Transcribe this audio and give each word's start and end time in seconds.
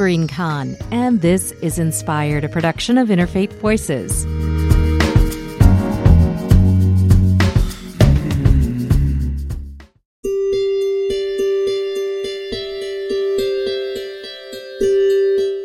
I'm 0.00 0.28
Khan, 0.28 0.78
and 0.90 1.20
this 1.20 1.52
is 1.60 1.78
Inspired, 1.78 2.42
a 2.44 2.48
production 2.48 2.96
of 2.96 3.08
Interfaith 3.08 3.52
Voices. 3.60 4.24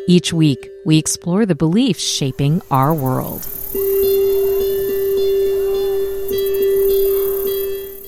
Each 0.06 0.34
week, 0.34 0.68
we 0.84 0.98
explore 0.98 1.46
the 1.46 1.54
beliefs 1.54 2.02
shaping 2.02 2.60
our 2.70 2.92
world. 2.92 3.42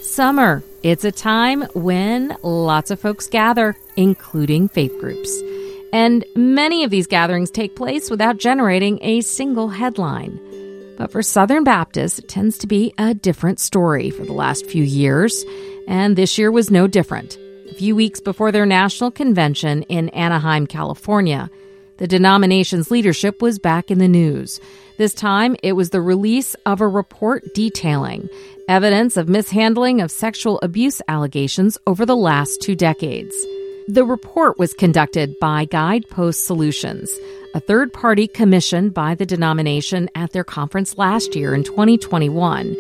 Summer. 0.05 0.63
It's 0.85 1.05
a 1.05 1.11
time 1.11 1.63
when 1.75 2.37
lots 2.43 2.93
of 2.93 3.01
folks 3.01 3.27
gather, 3.27 3.77
including 3.97 4.69
faith 4.69 4.97
groups. 5.01 5.43
And 5.93 6.25
many 6.37 6.85
of 6.85 6.91
these 6.91 7.07
gatherings 7.07 7.51
take 7.51 7.77
place 7.77 8.11
without 8.11 8.39
generating 8.39 8.99
a 9.03 9.21
single 9.21 9.69
headline. 9.69 10.39
But 10.99 11.13
for 11.13 11.23
Southern 11.23 11.65
Baptists, 11.65 12.19
it 12.19 12.29
tends 12.29 12.59
to 12.59 12.67
be 12.67 12.93
a 12.99 13.15
different 13.15 13.61
story 13.61 14.11
for 14.11 14.25
the 14.25 14.33
last 14.33 14.67
few 14.67 14.83
years, 14.83 15.45
and 15.87 16.17
this 16.17 16.37
year 16.39 16.51
was 16.51 16.71
no 16.71 16.87
different. 16.87 17.39
A 17.71 17.75
few 17.75 17.95
weeks 17.95 18.21
before 18.21 18.51
their 18.51 18.67
national 18.67 19.13
convention 19.13 19.83
in 19.85 20.09
Anaheim, 20.11 20.67
California, 20.67 21.49
the 21.99 22.09
denomination's 22.09 22.91
leadership 22.91 23.41
was 23.41 23.59
back 23.59 23.91
in 23.91 23.99
the 23.99 24.09
news. 24.09 24.61
This 24.99 25.15
time, 25.15 25.57
it 25.63 25.73
was 25.73 25.91
the 25.91 26.01
release 26.01 26.55
of 26.67 26.81
a 26.81 26.89
report 26.89 27.55
detailing 27.55 28.29
evidence 28.69 29.17
of 29.17 29.29
mishandling 29.29 30.01
of 30.03 30.11
sexual 30.11 30.61
abuse 30.63 31.01
allegations 31.09 31.79
over 31.87 32.05
the 32.05 32.17
last 32.17 32.61
two 32.61 32.77
decades. 32.77 33.35
The 33.89 34.05
report 34.05 34.59
was 34.59 34.75
conducted 34.75 35.41
by 35.41 35.65
Guidepost 35.65 36.45
Solutions, 36.45 37.11
a 37.55 37.61
third 37.61 37.91
party 37.91 38.29
commissioned 38.29 38.93
by 38.93 39.15
the 39.15 39.25
denomination 39.25 40.11
at 40.15 40.33
their 40.33 40.45
conference 40.45 40.99
last 40.99 41.35
year 41.35 41.55
in 41.55 41.65
2021 41.65 42.77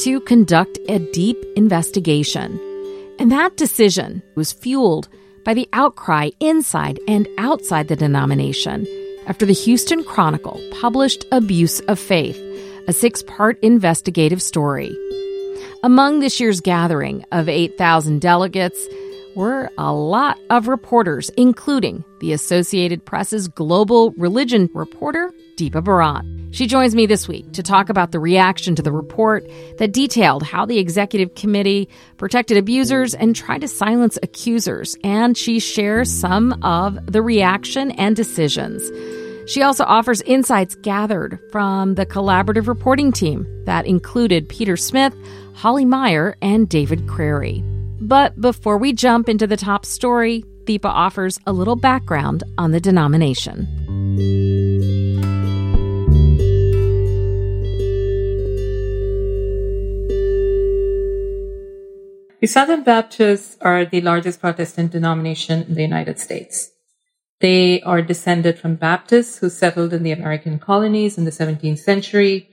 to 0.00 0.20
conduct 0.26 0.78
a 0.86 0.98
deep 0.98 1.42
investigation. 1.56 2.60
And 3.18 3.32
that 3.32 3.56
decision 3.56 4.22
was 4.34 4.52
fueled 4.52 5.08
by 5.46 5.54
the 5.54 5.66
outcry 5.72 6.28
inside 6.40 7.00
and 7.08 7.26
outside 7.38 7.88
the 7.88 7.96
denomination 7.96 8.86
after 9.26 9.46
the 9.46 9.54
Houston 9.54 10.04
Chronicle 10.04 10.60
published 10.78 11.24
Abuse 11.32 11.80
of 11.80 11.98
Faith, 11.98 12.36
a 12.86 12.92
six 12.92 13.22
part 13.22 13.58
investigative 13.62 14.42
story. 14.42 14.94
Among 15.82 16.20
this 16.20 16.38
year's 16.38 16.60
gathering 16.60 17.24
of 17.32 17.48
8,000 17.48 18.20
delegates 18.20 18.86
were 19.36 19.70
a 19.78 19.92
lot 19.92 20.38
of 20.50 20.68
reporters, 20.68 21.30
including 21.30 22.04
the 22.20 22.32
Associated 22.32 23.04
Press's 23.04 23.48
global 23.48 24.12
religion 24.12 24.68
reporter, 24.74 25.32
Deepa 25.56 25.82
Bharath. 25.82 26.54
She 26.54 26.68
joins 26.68 26.94
me 26.94 27.06
this 27.06 27.26
week 27.26 27.52
to 27.52 27.62
talk 27.62 27.88
about 27.88 28.12
the 28.12 28.20
reaction 28.20 28.76
to 28.76 28.82
the 28.82 28.92
report 28.92 29.44
that 29.78 29.92
detailed 29.92 30.44
how 30.44 30.64
the 30.66 30.78
executive 30.78 31.34
committee 31.34 31.88
protected 32.16 32.56
abusers 32.56 33.12
and 33.14 33.34
tried 33.34 33.62
to 33.62 33.68
silence 33.68 34.18
accusers. 34.22 34.96
And 35.02 35.36
she 35.36 35.58
shares 35.58 36.10
some 36.10 36.52
of 36.62 37.10
the 37.10 37.22
reaction 37.22 37.90
and 37.92 38.14
decisions. 38.14 38.88
She 39.50 39.62
also 39.62 39.84
offers 39.84 40.22
insights 40.22 40.76
gathered 40.76 41.40
from 41.50 41.96
the 41.96 42.06
collaborative 42.06 42.68
reporting 42.68 43.10
team 43.10 43.46
that 43.64 43.86
included 43.86 44.48
Peter 44.48 44.76
Smith, 44.76 45.14
Holly 45.54 45.84
Meyer, 45.84 46.36
and 46.40 46.68
David 46.68 47.08
Crary. 47.08 47.64
But 48.00 48.40
before 48.40 48.78
we 48.78 48.92
jump 48.92 49.28
into 49.28 49.46
the 49.46 49.56
top 49.56 49.86
story, 49.86 50.44
Deepa 50.64 50.86
offers 50.86 51.38
a 51.46 51.52
little 51.52 51.76
background 51.76 52.42
on 52.58 52.72
the 52.72 52.80
denomination. 52.80 53.68
The 62.40 62.48
Southern 62.48 62.82
Baptists 62.82 63.56
are 63.62 63.86
the 63.86 64.02
largest 64.02 64.40
Protestant 64.40 64.92
denomination 64.92 65.62
in 65.62 65.74
the 65.74 65.82
United 65.82 66.18
States. 66.18 66.70
They 67.40 67.80
are 67.82 68.02
descended 68.02 68.58
from 68.58 68.76
Baptists 68.76 69.38
who 69.38 69.48
settled 69.48 69.94
in 69.94 70.02
the 70.02 70.12
American 70.12 70.58
colonies 70.58 71.16
in 71.16 71.24
the 71.24 71.30
17th 71.30 71.78
century, 71.78 72.50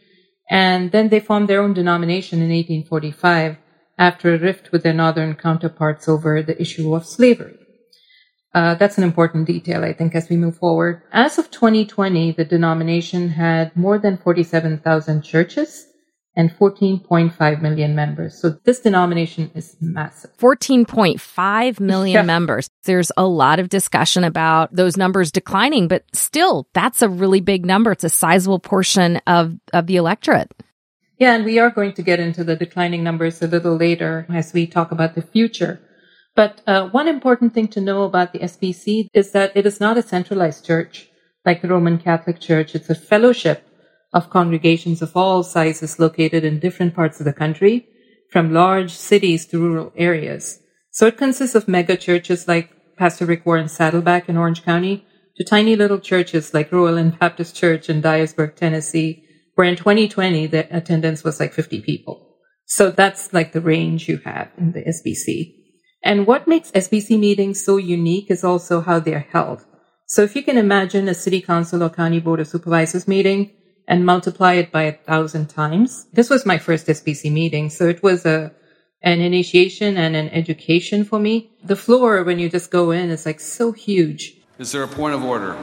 and 0.50 0.91
then 0.91 1.09
they 1.09 1.19
formed 1.19 1.50
their 1.50 1.62
own 1.62 1.73
denomination 1.73 2.40
in 2.40 2.50
1845 2.50 3.58
after 4.01 4.34
a 4.34 4.39
rift 4.39 4.72
with 4.72 4.81
their 4.81 4.94
northern 4.94 5.35
counterparts 5.35 6.09
over 6.09 6.41
the 6.41 6.59
issue 6.59 6.95
of 6.95 7.06
slavery. 7.06 7.56
Uh, 8.53 8.73
that's 8.73 8.97
an 8.97 9.03
important 9.03 9.45
detail, 9.45 9.84
I 9.84 9.94
think, 9.94 10.16
as 10.16 10.28
we 10.28 10.38
move 10.38 10.57
forward. 10.57 11.03
As 11.13 11.38
of 11.38 11.51
2020, 11.51 12.31
the 12.31 12.44
denomination 12.44 13.29
had 13.29 13.78
more 13.78 14.00
than 14.00 14.17
47,000 14.17 15.22
churches 15.22 15.85
and 16.35 16.50
14.5 16.50 17.61
million 17.61 17.94
members. 17.94 18.41
So 18.41 18.57
this 18.66 18.79
denomination 18.79 19.51
is 19.53 19.78
massive. 19.79 20.35
14.5 20.38 21.79
million 21.79 22.13
yeah. 22.16 22.22
members. 22.23 22.69
There's 22.85 23.11
a 23.16 23.28
lot 23.28 23.59
of 23.59 23.69
discussion 23.69 24.23
about 24.23 24.75
those 24.75 24.97
numbers 24.97 25.31
declining, 25.31 25.88
but 25.88 26.03
still, 26.13 26.67
that's 26.73 27.03
a 27.03 27.09
really 27.09 27.41
big 27.41 27.67
number. 27.67 27.91
It's 27.91 28.03
a 28.03 28.09
sizable 28.09 28.59
portion 28.59 29.17
of, 29.28 29.53
of 29.73 29.85
the 29.85 29.97
electorate. 29.97 30.51
Yeah, 31.22 31.36
and 31.36 31.46
we 31.46 31.59
are 31.59 31.70
going 31.70 31.94
to 31.94 32.02
get 32.02 32.20
into 32.20 32.44
the 32.44 32.56
declining 32.56 33.04
numbers 33.04 33.44
a 33.44 33.48
little 33.48 33.76
later 33.76 34.26
as 34.34 34.54
we 34.54 34.66
talk 34.66 34.92
about 34.92 35.14
the 35.14 35.22
future. 35.22 35.80
But 36.36 36.64
uh, 36.66 36.90
one 36.90 37.08
important 37.08 37.54
thing 37.54 37.68
to 37.76 37.80
know 37.80 38.06
about 38.06 38.34
the 38.34 38.40
SBC 38.40 39.08
is 39.14 39.32
that 39.34 39.56
it 39.56 39.68
is 39.68 39.80
not 39.80 40.00
a 40.00 40.02
centralized 40.02 40.66
church 40.66 41.12
like 41.46 41.62
the 41.62 41.68
Roman 41.68 42.00
Catholic 42.00 42.40
Church. 42.40 42.74
It's 42.74 42.90
a 42.90 42.96
fellowship 42.96 43.68
of 44.12 44.32
congregations 44.32 45.04
of 45.04 45.16
all 45.16 45.44
sizes 45.44 46.00
located 46.00 46.44
in 46.44 46.58
different 46.58 46.96
parts 46.96 47.20
of 47.20 47.26
the 47.26 47.34
country, 47.34 47.86
from 48.32 48.52
large 48.52 48.90
cities 48.92 49.46
to 49.46 49.59
rural 49.59 49.94
areas. 49.96 50.58
So 50.90 51.06
it 51.06 51.18
consists 51.18 51.53
of 51.53 51.68
mega 51.68 51.98
churches 51.98 52.48
like 52.48 52.72
Pastor 52.98 53.28
Rick 53.28 53.46
Warren 53.46 53.68
Saddleback 53.68 54.28
in 54.28 54.38
Orange 54.38 54.64
County 54.66 55.06
to 55.36 55.44
tiny 55.44 55.76
little 55.76 56.00
churches 56.00 56.56
like 56.56 56.72
Roellen 56.72 57.20
Baptist 57.20 57.56
Church 57.56 57.92
in 57.92 58.02
Dyersburg, 58.02 58.56
Tennessee, 58.56 59.24
where 59.56 59.67
in 59.67 59.75
2020 59.75 60.47
the 60.47 60.75
attendance 60.75 61.23
was 61.23 61.39
like 61.39 61.53
50 61.53 61.81
people. 61.81 62.38
So 62.66 62.89
that's 62.89 63.34
like 63.34 63.51
the 63.51 63.62
range 63.62 64.07
you 64.07 64.17
have 64.25 64.50
in 64.57 64.72
the 64.72 64.81
SBC. 64.81 65.56
And 66.03 66.25
what 66.25 66.47
makes 66.47 66.72
SBC 66.72 67.19
meetings 67.19 67.63
so 67.63 67.78
unique 67.78 68.31
is 68.31 68.44
also 68.44 68.81
how 68.81 69.00
they're 69.00 69.28
held. 69.31 69.66
So 70.07 70.23
if 70.23 70.35
you 70.35 70.44
can 70.44 70.57
imagine 70.57 71.07
a 71.07 71.13
city 71.13 71.41
council 71.41 71.84
or 71.84 71.90
county 71.90 72.19
board 72.19 72.40
of 72.40 72.47
supervisors 72.47 73.07
meeting, 73.07 73.51
and 73.88 74.06
multiply 74.06 74.53
it 74.53 74.72
by 74.72 74.84
a 74.84 74.94
thousand 74.94 75.47
times. 75.47 76.07
This 76.13 76.29
was 76.29 76.45
my 76.45 76.57
first 76.57 76.88
SBC 76.88 77.31
meeting, 77.31 77.69
so 77.69 77.90
it 77.90 78.01
was 78.01 78.25
a 78.25 78.53
an 79.03 79.19
initiation 79.19 79.97
and 79.97 80.16
an 80.16 80.29
education 80.29 81.03
for 81.03 81.19
me. 81.19 81.51
The 81.63 81.75
floor, 81.75 82.23
when 82.23 82.38
you 82.38 82.50
just 82.50 82.69
go 82.69 82.91
in, 82.91 83.09
is 83.09 83.25
like 83.25 83.40
so 83.40 83.72
huge. 83.72 84.38
Is 84.59 84.72
there 84.72 84.84
a 84.84 84.88
point 84.88 85.16
of 85.16 85.23
order? 85.23 85.57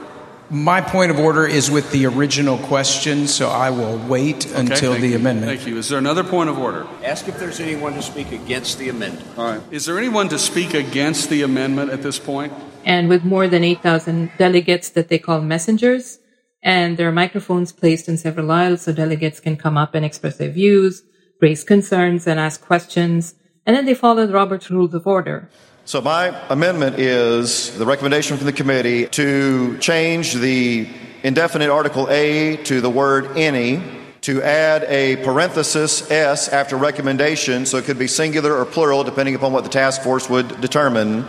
My 0.50 0.81
point 0.81 1.10
of 1.10 1.19
order 1.19 1.47
is 1.47 1.70
with 1.70 1.92
the 1.92 2.06
original 2.06 2.56
question, 2.56 3.26
so 3.26 3.50
I 3.50 3.69
will 3.69 3.98
wait 4.09 4.47
okay, 4.47 4.60
until 4.60 4.94
the 4.94 5.09
you. 5.09 5.16
amendment. 5.16 5.59
Thank 5.59 5.69
you. 5.69 5.76
Is 5.76 5.91
there 5.91 5.98
another 5.98 6.25
point 6.25 6.48
of 6.48 6.59
order? 6.59 6.86
Ask 7.04 7.28
if 7.28 7.38
there's 7.38 7.60
anyone 7.60 7.92
to 7.92 8.00
speak 8.00 8.32
against 8.32 8.78
the 8.78 8.88
amendment. 8.88 9.28
All 9.36 9.44
right. 9.44 9.60
Is 9.70 9.84
there 9.84 9.98
anyone 9.98 10.31
to 10.31 10.38
speak 10.38 10.72
against 10.72 11.28
the 11.28 11.42
amendment 11.42 11.91
at 11.91 12.03
this 12.03 12.19
point? 12.19 12.54
And 12.86 13.10
with 13.10 13.24
more 13.24 13.47
than 13.47 13.62
8,000 13.62 14.30
delegates 14.39 14.89
that 14.89 15.09
they 15.09 15.18
call 15.18 15.42
messengers, 15.42 16.18
and 16.62 16.97
there 16.97 17.09
are 17.09 17.12
microphones 17.12 17.71
placed 17.71 18.09
in 18.09 18.16
several 18.16 18.51
aisles 18.51 18.80
so 18.80 18.92
delegates 18.94 19.41
can 19.41 19.59
come 19.59 19.77
up 19.77 19.94
and 19.94 20.03
express 20.03 20.39
their 20.39 20.51
views, 20.51 21.03
raise 21.42 21.62
concerns, 21.62 22.27
and 22.27 22.41
ask 22.41 22.62
questions. 22.62 23.34
And 23.66 23.77
then 23.77 23.84
they 23.84 23.94
follow 23.94 24.27
the 24.27 24.33
Robert's 24.33 24.71
Rules 24.71 24.94
of 24.94 25.06
Order. 25.06 25.51
So 25.89 26.03
my 26.03 26.39
amendment 26.51 26.99
is 26.99 27.75
the 27.79 27.87
recommendation 27.87 28.37
from 28.37 28.45
the 28.45 28.53
committee 28.53 29.07
to 29.07 29.79
change 29.79 30.35
the 30.35 30.87
indefinite 31.23 31.71
article 31.71 32.07
A 32.11 32.59
to 32.65 32.83
the 32.83 32.91
word 32.91 33.39
any, 33.39 33.83
to 34.21 34.43
add 34.43 34.85
a 34.85 35.17
parenthesis 35.25 36.11
S 36.11 36.51
after 36.51 36.77
recommendation, 36.77 37.65
so 37.65 37.79
it 37.79 37.87
could 37.87 37.99
be 37.99 38.07
singular 38.07 38.55
or 38.55 38.67
plural 38.67 39.03
depending 39.03 39.35
upon 39.35 39.55
what 39.55 39.65
the 39.65 39.71
task 39.71 40.03
force 40.03 40.29
would 40.29 40.61
determine 40.61 41.25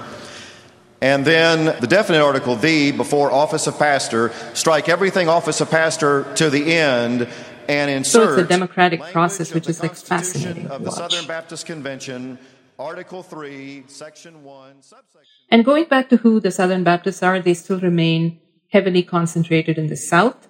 and 1.01 1.23
then 1.23 1.79
the 1.79 1.87
definite 1.87 2.21
article, 2.21 2.57
the, 2.57 2.91
before 2.91 3.31
office 3.31 3.65
of 3.65 3.79
pastor, 3.79 4.33
strike 4.53 4.89
everything 4.89 5.29
office 5.29 5.61
of 5.61 5.71
pastor 5.71 6.25
to 6.35 6.49
the 6.49 6.73
end 6.73 7.29
and 7.69 7.89
insert. 7.89 8.11
So 8.11 8.33
it's 8.33 8.41
a 8.41 8.45
democratic 8.45 9.01
process, 9.13 9.53
which 9.53 9.69
is 9.69 9.81
like 9.81 9.95
fascinating. 9.95 10.67
Of 10.67 10.83
the 10.83 10.91
Southern 10.91 11.25
Baptist 11.25 11.65
Convention, 11.65 12.37
Article 12.79 13.23
3, 13.23 13.83
Section 13.87 14.41
1, 14.41 14.81
subsection. 14.81 15.45
And 15.51 15.65
going 15.65 15.83
back 15.83 16.07
to 16.09 16.15
who 16.17 16.39
the 16.39 16.49
Southern 16.49 16.85
Baptists 16.85 17.21
are, 17.21 17.41
they 17.41 17.53
still 17.53 17.77
remain 17.81 18.39
heavily 18.71 19.03
concentrated 19.03 19.77
in 19.77 19.87
the 19.87 19.97
South. 19.97 20.47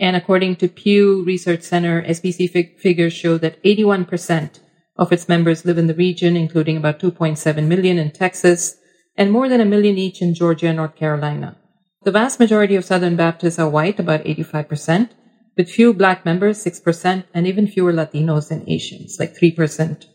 And 0.00 0.16
according 0.16 0.56
to 0.56 0.68
Pew 0.68 1.22
Research 1.24 1.60
Center, 1.60 2.02
SBC 2.02 2.50
fig- 2.50 2.78
figures 2.78 3.12
show 3.12 3.36
that 3.38 3.62
81% 3.62 4.58
of 4.96 5.12
its 5.12 5.28
members 5.28 5.66
live 5.66 5.76
in 5.76 5.86
the 5.86 5.94
region, 5.94 6.34
including 6.34 6.78
about 6.78 6.98
2.7 6.98 7.66
million 7.66 7.98
in 7.98 8.10
Texas 8.10 8.78
and 9.14 9.30
more 9.30 9.46
than 9.46 9.60
a 9.60 9.66
million 9.66 9.98
each 9.98 10.22
in 10.22 10.32
Georgia 10.32 10.68
and 10.68 10.78
North 10.78 10.96
Carolina. 10.96 11.58
the 12.04 12.12
vast 12.12 12.40
majority 12.40 12.76
of 12.76 12.84
Southern 12.86 13.16
Baptists 13.16 13.58
are 13.58 13.68
white, 13.68 13.98
about 14.00 14.24
85%, 14.24 15.10
with 15.58 15.68
few 15.68 15.92
black 15.92 16.24
members, 16.24 16.64
6%, 16.64 17.24
and 17.34 17.46
even 17.46 17.66
fewer 17.66 17.92
Latinos 17.92 18.50
and 18.50 18.66
Asians, 18.66 19.16
like 19.18 19.34
3% 19.36 20.06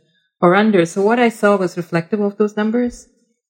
or 0.41 0.55
under. 0.55 0.85
So 0.85 1.01
what 1.01 1.19
I 1.19 1.29
saw 1.29 1.55
was 1.55 1.77
reflective 1.77 2.19
of 2.19 2.37
those 2.37 2.57
numbers. 2.57 3.07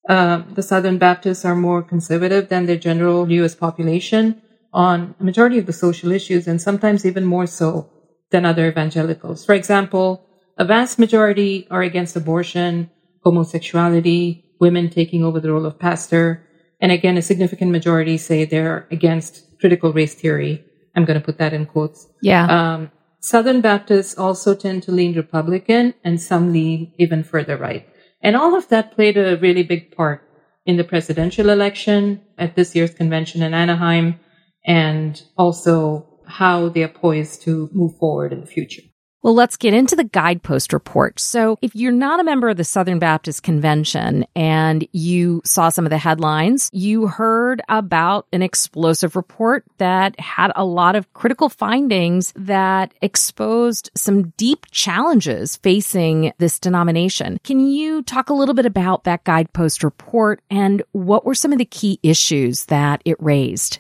Uh, 0.10 0.44
the 0.54 0.64
Southern 0.64 0.98
Baptists 0.98 1.46
are 1.46 1.56
more 1.56 1.82
conservative 1.82 2.50
than 2.50 2.66
their 2.66 2.78
general 2.78 3.32
U.S. 3.32 3.56
population 3.56 4.42
on 4.74 5.16
a 5.20 5.24
majority 5.24 5.58
of 5.58 5.66
the 5.66 5.74
social 5.74 6.12
issues, 6.12 6.48
and 6.48 6.62
sometimes 6.62 7.06
even 7.06 7.26
more 7.26 7.46
so 7.46 7.90
than 8.32 8.46
other 8.46 8.68
evangelicals. 8.68 9.46
For 9.46 9.54
example, 9.54 10.26
a 10.58 10.66
vast 10.66 10.98
majority 10.98 11.68
are 11.70 11.82
against 11.82 12.16
abortion, 12.16 12.90
homosexuality, 13.24 14.46
women 14.60 14.90
taking 14.90 15.24
over 15.24 15.40
the 15.40 15.52
role 15.52 15.66
of 15.66 15.78
pastor, 15.78 16.48
and 16.80 16.92
again, 16.92 17.18
a 17.18 17.22
significant 17.22 17.72
majority 17.72 18.18
say 18.18 18.44
they're 18.44 18.88
against 18.90 19.46
critical 19.60 19.94
race 19.94 20.16
theory. 20.16 20.66
I'm 20.96 21.06
going 21.06 21.20
to 21.20 21.26
put 21.26 21.38
that 21.38 21.54
in 21.54 21.68
quotes. 21.68 22.08
Yeah. 22.22 22.46
Um, 22.46 22.92
Southern 23.22 23.62
Baptists 23.62 24.18
also 24.18 24.56
tend 24.56 24.82
to 24.84 24.92
lean 24.92 25.16
Republican 25.16 25.94
and 26.04 26.20
some 26.20 26.52
lean 26.52 26.92
even 26.98 27.24
further 27.24 27.56
right. 27.56 27.88
And 28.22 28.36
all 28.36 28.56
of 28.56 28.68
that 28.70 28.96
played 28.96 29.16
a 29.16 29.38
really 29.38 29.64
big 29.64 29.96
part 29.96 30.28
in 30.66 30.78
the 30.78 30.84
presidential 30.84 31.50
election 31.50 32.22
at 32.38 32.56
this 32.56 32.76
year's 32.76 32.94
convention 32.96 33.44
in 33.44 33.54
Anaheim 33.54 34.20
and 34.66 35.22
also 35.38 36.20
how 36.26 36.70
they 36.70 36.84
are 36.84 36.88
poised 36.88 37.44
to 37.44 37.70
move 37.74 37.96
forward 37.98 38.34
in 38.34 38.42
the 38.42 38.48
future. 38.48 38.84
Well, 39.24 39.36
let's 39.36 39.56
get 39.56 39.76
into 39.76 39.96
the 39.96 40.04
guidepost 40.04 40.74
report. 40.74 41.20
So, 41.20 41.58
if 41.62 41.76
you're 41.76 41.92
not 41.92 42.20
a 42.20 42.24
member 42.24 42.50
of 42.50 42.58
the 42.58 42.64
Southern 42.64 42.98
Baptist 42.98 43.44
Convention 43.44 44.26
and 44.36 44.88
you 44.94 45.44
saw 45.46 45.70
some 45.70 45.86
of 45.86 45.92
the 45.92 46.00
headlines, 46.00 46.72
you 46.74 47.06
heard 47.06 47.62
about 47.70 48.26
an 48.34 48.42
explosive 48.42 49.16
report 49.16 49.64
that 49.78 50.20
had 50.20 50.52
a 50.56 50.66
lot 50.66 50.96
of 50.96 51.14
critical 51.14 51.50
findings 51.50 52.34
that 52.36 52.96
exposed 53.04 53.92
some 53.96 54.30
deep 54.38 54.66
challenges 54.72 55.58
facing 55.58 56.34
this 56.40 56.60
denomination. 56.60 57.38
Can 57.44 57.60
you 57.60 58.02
talk 58.02 58.32
a 58.32 58.36
little 58.36 58.56
bit 58.56 58.66
about 58.66 59.04
that 59.04 59.24
guidepost 59.24 59.84
report 59.84 60.42
and 60.50 60.82
what 60.94 61.26
were 61.26 61.36
some 61.36 61.52
of 61.52 61.60
the 61.60 61.66
key 61.66 62.00
issues 62.02 62.66
that 62.66 63.04
it 63.06 63.22
raised? 63.22 63.80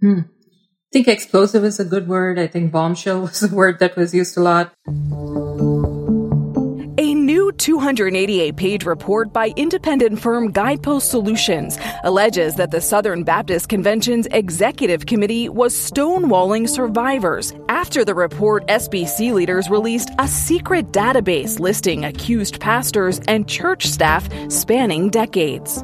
Hmm. 0.00 0.20
I 0.92 0.98
think 0.98 1.08
explosive 1.08 1.64
is 1.64 1.80
a 1.80 1.84
good 1.84 2.06
word. 2.06 2.38
I 2.38 2.46
think 2.46 2.70
bombshell 2.70 3.20
was 3.22 3.42
a 3.42 3.54
word 3.54 3.80
that 3.80 3.96
was 3.96 4.14
used 4.14 4.36
a 4.36 4.40
lot. 4.40 4.72
A 6.98 7.12
new 7.12 7.50
288 7.52 8.56
page 8.56 8.86
report 8.86 9.32
by 9.32 9.52
independent 9.56 10.20
firm 10.20 10.52
Guidepost 10.52 11.10
Solutions 11.10 11.76
alleges 12.04 12.54
that 12.54 12.70
the 12.70 12.80
Southern 12.80 13.24
Baptist 13.24 13.68
Convention's 13.68 14.26
executive 14.30 15.06
committee 15.06 15.48
was 15.48 15.74
stonewalling 15.74 16.68
survivors. 16.68 17.52
After 17.68 18.04
the 18.04 18.14
report, 18.14 18.66
SBC 18.68 19.34
leaders 19.34 19.68
released 19.68 20.10
a 20.20 20.28
secret 20.28 20.92
database 20.92 21.58
listing 21.58 22.04
accused 22.04 22.60
pastors 22.60 23.20
and 23.26 23.48
church 23.48 23.86
staff 23.86 24.28
spanning 24.50 25.10
decades. 25.10 25.82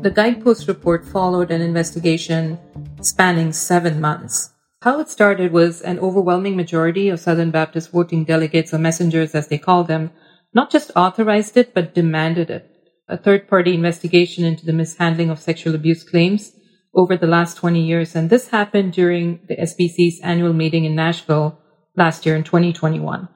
The 0.00 0.12
Guidepost 0.14 0.68
report 0.68 1.04
followed 1.04 1.50
an 1.50 1.60
investigation 1.60 2.56
spanning 3.00 3.52
seven 3.52 4.00
months. 4.00 4.50
How 4.82 5.00
it 5.00 5.08
started 5.08 5.52
was 5.52 5.82
an 5.82 5.98
overwhelming 5.98 6.56
majority 6.56 7.08
of 7.08 7.18
Southern 7.18 7.50
Baptist 7.50 7.90
voting 7.90 8.22
delegates 8.22 8.72
or 8.72 8.78
messengers, 8.78 9.34
as 9.34 9.48
they 9.48 9.58
call 9.58 9.82
them, 9.82 10.12
not 10.54 10.70
just 10.70 10.92
authorized 10.94 11.56
it, 11.56 11.74
but 11.74 11.96
demanded 11.96 12.48
it. 12.48 12.70
A 13.08 13.16
third 13.16 13.48
party 13.48 13.74
investigation 13.74 14.44
into 14.44 14.64
the 14.64 14.72
mishandling 14.72 15.30
of 15.30 15.40
sexual 15.40 15.74
abuse 15.74 16.04
claims 16.04 16.52
over 16.94 17.16
the 17.16 17.26
last 17.26 17.56
20 17.56 17.82
years. 17.82 18.14
And 18.14 18.30
this 18.30 18.50
happened 18.50 18.92
during 18.92 19.40
the 19.48 19.56
SBC's 19.56 20.20
annual 20.22 20.52
meeting 20.52 20.84
in 20.84 20.94
Nashville 20.94 21.58
last 21.96 22.24
year 22.24 22.36
in 22.36 22.44
2021. 22.44 23.28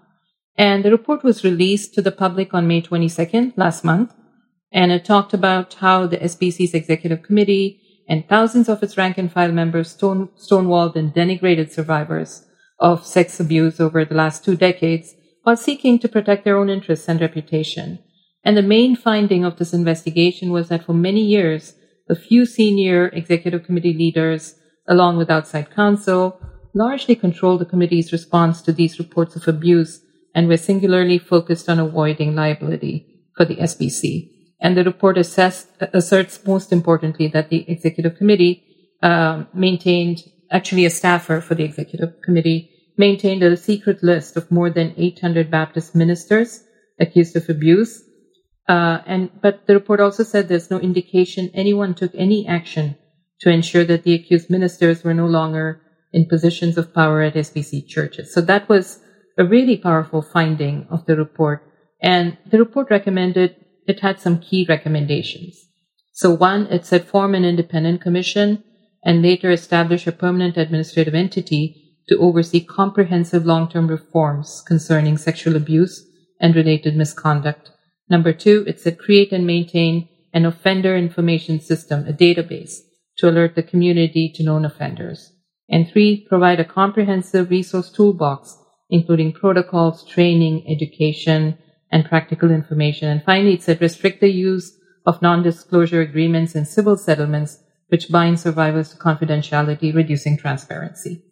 And 0.57 0.85
the 0.85 0.93
report 0.93 1.25
was 1.25 1.43
released 1.43 1.93
to 1.95 2.03
the 2.03 2.13
public 2.13 2.55
on 2.55 2.69
May 2.69 2.83
22nd, 2.83 3.55
last 3.57 3.83
month. 3.83 4.15
And 4.73 4.91
it 4.91 5.05
talked 5.05 5.35
about 5.35 5.75
how 5.75 6.07
the 6.07 6.17
SBC's 6.17 6.75
executive 6.75 7.23
committee 7.23 7.81
and 8.09 8.29
thousands 8.29 8.69
of 8.69 8.83
its 8.83 8.97
rank 8.97 9.19
and 9.19 9.31
file 9.31 9.53
members 9.53 9.91
stone, 9.91 10.29
stonewalled 10.37 10.97
and 10.97 11.15
denigrated 11.15 11.71
survivors 11.71 12.47
of 12.79 13.07
sex 13.07 13.39
abuse 13.39 13.81
over 13.81 14.05
the 14.05 14.15
last 14.15 14.45
two 14.45 14.57
decades 14.57 15.15
while 15.43 15.57
seeking 15.57 15.99
to 15.99 16.09
protect 16.09 16.45
their 16.45 16.57
own 16.57 16.71
interests 16.71 17.09
and 17.09 17.21
reputation. 17.21 17.99
And 18.45 18.57
the 18.57 18.63
main 18.63 18.97
finding 18.97 19.45
of 19.45 19.57
this 19.57 19.73
investigation 19.73 20.51
was 20.51 20.69
that 20.69 20.85
for 20.85 20.95
many 20.95 21.23
years, 21.23 21.75
a 22.09 22.17
few 22.17 22.45
senior 22.45 23.09
executive 23.09 23.65
committee 23.65 23.93
leaders, 23.93 24.57
along 24.89 25.17
with 25.17 25.31
outside 25.31 25.71
counsel, 25.71 26.41
largely 26.75 27.15
controlled 27.15 27.61
the 27.61 27.67
committee's 27.67 28.13
response 28.13 28.63
to 28.63 28.73
these 28.73 28.99
reports 28.99 29.37
of 29.37 29.47
abuse 29.47 30.01
and 30.35 30.49
were 30.49 30.57
singularly 30.57 31.19
focused 31.19 31.69
on 31.69 31.79
avoiding 31.79 32.35
liability 32.35 33.07
for 33.37 33.45
the 33.45 33.57
SBC. 33.57 34.32
And 34.63 34.77
the 34.77 34.85
report 34.85 35.19
asserts 35.19 36.47
most 36.47 36.73
importantly 36.73 37.27
that 37.29 37.51
the 37.51 37.69
executive 37.69 38.17
committee 38.17 38.63
uh, 39.03 39.45
maintained, 39.53 40.23
actually 40.53 40.87
a 40.87 40.91
staffer 40.91 41.41
for 41.41 41.57
the 41.57 41.65
executive 41.65 42.15
committee, 42.25 42.71
maintained 42.97 43.43
a 43.43 43.57
secret 43.57 44.05
list 44.05 44.37
of 44.37 44.51
more 44.53 44.71
than 44.71 44.95
800 44.97 45.51
Baptist 45.51 45.97
ministers 45.97 46.63
accused 47.01 47.35
of 47.35 47.49
abuse. 47.49 48.05
Uh, 48.69 48.99
and 49.05 49.31
but 49.43 49.67
the 49.67 49.75
report 49.75 49.99
also 49.99 50.23
said 50.23 50.47
there's 50.47 50.71
no 50.71 50.79
indication 50.79 51.51
anyone 51.53 51.95
took 51.95 52.15
any 52.15 52.47
action 52.47 52.97
to 53.41 53.51
ensure 53.51 53.85
that 53.85 54.05
the 54.05 54.15
accused 54.15 54.49
ministers 54.49 55.03
were 55.03 55.15
no 55.15 55.27
longer 55.27 55.81
in 56.13 56.27
positions 56.27 56.79
of 56.79 56.95
power 56.95 57.23
at 57.23 57.35
SBC 57.35 57.89
churches. 57.89 58.33
So 58.33 58.41
that 58.43 58.69
was 58.69 59.01
a 59.37 59.45
really 59.45 59.77
powerful 59.77 60.23
finding 60.23 60.87
of 60.89 61.05
the 61.07 61.17
report. 61.17 61.67
And 62.01 62.39
the 62.49 62.59
report 62.59 62.91
recommended 62.91 63.57
it 63.87 64.01
had 64.01 64.21
some 64.21 64.39
key 64.41 64.67
recommendations. 64.69 65.69
So 66.13 66.31
one, 66.31 66.67
it 66.67 66.85
said 66.85 67.05
form 67.05 67.35
an 67.35 67.45
independent 67.45 68.01
commission 68.01 68.63
and 69.05 69.23
later 69.23 69.51
establish 69.51 70.07
a 70.07 70.13
permanent 70.13 70.57
administrative 70.57 71.15
entity 71.15 71.97
to 72.09 72.19
oversee 72.19 72.61
comprehensive 72.61 73.47
long-term 73.47 73.89
reforms 73.89 74.63
concerning 74.67 75.17
sexual 75.17 75.57
abuse 75.57 76.07
and 76.41 76.55
related 76.55 76.97
misconduct. 76.97 77.71
Number 78.09 78.33
two, 78.33 78.65
it 78.67 78.81
said 78.81 78.99
create 78.99 79.33
and 79.33 79.47
maintain 79.47 80.09
an 80.35 80.45
offender 80.45 80.97
information 80.97 81.61
system, 81.61 82.07
a 82.07 82.13
database 82.13 82.79
to 83.19 83.29
alert 83.29 83.55
the 83.55 83.63
community 83.63 84.33
to 84.35 84.43
known 84.43 84.65
offenders. 84.65 85.33
And 85.69 85.89
three, 85.89 86.27
provide 86.29 86.61
a 86.61 86.65
comprehensive 86.65 87.51
resource 87.51 87.91
toolbox, 87.91 88.57
including 88.91 89.33
protocols, 89.33 90.05
training, 90.05 90.67
education, 90.69 91.57
and 91.93 92.07
practical 92.07 92.51
information. 92.51 93.09
And 93.09 93.23
finally, 93.23 93.55
it 93.55 93.63
said 93.63 93.81
restrict 93.81 94.21
the 94.21 94.31
use 94.31 94.77
of 95.07 95.23
non-disclosure 95.23 96.01
agreements 96.01 96.55
in 96.55 96.65
civil 96.65 96.97
settlements, 96.97 97.59
which 97.89 98.11
bind 98.11 98.41
survivors 98.41 98.91
to 98.91 98.97
confidentiality, 98.97 99.95
reducing 99.95 100.39
transparency. 100.39 101.23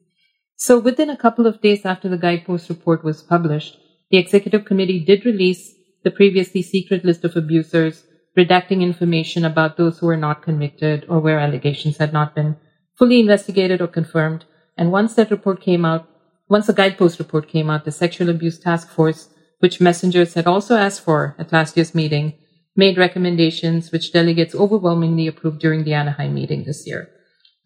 So 0.57 0.79
within 0.79 1.09
a 1.09 1.17
couple 1.17 1.47
of 1.47 1.63
days 1.63 1.87
after 1.87 2.09
the 2.09 2.19
guidepost 2.19 2.69
report 2.69 3.03
was 3.03 3.23
published, 3.23 3.79
the 4.11 4.19
executive 4.19 4.67
committee 4.67 5.03
did 5.03 5.25
release 5.25 5.75
the 6.05 6.11
previously 6.11 6.61
secret 6.61 7.05
list 7.05 7.25
of 7.25 7.37
abusers, 7.37 8.05
redacting 8.37 8.83
information 8.83 9.45
about 9.45 9.77
those 9.77 9.99
who 9.99 10.07
were 10.07 10.17
not 10.17 10.43
convicted 10.43 11.07
or 11.09 11.21
where 11.21 11.39
allegations 11.39 11.97
had 11.97 12.13
not 12.13 12.35
been 12.35 12.57
fully 12.99 13.21
investigated 13.21 13.81
or 13.81 13.87
confirmed. 13.87 14.45
And 14.77 14.93
once 14.93 15.15
that 15.15 15.31
report 15.31 15.63
came 15.63 15.85
out, 15.85 16.07
once 16.49 16.67
the 16.67 16.75
guidepost 16.75 17.19
report 17.19 17.49
came 17.49 17.71
out, 17.71 17.85
the 17.85 17.93
sexual 17.93 18.29
abuse 18.29 18.59
task 18.59 18.91
force 18.91 19.29
which 19.61 19.81
messengers 19.81 20.35
had 20.35 20.47
also 20.47 20.77
asked 20.77 21.03
for 21.03 21.37
at 21.39 21.53
last 21.53 21.77
year's 21.77 21.95
meeting, 21.95 22.33
made 22.75 22.99
recommendations 22.99 23.93
which 23.93 24.13
delegates 24.13 24.55
overwhelmingly 24.55 25.27
approved 25.27 25.61
during 25.61 25.85
the 25.85 25.95
Anaheim 25.95 26.35
meeting 26.35 26.65
this 26.65 26.87
year. 26.87 27.09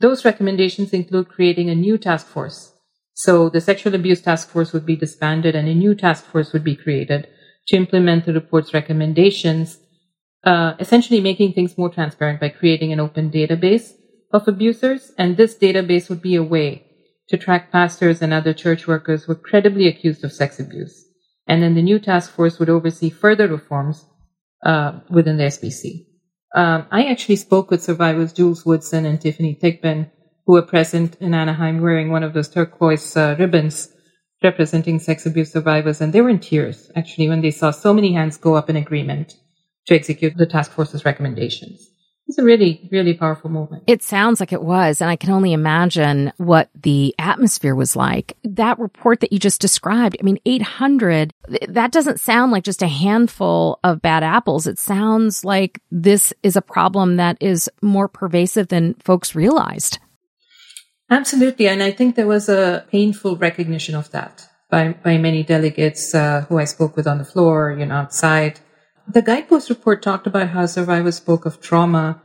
Those 0.01 0.25
recommendations 0.25 0.93
include 0.93 1.29
creating 1.29 1.71
a 1.71 1.75
new 1.75 1.97
task 1.97 2.27
force. 2.27 2.73
So 3.15 3.49
the 3.49 3.61
sexual 3.61 3.95
abuse 3.95 4.21
task 4.21 4.49
force 4.49 4.73
would 4.73 4.85
be 4.85 4.97
disbanded 4.97 5.55
and 5.55 5.69
a 5.69 5.75
new 5.75 5.95
task 5.95 6.25
force 6.25 6.53
would 6.53 6.65
be 6.65 6.75
created 6.75 7.29
to 7.69 7.77
implement 7.77 8.27
the 8.27 8.33
report's 8.33 8.75
recommendations, 8.75 9.79
uh, 10.43 10.75
essentially 10.81 11.21
making 11.21 11.53
things 11.53 11.79
more 11.79 11.89
transparent 11.89 12.41
by 12.41 12.49
creating 12.49 12.93
an 12.93 12.99
open 12.99 13.31
database 13.31 13.93
of 14.33 14.49
abusers. 14.49 15.13
And 15.17 15.37
this 15.37 15.57
database 15.57 16.11
would 16.11 16.21
be 16.21 16.35
a 16.35 16.43
way 16.43 16.87
to 17.29 17.39
track 17.39 17.71
pastors 17.71 18.21
and 18.21 18.35
other 18.35 18.53
church 18.53 18.89
workers 18.89 19.25
who 19.25 19.33
are 19.33 19.37
credibly 19.37 19.87
accused 19.87 20.25
of 20.25 20.33
sex 20.33 20.59
abuse 20.59 21.05
and 21.47 21.63
then 21.63 21.75
the 21.75 21.83
new 21.83 21.99
task 21.99 22.33
force 22.33 22.59
would 22.59 22.69
oversee 22.69 23.11
further 23.11 23.49
reforms 23.49 24.07
uh, 24.65 25.01
within 25.11 25.37
the 25.37 25.45
SBC. 25.45 26.07
Um, 26.55 26.87
I 26.91 27.07
actually 27.07 27.37
spoke 27.37 27.71
with 27.71 27.83
survivors 27.83 28.33
Jules 28.33 28.65
Woodson 28.65 29.05
and 29.05 29.21
Tiffany 29.21 29.59
Thigpen, 29.61 30.11
who 30.47 30.53
were 30.53 30.63
present 30.63 31.17
in 31.21 31.35
Anaheim 31.35 31.81
wearing 31.81 32.11
one 32.11 32.23
of 32.23 32.33
those 32.33 32.49
turquoise 32.49 33.17
uh, 33.17 33.37
ribbons 33.39 33.91
representing 34.43 34.99
sex 34.99 35.27
abuse 35.27 35.53
survivors, 35.53 36.01
and 36.01 36.13
they 36.13 36.21
were 36.21 36.29
in 36.29 36.39
tears 36.39 36.91
actually 36.95 37.29
when 37.29 37.41
they 37.41 37.51
saw 37.51 37.71
so 37.71 37.93
many 37.93 38.13
hands 38.13 38.37
go 38.37 38.55
up 38.55 38.71
in 38.71 38.77
agreement 38.77 39.35
to 39.87 39.95
execute 39.95 40.37
the 40.37 40.47
task 40.47 40.71
force's 40.73 41.05
recommendations. 41.05 41.91
It's 42.27 42.39
a 42.39 42.45
really, 42.45 42.89
really 42.91 43.13
powerful 43.13 43.51
moment. 43.51 43.85
It 43.87 44.03
sounds 44.03 44.41
like 44.41 44.53
it 44.53 44.63
was, 44.63 45.03
and 45.03 45.11
I 45.11 45.17
can 45.17 45.31
only 45.31 45.53
imagine 45.53 46.33
what 46.39 46.71
the 46.75 47.15
atmosphere 47.19 47.75
was 47.75 47.95
like. 47.95 48.35
That 48.45 48.79
report 48.79 49.21
that 49.21 49.33
you 49.33 49.39
just 49.39 49.61
described, 49.61 50.17
I 50.19 50.23
mean, 50.23 50.39
800, 50.47 51.35
that 51.69 51.93
doesn't 51.93 52.21
sound 52.21 52.51
like 52.51 52.65
just 52.65 52.81
a 52.81 52.89
handful 52.89 53.79
of 53.85 54.01
bad 54.01 54.23
apples. 54.23 54.67
It 54.67 54.79
sounds 54.79 55.45
like 55.45 55.83
this 55.91 56.33
is 56.43 56.57
a 56.57 56.63
problem 56.63 57.17
that 57.17 57.37
is 57.41 57.69
more 57.83 58.09
pervasive 58.09 58.69
than 58.69 58.95
folks 58.95 59.35
realized. 59.35 59.99
Absolutely. 61.11 61.69
And 61.69 61.83
I 61.83 61.91
think 61.91 62.17
there 62.17 62.27
was 62.27 62.49
a 62.49 62.87
painful 62.91 63.37
recognition 63.37 63.95
of 63.95 64.11
that 64.13 64.49
by, 64.71 64.95
by 65.05 65.19
many 65.19 65.43
delegates 65.43 66.15
uh, 66.15 66.47
who 66.49 66.59
I 66.59 66.65
spoke 66.65 66.97
with 66.97 67.07
on 67.07 67.19
the 67.19 67.25
floor, 67.25 67.77
you 67.79 67.85
know, 67.85 67.97
outside. 67.97 68.61
The 69.07 69.23
guidepost 69.23 69.69
report 69.69 70.03
talked 70.03 70.27
about 70.27 70.49
how 70.49 70.67
survivors 70.67 71.17
spoke 71.17 71.45
of 71.45 71.61
trauma, 71.61 72.23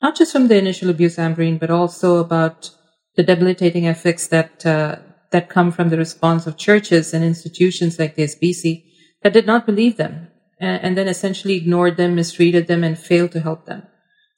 not 0.00 0.16
just 0.16 0.32
from 0.32 0.48
the 0.48 0.56
initial 0.56 0.88
abuse, 0.88 1.16
Ambreen, 1.16 1.58
but 1.58 1.70
also 1.70 2.18
about 2.18 2.70
the 3.16 3.22
debilitating 3.22 3.84
effects 3.84 4.28
that 4.28 4.64
uh, 4.64 4.96
that 5.32 5.48
come 5.48 5.70
from 5.70 5.90
the 5.90 5.96
response 5.96 6.46
of 6.46 6.56
churches 6.56 7.14
and 7.14 7.24
institutions 7.24 7.98
like 7.98 8.14
the 8.14 8.24
SBC 8.24 8.84
that 9.22 9.32
did 9.32 9.46
not 9.46 9.66
believe 9.66 9.96
them 9.96 10.28
and, 10.60 10.82
and 10.82 10.98
then 10.98 11.08
essentially 11.08 11.54
ignored 11.54 11.96
them, 11.96 12.14
mistreated 12.14 12.66
them, 12.66 12.84
and 12.84 12.98
failed 12.98 13.32
to 13.32 13.40
help 13.40 13.66
them. 13.66 13.82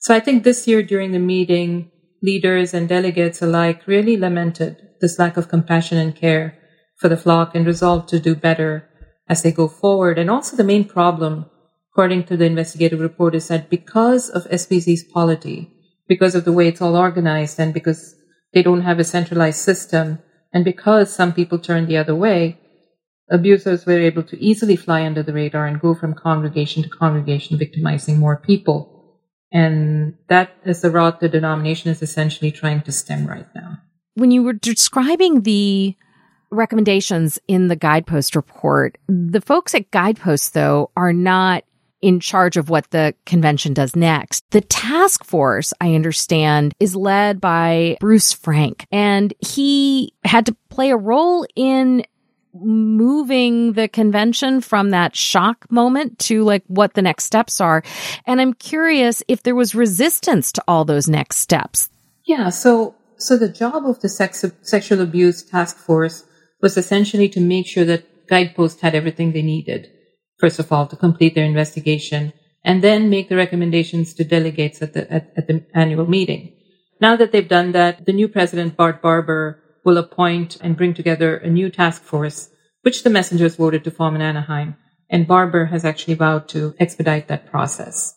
So 0.01 0.15
I 0.15 0.21
think 0.21 0.45
this 0.45 0.67
year 0.67 0.83
during 0.83 1.13
the 1.13 1.19
meeting, 1.19 1.91
leaders 2.23 2.75
and 2.75 2.89
delegates 2.89 3.43
alike 3.43 3.87
really 3.87 4.17
lamented 4.17 4.77
this 5.01 5.19
lack 5.19 5.37
of 5.37 5.49
compassion 5.49 5.99
and 5.99 6.15
care 6.15 6.59
for 6.97 7.09
the 7.09 7.17
flock 7.17 7.55
and 7.55 7.67
resolved 7.67 8.09
to 8.11 8.21
do 8.21 8.35
better 8.35 8.89
as 9.29 9.43
they 9.43 9.53
go 9.53 9.69
forward. 9.69 10.19
And 10.19 10.31
also 10.31 10.57
the 10.57 10.65
main 10.65 10.85
problem 10.85 11.47
according 11.93 12.25
to 12.25 12.37
the 12.37 12.47
investigative 12.47 13.01
report, 13.01 13.35
is 13.35 13.49
that 13.49 13.69
because 13.69 14.31
of 14.31 14.45
SBC's 14.45 15.05
polity, 15.05 15.71
because 16.09 16.35
of 16.35 16.45
the 16.45 16.53
way 16.53 16.69
it's 16.69 16.81
all 16.81 16.97
organized, 16.97 17.61
and 17.61 17.75
because 17.75 18.17
they 18.55 18.63
don't 18.63 18.83
have 18.83 18.99
a 18.99 19.05
centralized 19.05 19.61
system, 19.61 20.19
and 20.53 20.65
because 20.65 21.15
some 21.15 21.33
people 21.33 21.59
turn 21.59 21.87
the 21.87 21.99
other 21.99 22.15
way, 22.15 22.59
abusers 23.31 23.85
were 23.85 24.01
able 24.01 24.23
to 24.23 24.43
easily 24.43 24.77
fly 24.77 25.05
under 25.05 25.23
the 25.23 25.33
radar 25.33 25.67
and 25.67 25.81
go 25.81 25.95
from 25.95 26.15
congregation 26.15 26.83
to 26.83 26.89
congregation, 26.89 27.59
victimizing 27.59 28.19
more 28.19 28.37
people. 28.37 29.21
And 29.53 30.15
that 30.29 30.55
is 30.65 30.81
the 30.81 30.91
route 30.91 31.21
the 31.21 31.29
denomination 31.29 31.91
is 31.91 32.01
essentially 32.01 32.51
trying 32.51 32.83
to 32.83 32.93
stem 32.93 33.27
right 33.27 33.47
now. 33.55 33.79
When 34.15 34.31
you 34.31 34.43
were 34.43 34.55
describing 34.55 35.43
the 35.43 35.95
recommendations 36.51 37.39
in 37.49 37.69
the 37.69 37.77
guidepost 37.77 38.35
report, 38.35 38.97
the 39.09 39.41
folks 39.41 39.75
at 39.75 39.91
guidepost, 39.91 40.55
though, 40.55 40.91
are 40.97 41.13
not 41.13 41.65
in 42.03 42.21
charge 42.21 42.57
of 42.57 42.69
what 42.69 42.91
the 42.91 43.15
convention 43.25 43.73
does 43.73 43.97
next. 43.97 44.45
The 44.51 44.61
task 44.61 45.25
force, 45.25 45.73
I 45.81 45.95
understand, 45.95 46.75
is 46.81 46.95
led 46.95 47.41
by 47.41 47.97
Bruce 48.01 48.33
Frank, 48.33 48.87
and 48.91 49.33
he 49.39 50.13
had 50.25 50.47
to 50.47 50.57
play 50.69 50.91
a 50.91 50.97
role 50.97 51.47
in 51.57 52.05
moving 52.55 53.73
the 53.73 53.89
convention 53.89 54.61
from 54.61 54.91
that 54.91 55.17
shock 55.17 55.71
moment 55.71 56.19
to 56.19 56.45
like 56.45 56.63
what 56.67 56.93
the 56.93 57.01
next 57.01 57.25
steps 57.25 57.61
are. 57.61 57.83
And 58.27 58.41
I'm 58.41 58.53
curious 58.53 59.23
if 59.27 59.43
there 59.43 59.55
was 59.55 59.75
resistance 59.75 60.53
to 60.53 60.65
all 60.69 60.85
those 60.85 61.09
next 61.09 61.39
steps. 61.39 61.89
Yeah. 62.27 62.51
So, 62.51 62.95
so 63.17 63.39
the 63.39 63.49
job 63.49 63.87
of 63.87 64.01
the 64.01 64.09
sex, 64.11 64.45
sexual 64.61 65.01
abuse 65.01 65.43
task 65.43 65.79
force 65.79 66.25
was 66.61 66.77
essentially 66.77 67.29
to 67.31 67.41
make 67.41 67.67
sure 67.67 67.87
that 67.87 68.27
Guidepost 68.29 68.81
had 68.81 68.95
everything 68.95 69.33
they 69.33 69.43
needed 69.43 69.91
first 70.43 70.59
of 70.59 70.73
all, 70.73 70.89
to 70.89 70.97
complete 70.97 71.37
their 71.37 71.45
investigation 71.45 72.33
and 72.65 72.83
then 72.83 73.09
make 73.09 73.29
the 73.29 73.37
recommendations 73.45 74.13
to 74.15 74.25
delegates 74.25 74.83
at 74.83 74.93
the, 74.93 75.03
at, 75.17 75.33
at 75.37 75.47
the 75.47 75.65
annual 75.73 76.09
meeting. 76.17 76.53
Now 77.01 77.15
that 77.15 77.31
they've 77.31 77.57
done 77.59 77.71
that, 77.73 78.07
the 78.07 78.19
new 78.21 78.27
president, 78.27 78.77
Bart 78.77 79.01
Barber, 79.01 79.63
will 79.85 79.99
appoint 79.99 80.57
and 80.61 80.77
bring 80.77 80.95
together 80.95 81.37
a 81.37 81.49
new 81.49 81.71
task 81.71 82.03
force, 82.03 82.51
which 82.83 83.05
the 83.05 83.11
messengers 83.11 83.55
voted 83.55 83.85
to 83.85 83.93
form 83.93 84.17
in 84.17 84.23
Anaheim. 84.23 84.75
And 85.09 85.29
Barber 85.29 85.67
has 85.67 85.85
actually 85.85 86.15
vowed 86.15 86.49
to 86.49 86.75
expedite 86.81 87.29
that 87.29 87.47
process. 87.47 88.15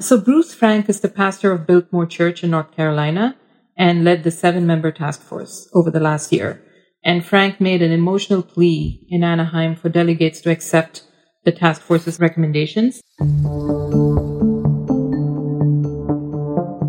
So 0.00 0.20
Bruce 0.20 0.54
Frank 0.54 0.88
is 0.88 1.00
the 1.00 1.08
pastor 1.22 1.52
of 1.52 1.66
Biltmore 1.66 2.06
Church 2.06 2.42
in 2.42 2.50
North 2.50 2.72
Carolina 2.74 3.36
and 3.76 4.04
led 4.04 4.24
the 4.24 4.32
seven 4.32 4.66
member 4.66 4.90
task 4.90 5.22
force 5.22 5.68
over 5.74 5.92
the 5.92 6.00
last 6.00 6.32
year. 6.32 6.60
And 7.04 7.24
Frank 7.24 7.60
made 7.60 7.82
an 7.82 7.92
emotional 7.92 8.42
plea 8.42 9.06
in 9.08 9.22
Anaheim 9.22 9.76
for 9.76 9.88
delegates 9.88 10.40
to 10.42 10.50
accept 10.50 11.04
the 11.48 11.58
task 11.58 11.80
force's 11.80 12.20
recommendations. 12.20 13.00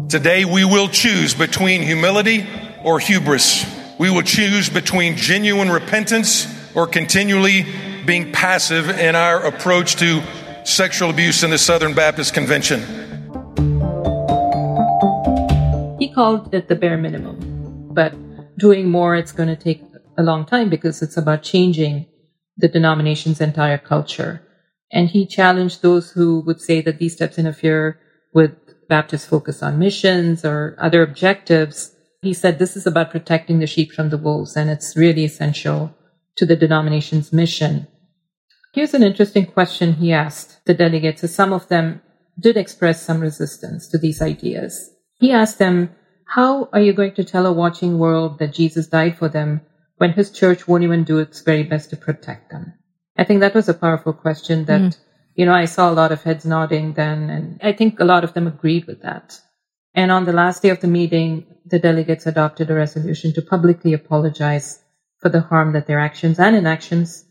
Today, 0.09 0.43
we 0.43 0.65
will 0.65 0.89
choose 0.89 1.33
between 1.33 1.81
humility 1.81 2.45
or 2.83 2.99
hubris. 2.99 3.65
We 3.97 4.09
will 4.09 4.23
choose 4.23 4.67
between 4.67 5.15
genuine 5.15 5.69
repentance 5.69 6.45
or 6.75 6.87
continually 6.87 7.65
being 8.05 8.33
passive 8.33 8.89
in 8.89 9.15
our 9.15 9.45
approach 9.45 9.95
to 9.97 10.21
sexual 10.65 11.09
abuse 11.09 11.41
in 11.43 11.51
the 11.51 11.57
Southern 11.57 11.93
Baptist 11.93 12.33
Convention. 12.33 12.81
He 15.99 16.11
called 16.13 16.53
it 16.53 16.67
the 16.67 16.75
bare 16.75 16.97
minimum, 16.97 17.93
but 17.93 18.13
doing 18.57 18.89
more, 18.91 19.15
it's 19.15 19.31
going 19.31 19.47
to 19.47 19.55
take 19.55 19.81
a 20.17 20.23
long 20.23 20.45
time 20.45 20.69
because 20.69 21.01
it's 21.01 21.15
about 21.15 21.43
changing 21.43 22.07
the 22.57 22.67
denomination's 22.67 23.39
entire 23.39 23.77
culture. 23.77 24.41
And 24.91 25.09
he 25.09 25.25
challenged 25.25 25.81
those 25.81 26.11
who 26.11 26.41
would 26.41 26.61
say 26.61 26.81
that 26.81 26.99
these 26.99 27.13
steps 27.13 27.37
interfere 27.37 27.99
with 28.33 28.51
Baptist 28.87 29.27
focus 29.27 29.61
on 29.61 29.79
missions 29.79 30.43
or 30.43 30.75
other 30.79 31.03
objectives. 31.03 31.95
He 32.21 32.33
said 32.33 32.57
this 32.57 32.75
is 32.75 32.87
about 32.87 33.11
protecting 33.11 33.59
the 33.59 33.67
sheep 33.67 33.91
from 33.91 34.09
the 34.09 34.17
wolves, 34.17 34.55
and 34.57 34.69
it's 34.69 34.97
really 34.97 35.23
essential 35.23 35.95
to 36.35 36.45
the 36.45 36.55
denomination's 36.55 37.31
mission. 37.31 37.87
Here's 38.73 38.93
an 38.93 39.03
interesting 39.03 39.45
question 39.45 39.93
he 39.93 40.11
asked 40.11 40.65
the 40.65 40.73
delegates, 40.73 41.23
as 41.23 41.33
some 41.33 41.53
of 41.53 41.67
them 41.67 42.01
did 42.39 42.57
express 42.57 43.01
some 43.01 43.19
resistance 43.19 43.87
to 43.89 43.97
these 43.97 44.21
ideas. 44.21 44.91
He 45.19 45.31
asked 45.31 45.59
them, 45.59 45.89
How 46.25 46.69
are 46.71 46.79
you 46.79 46.93
going 46.93 47.13
to 47.15 47.23
tell 47.23 47.45
a 47.45 47.51
watching 47.51 47.99
world 47.99 48.39
that 48.39 48.53
Jesus 48.53 48.87
died 48.87 49.17
for 49.17 49.27
them 49.27 49.61
when 49.97 50.13
his 50.13 50.31
church 50.31 50.67
won't 50.67 50.83
even 50.83 51.03
do 51.03 51.19
its 51.19 51.41
very 51.41 51.63
best 51.63 51.89
to 51.89 51.97
protect 51.97 52.51
them? 52.51 52.73
I 53.19 53.25
think 53.25 53.41
that 53.41 53.53
was 53.53 53.67
a 53.67 53.73
powerful 53.73 54.13
question 54.13 54.63
that, 54.65 54.81
mm. 54.81 54.97
you 55.35 55.45
know, 55.45 55.53
I 55.53 55.65
saw 55.65 55.91
a 55.91 55.99
lot 56.01 56.13
of 56.13 56.23
heads 56.23 56.45
nodding 56.45 56.93
then, 56.93 57.29
and 57.29 57.59
I 57.61 57.73
think 57.73 57.99
a 57.99 58.05
lot 58.05 58.23
of 58.23 58.33
them 58.33 58.47
agreed 58.47 58.85
with 58.87 59.01
that. 59.01 59.37
And 59.93 60.09
on 60.09 60.23
the 60.23 60.31
last 60.31 60.61
day 60.61 60.69
of 60.69 60.79
the 60.79 60.87
meeting, 60.87 61.45
the 61.65 61.79
delegates 61.79 62.25
adopted 62.27 62.71
a 62.71 62.75
resolution 62.75 63.33
to 63.33 63.41
publicly 63.41 63.91
apologize 63.91 64.81
for 65.19 65.27
the 65.27 65.41
harm 65.41 65.73
that 65.73 65.85
their 65.85 65.99
actions 65.99 66.39
and 66.39 66.55
inactions 66.55 67.25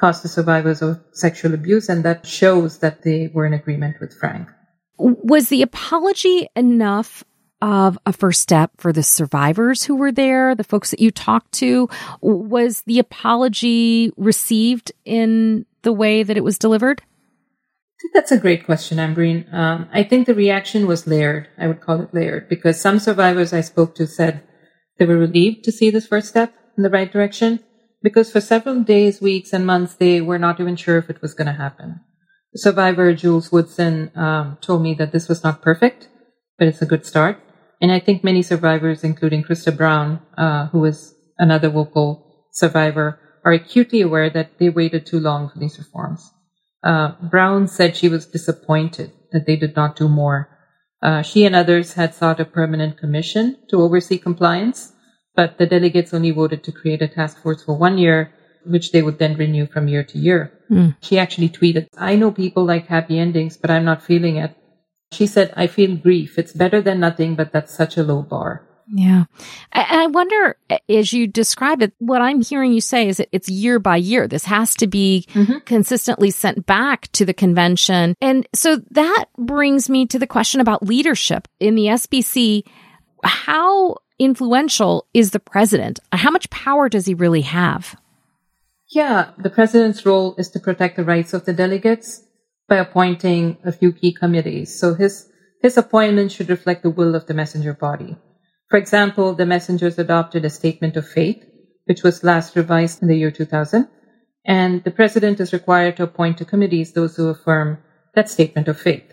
caused 0.00 0.24
the 0.24 0.28
survivors 0.28 0.80
of 0.80 0.98
sexual 1.12 1.52
abuse, 1.52 1.90
and 1.90 2.06
that 2.06 2.24
shows 2.24 2.78
that 2.78 3.02
they 3.02 3.30
were 3.34 3.44
in 3.44 3.52
agreement 3.52 3.96
with 4.00 4.18
Frank. 4.18 4.48
Was 4.96 5.50
the 5.50 5.60
apology 5.60 6.48
enough 6.56 7.22
of 7.60 7.98
a 8.06 8.12
first 8.12 8.40
step 8.40 8.70
for 8.76 8.92
the 8.92 9.02
survivors 9.02 9.82
who 9.82 9.96
were 9.96 10.12
there, 10.12 10.54
the 10.54 10.64
folks 10.64 10.90
that 10.90 11.00
you 11.00 11.10
talked 11.10 11.52
to? 11.52 11.88
Was 12.20 12.82
the 12.82 12.98
apology 12.98 14.12
received 14.16 14.92
in 15.04 15.66
the 15.82 15.92
way 15.92 16.22
that 16.22 16.36
it 16.36 16.44
was 16.44 16.58
delivered? 16.58 17.00
I 17.00 18.00
think 18.00 18.14
that's 18.14 18.32
a 18.32 18.38
great 18.38 18.64
question, 18.64 18.98
Ambreen. 18.98 19.52
Um, 19.52 19.88
I 19.92 20.04
think 20.04 20.26
the 20.26 20.34
reaction 20.34 20.86
was 20.86 21.08
layered. 21.08 21.48
I 21.58 21.66
would 21.66 21.80
call 21.80 22.00
it 22.00 22.14
layered 22.14 22.48
because 22.48 22.80
some 22.80 23.00
survivors 23.00 23.52
I 23.52 23.60
spoke 23.60 23.96
to 23.96 24.06
said 24.06 24.44
they 24.98 25.04
were 25.04 25.18
relieved 25.18 25.64
to 25.64 25.72
see 25.72 25.90
this 25.90 26.06
first 26.06 26.28
step 26.28 26.54
in 26.76 26.84
the 26.84 26.90
right 26.90 27.10
direction 27.10 27.58
because 28.02 28.30
for 28.30 28.40
several 28.40 28.82
days, 28.82 29.20
weeks, 29.20 29.52
and 29.52 29.66
months, 29.66 29.94
they 29.94 30.20
were 30.20 30.38
not 30.38 30.60
even 30.60 30.76
sure 30.76 30.98
if 30.98 31.10
it 31.10 31.20
was 31.20 31.34
going 31.34 31.46
to 31.46 31.52
happen. 31.52 32.00
survivor 32.54 33.12
Jules 33.14 33.50
Woodson 33.50 34.12
um, 34.14 34.58
told 34.60 34.82
me 34.82 34.94
that 34.94 35.10
this 35.10 35.28
was 35.28 35.42
not 35.42 35.62
perfect, 35.62 36.08
but 36.56 36.68
it's 36.68 36.82
a 36.82 36.86
good 36.86 37.04
start. 37.04 37.40
And 37.80 37.92
I 37.92 38.00
think 38.00 38.24
many 38.24 38.42
survivors, 38.42 39.04
including 39.04 39.44
Christa 39.44 39.76
Brown, 39.76 40.20
uh, 40.36 40.66
who 40.68 40.80
was 40.80 41.14
another 41.38 41.68
vocal 41.68 42.46
survivor, 42.52 43.18
are 43.44 43.52
acutely 43.52 44.00
aware 44.00 44.30
that 44.30 44.58
they 44.58 44.68
waited 44.68 45.06
too 45.06 45.20
long 45.20 45.48
for 45.48 45.58
these 45.58 45.78
reforms. 45.78 46.30
Uh, 46.82 47.12
Brown 47.30 47.68
said 47.68 47.96
she 47.96 48.08
was 48.08 48.26
disappointed 48.26 49.12
that 49.32 49.46
they 49.46 49.56
did 49.56 49.76
not 49.76 49.96
do 49.96 50.08
more. 50.08 50.48
Uh, 51.00 51.22
she 51.22 51.44
and 51.44 51.54
others 51.54 51.94
had 51.94 52.14
sought 52.14 52.40
a 52.40 52.44
permanent 52.44 52.98
commission 52.98 53.56
to 53.70 53.80
oversee 53.80 54.18
compliance, 54.18 54.92
but 55.36 55.58
the 55.58 55.66
delegates 55.66 56.12
only 56.12 56.32
voted 56.32 56.64
to 56.64 56.72
create 56.72 57.02
a 57.02 57.08
task 57.08 57.40
force 57.40 57.62
for 57.62 57.78
one 57.78 57.98
year, 57.98 58.32
which 58.66 58.90
they 58.90 59.02
would 59.02 59.18
then 59.18 59.36
renew 59.36 59.66
from 59.66 59.86
year 59.86 60.02
to 60.02 60.18
year. 60.18 60.52
Mm. 60.68 60.96
She 61.00 61.18
actually 61.18 61.48
tweeted, 61.48 61.86
I 61.96 62.16
know 62.16 62.32
people 62.32 62.64
like 62.64 62.86
happy 62.86 63.18
endings, 63.18 63.56
but 63.56 63.70
I'm 63.70 63.84
not 63.84 64.02
feeling 64.02 64.36
it. 64.36 64.56
She 65.12 65.26
said, 65.26 65.52
I 65.56 65.66
feel 65.66 65.96
grief. 65.96 66.38
It's 66.38 66.52
better 66.52 66.80
than 66.80 67.00
nothing, 67.00 67.34
but 67.34 67.52
that's 67.52 67.74
such 67.74 67.96
a 67.96 68.02
low 68.02 68.22
bar. 68.22 68.68
Yeah. 68.90 69.24
I, 69.72 70.04
I 70.04 70.06
wonder, 70.06 70.56
as 70.88 71.12
you 71.12 71.26
describe 71.26 71.82
it, 71.82 71.92
what 71.98 72.22
I'm 72.22 72.40
hearing 72.40 72.72
you 72.72 72.80
say 72.80 73.08
is 73.08 73.18
that 73.18 73.28
it's 73.32 73.48
year 73.48 73.78
by 73.78 73.96
year. 73.96 74.26
This 74.26 74.44
has 74.44 74.74
to 74.76 74.86
be 74.86 75.26
mm-hmm. 75.32 75.58
consistently 75.66 76.30
sent 76.30 76.64
back 76.64 77.08
to 77.12 77.24
the 77.24 77.34
convention. 77.34 78.14
And 78.20 78.46
so 78.54 78.76
that 78.90 79.26
brings 79.36 79.90
me 79.90 80.06
to 80.06 80.18
the 80.18 80.26
question 80.26 80.60
about 80.60 80.82
leadership 80.82 81.48
in 81.60 81.74
the 81.74 81.86
SBC. 81.86 82.62
How 83.22 83.96
influential 84.18 85.06
is 85.12 85.32
the 85.32 85.40
president? 85.40 86.00
How 86.12 86.30
much 86.30 86.48
power 86.50 86.88
does 86.88 87.06
he 87.06 87.14
really 87.14 87.42
have? 87.42 87.94
Yeah, 88.90 89.32
the 89.36 89.50
president's 89.50 90.06
role 90.06 90.34
is 90.38 90.48
to 90.50 90.60
protect 90.60 90.96
the 90.96 91.04
rights 91.04 91.34
of 91.34 91.44
the 91.44 91.52
delegates 91.52 92.22
by 92.68 92.76
appointing 92.76 93.56
a 93.64 93.72
few 93.72 93.92
key 93.92 94.12
committees. 94.12 94.78
So 94.78 94.94
his, 94.94 95.28
his 95.62 95.76
appointment 95.76 96.32
should 96.32 96.50
reflect 96.50 96.82
the 96.82 96.90
will 96.90 97.14
of 97.14 97.26
the 97.26 97.34
messenger 97.34 97.72
body. 97.72 98.16
For 98.68 98.76
example, 98.76 99.34
the 99.34 99.46
messengers 99.46 99.98
adopted 99.98 100.44
a 100.44 100.50
statement 100.50 100.96
of 100.96 101.08
faith, 101.08 101.42
which 101.86 102.02
was 102.02 102.22
last 102.22 102.54
revised 102.54 103.00
in 103.02 103.08
the 103.08 103.16
year 103.16 103.30
2000, 103.30 103.88
and 104.44 104.84
the 104.84 104.90
president 104.90 105.40
is 105.40 105.54
required 105.54 105.96
to 105.96 106.02
appoint 106.02 106.38
to 106.38 106.44
committees 106.44 106.92
those 106.92 107.16
who 107.16 107.28
affirm 107.28 107.78
that 108.14 108.28
statement 108.28 108.68
of 108.68 108.78
faith. 108.78 109.04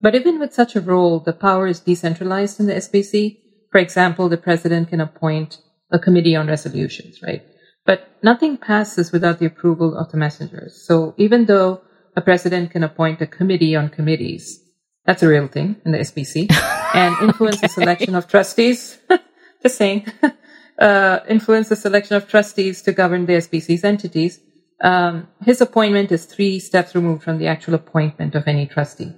But 0.00 0.14
even 0.14 0.38
with 0.38 0.54
such 0.54 0.76
a 0.76 0.80
role, 0.80 1.20
the 1.20 1.32
power 1.32 1.66
is 1.66 1.80
decentralized 1.80 2.60
in 2.60 2.66
the 2.66 2.74
SBC. 2.74 3.38
For 3.70 3.78
example, 3.78 4.28
the 4.28 4.36
president 4.36 4.88
can 4.88 5.00
appoint 5.00 5.58
a 5.92 5.98
committee 5.98 6.36
on 6.36 6.46
resolutions, 6.46 7.20
right? 7.22 7.42
But 7.84 8.08
nothing 8.22 8.56
passes 8.56 9.12
without 9.12 9.38
the 9.38 9.46
approval 9.46 9.96
of 9.96 10.10
the 10.10 10.18
messengers. 10.18 10.84
So 10.86 11.14
even 11.16 11.46
though 11.46 11.82
a 12.16 12.20
president 12.20 12.70
can 12.70 12.82
appoint 12.82 13.20
a 13.20 13.26
committee 13.26 13.76
on 13.76 13.88
committees, 13.90 14.62
that's 15.04 15.22
a 15.22 15.28
real 15.28 15.46
thing 15.46 15.76
in 15.84 15.92
the 15.92 15.98
SBC, 15.98 16.50
and 16.94 17.14
influence 17.22 17.58
okay. 17.58 17.66
the 17.66 17.72
selection 17.72 18.14
of 18.14 18.26
trustees. 18.26 18.98
Just 19.62 19.78
saying, 19.78 20.06
uh, 20.78 21.20
influence 21.28 21.68
the 21.68 21.76
selection 21.76 22.16
of 22.16 22.28
trustees 22.28 22.82
to 22.82 22.92
govern 22.92 23.26
the 23.26 23.34
SBC's 23.34 23.84
entities. 23.84 24.40
Um, 24.82 25.28
his 25.42 25.60
appointment 25.60 26.12
is 26.12 26.26
three 26.26 26.58
steps 26.58 26.94
removed 26.94 27.22
from 27.22 27.38
the 27.38 27.46
actual 27.46 27.74
appointment 27.74 28.34
of 28.34 28.46
any 28.46 28.66
trustee. 28.66 29.14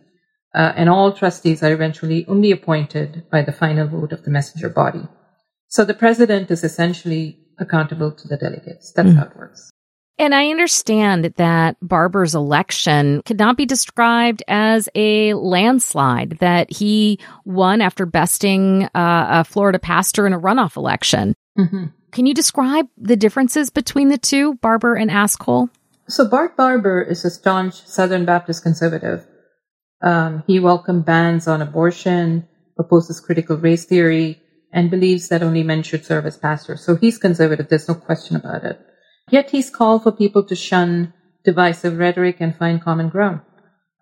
Uh, 0.55 0.73
and 0.77 0.89
all 0.89 1.13
trustees 1.13 1.63
are 1.63 1.73
eventually 1.73 2.25
only 2.27 2.53
appointed 2.53 3.25
by 3.31 3.43
the 3.43 3.53
final 3.53 3.87
vote 3.87 4.13
of 4.13 4.25
the 4.25 4.31
messenger 4.31 4.69
body. 4.69 5.07
So 5.69 5.85
the 5.85 5.95
president 5.95 6.51
is 6.51 6.65
essentially 6.65 7.39
accountable 7.59 8.13
to 8.13 8.29
the 8.29 8.37
delegates. 8.37 8.93
That's 8.93 9.11
mm. 9.11 9.17
how 9.17 9.25
it 9.25 9.37
works. 9.37 9.71
And 10.19 10.35
I 10.35 10.51
understand 10.51 11.33
that 11.37 11.77
Barber's 11.81 12.35
election 12.35 13.23
could 13.25 13.39
not 13.39 13.57
be 13.57 13.67
described 13.67 14.43
as 14.49 14.89
a 14.97 15.35
landslide, 15.35 16.39
that 16.41 16.73
he 16.73 17.21
won 17.45 17.81
after 17.81 18.05
besting 18.05 18.85
uh, 18.85 18.91
a 18.95 19.45
Florida 19.45 19.79
pastor 19.79 20.27
in 20.27 20.33
a 20.33 20.41
runoff 20.41 20.77
election. 20.77 21.37
Mm-hmm. 21.57 21.85
Can 22.11 22.27
you 22.27 22.35
describe 22.35 22.89
the 22.97 23.17
differences 23.17 23.71
between 23.71 24.09
the 24.09 24.19
two, 24.19 24.55
Barber 24.55 24.95
and 24.95 25.11
Ascol? 25.11 25.71
So 26.09 26.27
Bart 26.27 26.57
Barber 26.57 27.03
is 27.03 27.25
a 27.25 27.31
staunch 27.31 27.87
Southern 27.87 28.25
Baptist 28.25 28.63
conservative. 28.63 29.27
Um, 30.03 30.43
he 30.47 30.59
welcomed 30.59 31.05
bans 31.05 31.47
on 31.47 31.63
abortion, 31.63 32.49
opposes 32.79 33.21
critical 33.21 33.57
race 33.57 33.85
theory, 33.85 34.41
and 34.73 34.91
believes 34.91 35.29
that 35.29 35.43
only 35.43 35.63
men 35.63 35.83
should 35.83 36.05
serve 36.05 36.27
as 36.27 36.37
pastors. 36.37 36.85
So 36.85 36.97
he's 36.97 37.19
conservative. 37.19 37.69
There's 37.69 37.89
no 37.89 37.95
question 37.95 38.37
about 38.37 38.65
it. 38.65 38.81
Yet 39.31 39.51
he's 39.51 39.71
called 39.71 40.03
for 40.03 40.13
people 40.13 40.45
to 40.45 40.55
shun 40.55 41.13
divisive 41.45 41.99
rhetoric 41.99 42.37
and 42.41 42.55
find 42.55 42.83
common 42.83 43.09
ground. 43.09 43.41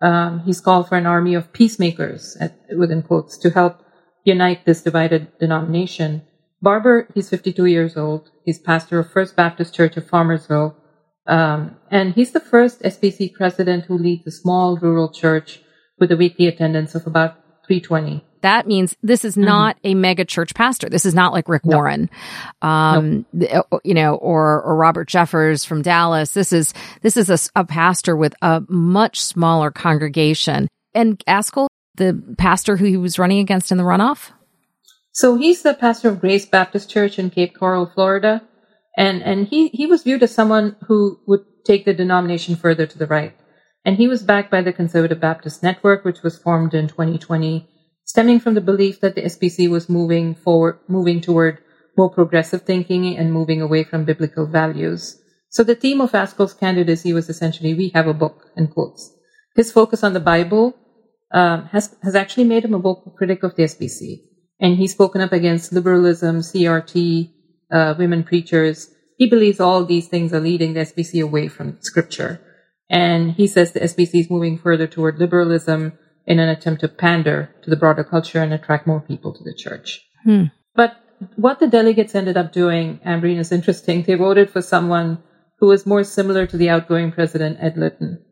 Um, 0.01 0.41
he's 0.45 0.61
called 0.61 0.87
for 0.87 0.97
an 0.97 1.05
army 1.05 1.33
of 1.33 1.53
peacemakers, 1.53 2.37
at, 2.39 2.57
within 2.77 3.01
quotes, 3.01 3.37
to 3.39 3.49
help 3.49 3.83
unite 4.23 4.65
this 4.65 4.81
divided 4.83 5.27
denomination. 5.39 6.21
Barber, 6.61 7.07
he's 7.13 7.29
52 7.29 7.65
years 7.65 7.97
old. 7.97 8.29
He's 8.45 8.59
pastor 8.59 8.99
of 8.99 9.11
First 9.11 9.35
Baptist 9.35 9.73
Church 9.73 9.97
of 9.97 10.05
Farmersville. 10.05 10.75
Um, 11.25 11.77
and 11.91 12.13
he's 12.13 12.31
the 12.31 12.39
first 12.39 12.81
SBC 12.81 13.33
president 13.33 13.85
who 13.85 13.97
leads 13.97 14.25
a 14.27 14.31
small 14.31 14.77
rural 14.77 15.11
church 15.11 15.61
with 15.99 16.11
a 16.11 16.17
weekly 16.17 16.47
attendance 16.47 16.95
of 16.95 17.05
about 17.05 17.35
320 17.67 18.23
that 18.47 18.65
means 18.65 18.95
this 19.03 19.25
is 19.25 19.33
mm-hmm. 19.33 19.45
not 19.45 19.77
a 19.83 19.93
mega 19.93 20.23
church 20.23 20.55
pastor. 20.55 20.87
This 20.87 21.05
is 21.05 21.13
not 21.13 21.33
like 21.33 21.49
Rick 21.49 21.65
no. 21.65 21.75
Warren, 21.75 22.09
um, 22.61 23.25
uh, 23.51 23.61
you 23.83 23.93
know, 23.93 24.15
or, 24.15 24.61
or 24.61 24.77
Robert 24.77 25.09
Jeffress 25.09 25.65
from 25.65 25.81
Dallas. 25.81 26.31
This 26.31 26.53
is, 26.53 26.73
this 27.01 27.17
is 27.17 27.29
a, 27.29 27.59
a 27.59 27.65
pastor 27.65 28.15
with 28.15 28.33
a 28.41 28.63
much 28.69 29.19
smaller 29.19 29.69
congregation. 29.69 30.69
And 30.93 31.19
Ascol, 31.25 31.67
the 31.95 32.35
pastor 32.37 32.77
who 32.77 32.85
he 32.85 32.95
was 32.95 33.19
running 33.19 33.39
against 33.39 33.69
in 33.71 33.77
the 33.77 33.83
runoff? 33.83 34.31
So 35.11 35.35
he's 35.35 35.61
the 35.61 35.73
pastor 35.73 36.07
of 36.07 36.21
Grace 36.21 36.45
Baptist 36.45 36.89
Church 36.89 37.19
in 37.19 37.29
Cape 37.29 37.53
Coral, 37.53 37.91
Florida. 37.93 38.43
And, 38.95 39.21
and 39.23 39.45
he, 39.45 39.67
he 39.69 39.87
was 39.87 40.03
viewed 40.03 40.23
as 40.23 40.33
someone 40.33 40.77
who 40.87 41.19
would 41.27 41.41
take 41.65 41.83
the 41.83 41.93
denomination 41.93 42.55
further 42.55 42.87
to 42.87 42.97
the 42.97 43.07
right. 43.07 43.35
And 43.83 43.97
he 43.97 44.07
was 44.07 44.23
backed 44.23 44.51
by 44.51 44.61
the 44.61 44.71
Conservative 44.71 45.19
Baptist 45.19 45.61
Network, 45.61 46.05
which 46.05 46.23
was 46.23 46.37
formed 46.37 46.73
in 46.73 46.87
2020 46.87 47.67
stemming 48.07 48.39
from 48.39 48.55
the 48.55 48.61
belief 48.61 49.01
that 49.01 49.13
the 49.13 49.21
SBC 49.21 49.69
was 49.69 49.89
moving 49.89 50.33
forward, 50.33 50.79
moving 50.87 51.21
toward 51.21 51.59
more 51.97 52.09
progressive 52.09 52.61
thinking 52.63 53.17
and 53.17 53.33
moving 53.33 53.61
away 53.61 53.83
from 53.83 54.05
biblical 54.05 54.47
values. 54.47 55.21
So 55.49 55.63
the 55.63 55.75
theme 55.75 56.01
of 56.01 56.13
Ascol's 56.13 56.53
candidacy 56.53 57.13
was 57.13 57.29
essentially, 57.29 57.73
we 57.73 57.91
have 57.93 58.07
a 58.07 58.13
book, 58.13 58.45
in 58.55 58.69
quotes. 58.69 59.13
His 59.55 59.71
focus 59.71 60.03
on 60.03 60.13
the 60.13 60.19
Bible 60.19 60.75
um, 61.31 61.65
has, 61.71 61.95
has 62.01 62.15
actually 62.15 62.45
made 62.45 62.63
him 62.63 62.73
a 62.73 62.79
vocal 62.79 63.11
critic 63.11 63.43
of 63.43 63.55
the 63.55 63.63
SBC. 63.63 64.21
And 64.59 64.77
he's 64.77 64.93
spoken 64.93 65.21
up 65.21 65.33
against 65.33 65.73
liberalism, 65.73 66.39
CRT, 66.39 67.31
uh, 67.71 67.95
women 67.97 68.23
preachers. 68.23 68.89
He 69.17 69.29
believes 69.29 69.59
all 69.59 69.83
these 69.83 70.07
things 70.07 70.33
are 70.33 70.39
leading 70.39 70.73
the 70.73 70.81
SBC 70.81 71.21
away 71.21 71.49
from 71.49 71.77
scripture. 71.81 72.39
And 72.89 73.33
he 73.33 73.47
says 73.47 73.73
the 73.73 73.81
SBC 73.81 74.21
is 74.21 74.29
moving 74.29 74.57
further 74.57 74.87
toward 74.87 75.19
liberalism, 75.19 75.97
in 76.27 76.39
an 76.39 76.49
attempt 76.49 76.81
to 76.81 76.89
pander 76.89 77.55
to 77.63 77.69
the 77.69 77.77
broader 77.77 78.03
culture 78.03 78.41
and 78.43 78.53
attract 78.53 78.85
more 78.85 78.99
people 78.99 79.33
to 79.33 79.43
the 79.43 79.53
church. 79.53 80.05
Hmm. 80.23 80.45
But 80.75 80.97
what 81.35 81.59
the 81.59 81.67
delegates 81.67 82.13
ended 82.13 82.37
up 82.37 82.51
doing, 82.51 82.99
Ambreen, 83.05 83.37
is 83.37 83.51
interesting. 83.51 84.03
They 84.03 84.15
voted 84.15 84.49
for 84.49 84.61
someone 84.61 85.23
who 85.59 85.67
was 85.67 85.85
more 85.85 86.03
similar 86.03 86.45
to 86.45 86.57
the 86.57 86.69
outgoing 86.69 87.11
president, 87.11 87.57
Ed 87.59 87.77
Litton. 87.77 88.23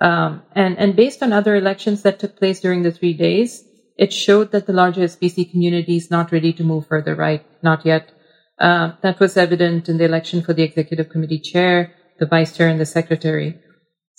Um, 0.00 0.42
and, 0.54 0.76
and 0.78 0.96
based 0.96 1.22
on 1.22 1.32
other 1.32 1.54
elections 1.54 2.02
that 2.02 2.18
took 2.18 2.36
place 2.36 2.60
during 2.60 2.82
the 2.82 2.90
three 2.90 3.14
days, 3.14 3.64
it 3.96 4.12
showed 4.12 4.50
that 4.50 4.66
the 4.66 4.72
larger 4.72 5.02
SBC 5.02 5.50
community 5.50 5.96
is 5.96 6.10
not 6.10 6.32
ready 6.32 6.52
to 6.54 6.64
move 6.64 6.86
further 6.88 7.14
right, 7.14 7.44
not 7.62 7.86
yet. 7.86 8.10
Uh, 8.58 8.92
that 9.02 9.20
was 9.20 9.36
evident 9.36 9.88
in 9.88 9.98
the 9.98 10.04
election 10.04 10.42
for 10.42 10.52
the 10.52 10.62
executive 10.62 11.08
committee 11.08 11.38
chair, 11.38 11.94
the 12.18 12.26
vice 12.26 12.56
chair, 12.56 12.68
and 12.68 12.80
the 12.80 12.86
secretary. 12.86 13.58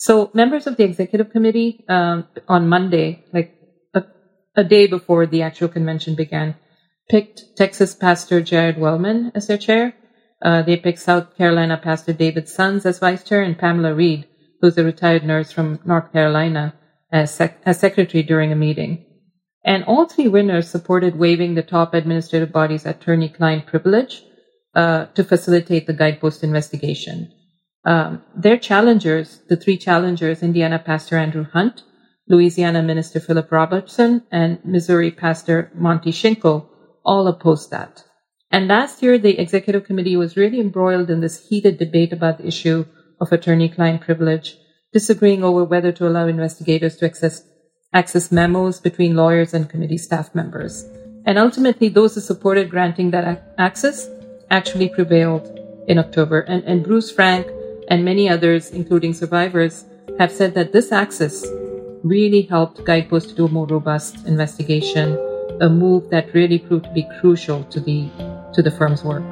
So 0.04 0.30
members 0.34 0.68
of 0.68 0.76
the 0.76 0.84
executive 0.84 1.30
committee 1.30 1.86
um, 1.88 2.28
on 2.50 2.68
Monday, 2.68 3.24
like 3.32 3.56
a, 3.94 4.04
a, 4.54 4.62
day 4.66 4.86
before 4.86 5.26
the 5.26 5.44
actual 5.44 5.70
convention 5.70 6.14
began, 6.14 6.56
picked 7.10 7.56
Texas 7.56 7.96
Pastor 7.96 8.42
Jared 8.42 8.78
Wellman 8.78 9.32
as 9.34 9.48
their 9.48 9.58
chair. 9.58 9.96
Uh, 10.42 10.62
they 10.62 10.76
picked 10.76 11.00
South 11.00 11.38
Carolina 11.38 11.80
Pastor 11.82 12.12
David 12.12 12.50
Sons 12.50 12.86
as 12.86 13.00
vice 13.00 13.24
chair 13.24 13.42
and 13.42 13.58
Pamela 13.58 13.96
Reed, 13.96 14.28
who's 14.60 14.78
a 14.78 14.84
retired 14.84 15.24
nurse 15.24 15.54
from 15.54 15.80
North 15.86 16.12
Carolina, 16.12 16.74
as, 17.10 17.34
sec- 17.34 17.62
as 17.66 17.80
secretary 17.80 18.24
during 18.24 18.52
a 18.52 18.58
meeting. 18.58 19.06
And 19.64 19.86
all 19.86 20.06
three 20.06 20.28
winners 20.28 20.70
supported 20.70 21.18
waiving 21.18 21.56
the 21.56 21.64
top 21.64 21.94
administrative 21.94 22.52
body's 22.52 22.86
attorney-client 22.86 23.68
privilege 23.68 24.22
uh, 24.76 25.06
to 25.16 25.24
facilitate 25.24 25.88
the 25.88 25.94
guidepost 25.94 26.44
investigation. 26.44 27.32
Um, 27.86 28.22
their 28.36 28.58
challengers, 28.58 29.42
the 29.50 29.58
three 29.58 29.78
challengers, 29.78 30.42
Indiana 30.42 30.80
Pastor 30.80 31.18
Andrew 31.18 31.46
Hunt, 31.52 31.84
Louisiana 32.28 32.82
Minister 32.82 33.20
Philip 33.20 33.52
Robertson, 33.52 34.24
and 34.32 34.60
Missouri 34.64 35.12
Pastor 35.12 35.72
Monty 35.76 36.12
Shinkle, 36.12 36.68
all 37.04 37.28
opposed 37.28 37.72
that. 37.72 38.04
And 38.50 38.68
last 38.68 39.04
year, 39.04 39.18
the 39.18 39.38
executive 39.40 39.84
committee 39.84 40.16
was 40.16 40.38
really 40.38 40.60
embroiled 40.60 41.10
in 41.10 41.20
this 41.20 41.48
heated 41.48 41.78
debate 41.78 42.14
about 42.14 42.38
the 42.38 42.48
issue 42.48 42.86
of 43.20 43.32
attorney-client 43.32 44.02
privilege, 44.02 44.58
disagreeing 44.94 45.44
over 45.44 45.64
whether 45.66 45.92
to 45.92 46.08
allow 46.08 46.28
investigators 46.28 46.96
to 46.98 47.06
access, 47.06 47.46
access 47.94 48.32
memos 48.32 48.80
between 48.80 49.16
lawyers 49.16 49.54
and 49.54 49.70
committee 49.70 49.98
staff 49.98 50.34
members. 50.34 50.86
And 51.26 51.38
ultimately, 51.38 51.90
those 51.90 52.16
who 52.16 52.22
supported 52.22 52.70
granting 52.70 53.12
that 53.12 53.54
access 53.58 54.08
actually 54.50 54.90
prevailed 54.90 55.60
in 55.88 55.98
October. 55.98 56.42
And, 56.42 56.64
and 56.64 56.84
Bruce 56.84 57.12
Frank, 57.12 57.48
and 57.88 58.06
many 58.06 58.30
others, 58.30 58.72
including 58.72 59.14
survivors, 59.14 59.86
have 60.20 60.32
said 60.32 60.54
that 60.56 60.72
this 60.72 60.92
access 60.92 61.46
really 62.04 62.42
helped 62.42 62.84
Guidepost 62.86 63.36
do 63.36 63.46
a 63.46 63.50
more 63.50 63.68
robust 63.68 64.26
investigation, 64.26 65.18
a 65.62 65.70
move 65.70 66.10
that 66.10 66.34
really 66.34 66.60
proved 66.60 66.86
to 66.86 66.94
be 66.94 67.08
crucial 67.20 67.64
to 67.66 67.80
the 67.80 68.10
to 68.54 68.62
the 68.62 68.72
firm's 68.72 69.04
work. 69.04 69.24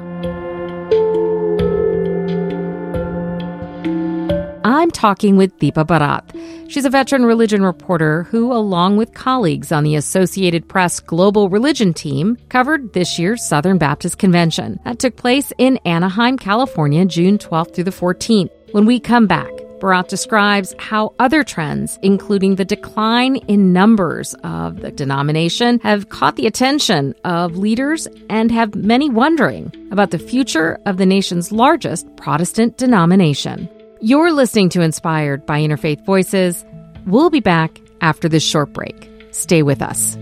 I'm 4.72 4.90
talking 4.90 5.36
with 5.36 5.58
Deepa 5.58 5.86
Bharath. 5.86 6.70
She's 6.70 6.84
a 6.84 6.90
veteran 6.90 7.24
religion 7.24 7.62
reporter 7.62 8.24
who, 8.24 8.52
along 8.52 8.96
with 8.96 9.12
colleagues 9.14 9.72
on 9.72 9.84
the 9.84 9.96
Associated 9.96 10.68
Press 10.68 11.00
Global 11.00 11.48
Religion 11.48 11.92
team, 11.92 12.38
covered 12.48 12.92
this 12.92 13.18
year's 13.18 13.44
Southern 13.44 13.78
Baptist 13.78 14.18
Convention. 14.18 14.80
That 14.84 14.98
took 14.98 15.16
place 15.16 15.52
in 15.58 15.78
Anaheim, 15.84 16.38
California, 16.38 17.04
June 17.04 17.38
12th 17.38 17.74
through 17.74 17.84
the 17.84 17.90
14th. 17.90 18.50
When 18.72 18.86
we 18.86 19.00
come 19.00 19.26
back, 19.26 19.50
Bharath 19.82 20.06
describes 20.06 20.76
how 20.78 21.12
other 21.18 21.42
trends, 21.42 21.98
including 22.02 22.54
the 22.54 22.64
decline 22.64 23.36
in 23.48 23.72
numbers 23.72 24.32
of 24.44 24.80
the 24.80 24.92
denomination, 24.92 25.80
have 25.80 26.08
caught 26.08 26.36
the 26.36 26.46
attention 26.46 27.16
of 27.24 27.56
leaders 27.56 28.06
and 28.30 28.52
have 28.52 28.76
many 28.76 29.10
wondering 29.10 29.72
about 29.90 30.12
the 30.12 30.20
future 30.20 30.78
of 30.86 30.98
the 30.98 31.06
nation's 31.06 31.50
largest 31.50 32.06
Protestant 32.16 32.78
denomination. 32.78 33.68
You're 34.04 34.32
listening 34.32 34.68
to 34.70 34.80
Inspired 34.80 35.46
by 35.46 35.60
Interfaith 35.60 36.04
Voices. 36.04 36.64
We'll 37.06 37.30
be 37.30 37.38
back 37.38 37.80
after 38.00 38.28
this 38.28 38.42
short 38.42 38.72
break. 38.72 39.08
Stay 39.30 39.62
with 39.62 39.80
us. 39.80 40.18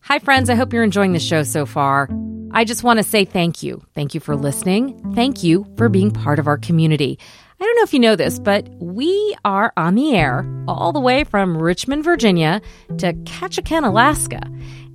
Hi, 0.00 0.18
friends. 0.18 0.50
I 0.50 0.56
hope 0.56 0.72
you're 0.72 0.82
enjoying 0.82 1.12
the 1.12 1.20
show 1.20 1.44
so 1.44 1.66
far. 1.66 2.08
I 2.50 2.64
just 2.64 2.82
want 2.82 2.98
to 2.98 3.04
say 3.04 3.24
thank 3.24 3.62
you. 3.62 3.80
Thank 3.94 4.12
you 4.12 4.18
for 4.18 4.34
listening. 4.34 5.14
Thank 5.14 5.44
you 5.44 5.72
for 5.76 5.88
being 5.88 6.10
part 6.10 6.40
of 6.40 6.48
our 6.48 6.58
community. 6.58 7.20
I 7.64 7.66
don't 7.66 7.76
know 7.76 7.84
if 7.84 7.94
you 7.94 8.00
know 8.00 8.14
this, 8.14 8.38
but 8.38 8.68
we 8.78 9.34
are 9.42 9.72
on 9.78 9.94
the 9.94 10.14
air 10.14 10.44
all 10.68 10.92
the 10.92 11.00
way 11.00 11.24
from 11.24 11.56
Richmond, 11.56 12.04
Virginia 12.04 12.60
to 12.98 13.14
Ketchikan, 13.14 13.86
Alaska, 13.86 14.42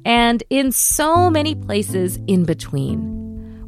and 0.05 0.43
in 0.51 0.71
so 0.71 1.31
many 1.31 1.55
places 1.55 2.19
in 2.27 2.45
between. 2.45 3.18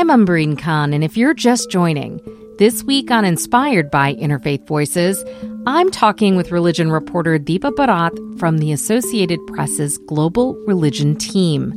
I'm 0.00 0.08
Ambreen 0.08 0.58
Khan, 0.58 0.94
and 0.94 1.04
if 1.04 1.14
you're 1.14 1.34
just 1.34 1.70
joining, 1.70 2.22
this 2.56 2.82
week 2.82 3.10
on 3.10 3.26
Inspired 3.26 3.90
by 3.90 4.14
Interfaith 4.14 4.66
Voices, 4.66 5.22
I'm 5.66 5.90
talking 5.90 6.36
with 6.36 6.50
religion 6.50 6.90
reporter 6.90 7.38
Deepa 7.38 7.72
Bharath 7.72 8.38
from 8.38 8.56
the 8.56 8.72
Associated 8.72 9.38
Press's 9.46 9.98
Global 9.98 10.54
Religion 10.66 11.16
team. 11.16 11.74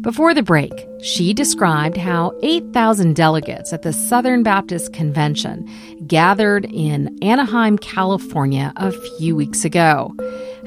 Before 0.00 0.34
the 0.34 0.42
break, 0.42 0.72
she 1.04 1.32
described 1.32 1.96
how 1.96 2.32
8,000 2.42 3.14
delegates 3.14 3.72
at 3.72 3.82
the 3.82 3.92
Southern 3.92 4.42
Baptist 4.42 4.92
Convention 4.92 5.64
gathered 6.08 6.64
in 6.64 7.16
Anaheim, 7.22 7.78
California 7.78 8.72
a 8.74 8.90
few 8.90 9.36
weeks 9.36 9.64
ago, 9.64 10.12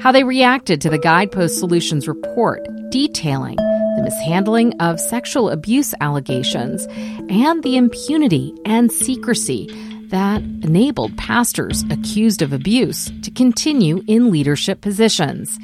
how 0.00 0.12
they 0.12 0.24
reacted 0.24 0.80
to 0.80 0.88
the 0.88 0.96
Guidepost 0.96 1.58
Solutions 1.58 2.08
report 2.08 2.66
detailing 2.88 3.58
the 3.96 4.02
mishandling 4.02 4.74
of 4.80 5.00
sexual 5.00 5.50
abuse 5.50 5.94
allegations, 6.00 6.86
and 7.28 7.62
the 7.62 7.76
impunity 7.76 8.54
and 8.64 8.92
secrecy 8.92 9.66
that 10.10 10.42
enabled 10.62 11.16
pastors 11.16 11.82
accused 11.90 12.42
of 12.42 12.52
abuse 12.52 13.10
to 13.22 13.30
continue 13.30 14.02
in 14.06 14.30
leadership 14.30 14.80
positions. 14.80 15.58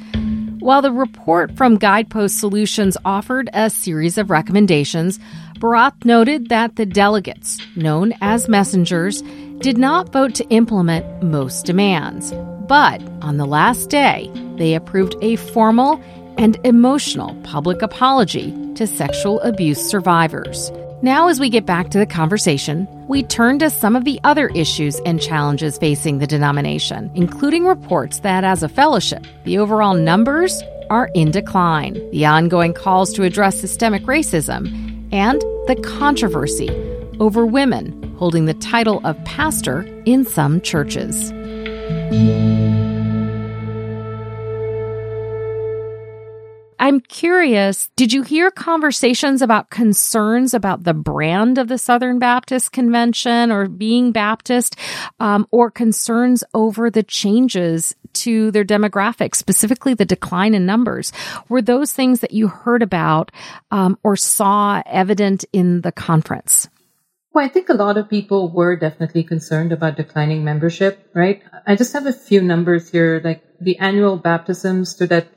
While 0.59 0.81
the 0.81 0.91
report 0.91 1.55
from 1.57 1.77
Guidepost 1.77 2.39
Solutions 2.39 2.97
offered 3.05 3.49
a 3.53 3.69
series 3.69 4.17
of 4.17 4.29
recommendations, 4.29 5.19
Bharath 5.59 6.05
noted 6.05 6.49
that 6.49 6.75
the 6.75 6.85
delegates, 6.85 7.59
known 7.75 8.13
as 8.21 8.49
messengers, 8.49 9.21
did 9.59 9.77
not 9.77 10.11
vote 10.11 10.35
to 10.35 10.47
implement 10.49 11.23
most 11.23 11.65
demands. 11.65 12.33
But 12.67 13.01
on 13.21 13.37
the 13.37 13.45
last 13.45 13.89
day, 13.89 14.31
they 14.57 14.73
approved 14.73 15.15
a 15.21 15.35
formal 15.35 16.01
and 16.37 16.57
emotional 16.63 17.35
public 17.43 17.81
apology 17.81 18.51
to 18.75 18.87
sexual 18.87 19.39
abuse 19.41 19.81
survivors. 19.81 20.71
Now, 21.01 21.27
as 21.27 21.39
we 21.39 21.49
get 21.49 21.65
back 21.65 21.89
to 21.89 21.97
the 21.97 22.05
conversation, 22.05 22.87
we 23.07 23.23
turn 23.23 23.59
to 23.59 23.69
some 23.69 23.95
of 23.95 24.05
the 24.05 24.19
other 24.23 24.47
issues 24.49 24.99
and 25.05 25.21
challenges 25.21 25.77
facing 25.77 26.19
the 26.19 26.27
denomination, 26.27 27.11
including 27.13 27.65
reports 27.65 28.19
that 28.19 28.45
as 28.45 28.63
a 28.63 28.69
fellowship, 28.69 29.27
the 29.43 29.57
overall 29.57 29.95
numbers 29.95 30.63
are 30.89 31.09
in 31.13 31.31
decline, 31.31 31.95
the 32.11 32.25
ongoing 32.25 32.73
calls 32.73 33.11
to 33.13 33.23
address 33.23 33.59
systemic 33.59 34.03
racism, 34.03 34.67
and 35.11 35.41
the 35.67 35.75
controversy 35.99 36.69
over 37.19 37.45
women 37.45 38.15
holding 38.17 38.45
the 38.45 38.53
title 38.53 39.01
of 39.03 39.21
pastor 39.25 39.81
in 40.05 40.23
some 40.23 40.61
churches. 40.61 41.31
I'm 46.83 46.99
curious, 46.99 47.87
did 47.95 48.11
you 48.11 48.23
hear 48.23 48.51
conversations 48.51 49.41
about 49.41 49.69
concerns 49.69 50.53
about 50.53 50.83
the 50.83 50.93
brand 50.93 51.57
of 51.57 51.69
the 51.69 51.77
Southern 51.77 52.19
Baptist 52.19 52.73
Convention 52.73 53.53
or 53.53 53.69
being 53.69 54.11
Baptist, 54.11 54.75
um, 55.17 55.47
or 55.49 55.71
concerns 55.71 56.43
over 56.53 56.89
the 56.89 57.01
changes 57.01 57.95
to 58.15 58.51
their 58.51 58.65
demographics, 58.65 59.35
specifically 59.35 59.93
the 59.93 60.03
decline 60.03 60.53
in 60.53 60.65
numbers? 60.65 61.13
Were 61.47 61.61
those 61.61 61.93
things 61.93 62.19
that 62.19 62.33
you 62.33 62.49
heard 62.49 62.83
about 62.83 63.31
um, 63.71 63.97
or 64.03 64.17
saw 64.17 64.83
evident 64.85 65.45
in 65.53 65.79
the 65.79 65.91
conference? 65.93 66.67
Well, 67.31 67.45
I 67.45 67.47
think 67.47 67.69
a 67.69 67.75
lot 67.75 67.95
of 67.95 68.09
people 68.09 68.51
were 68.51 68.75
definitely 68.75 69.23
concerned 69.23 69.71
about 69.71 69.95
declining 69.95 70.43
membership, 70.43 71.09
right? 71.15 71.43
I 71.65 71.77
just 71.77 71.93
have 71.93 72.07
a 72.07 72.11
few 72.11 72.41
numbers 72.41 72.89
here. 72.89 73.21
Like 73.23 73.41
the 73.61 73.79
annual 73.79 74.17
baptism 74.17 74.83
stood 74.83 75.13
at 75.13 75.29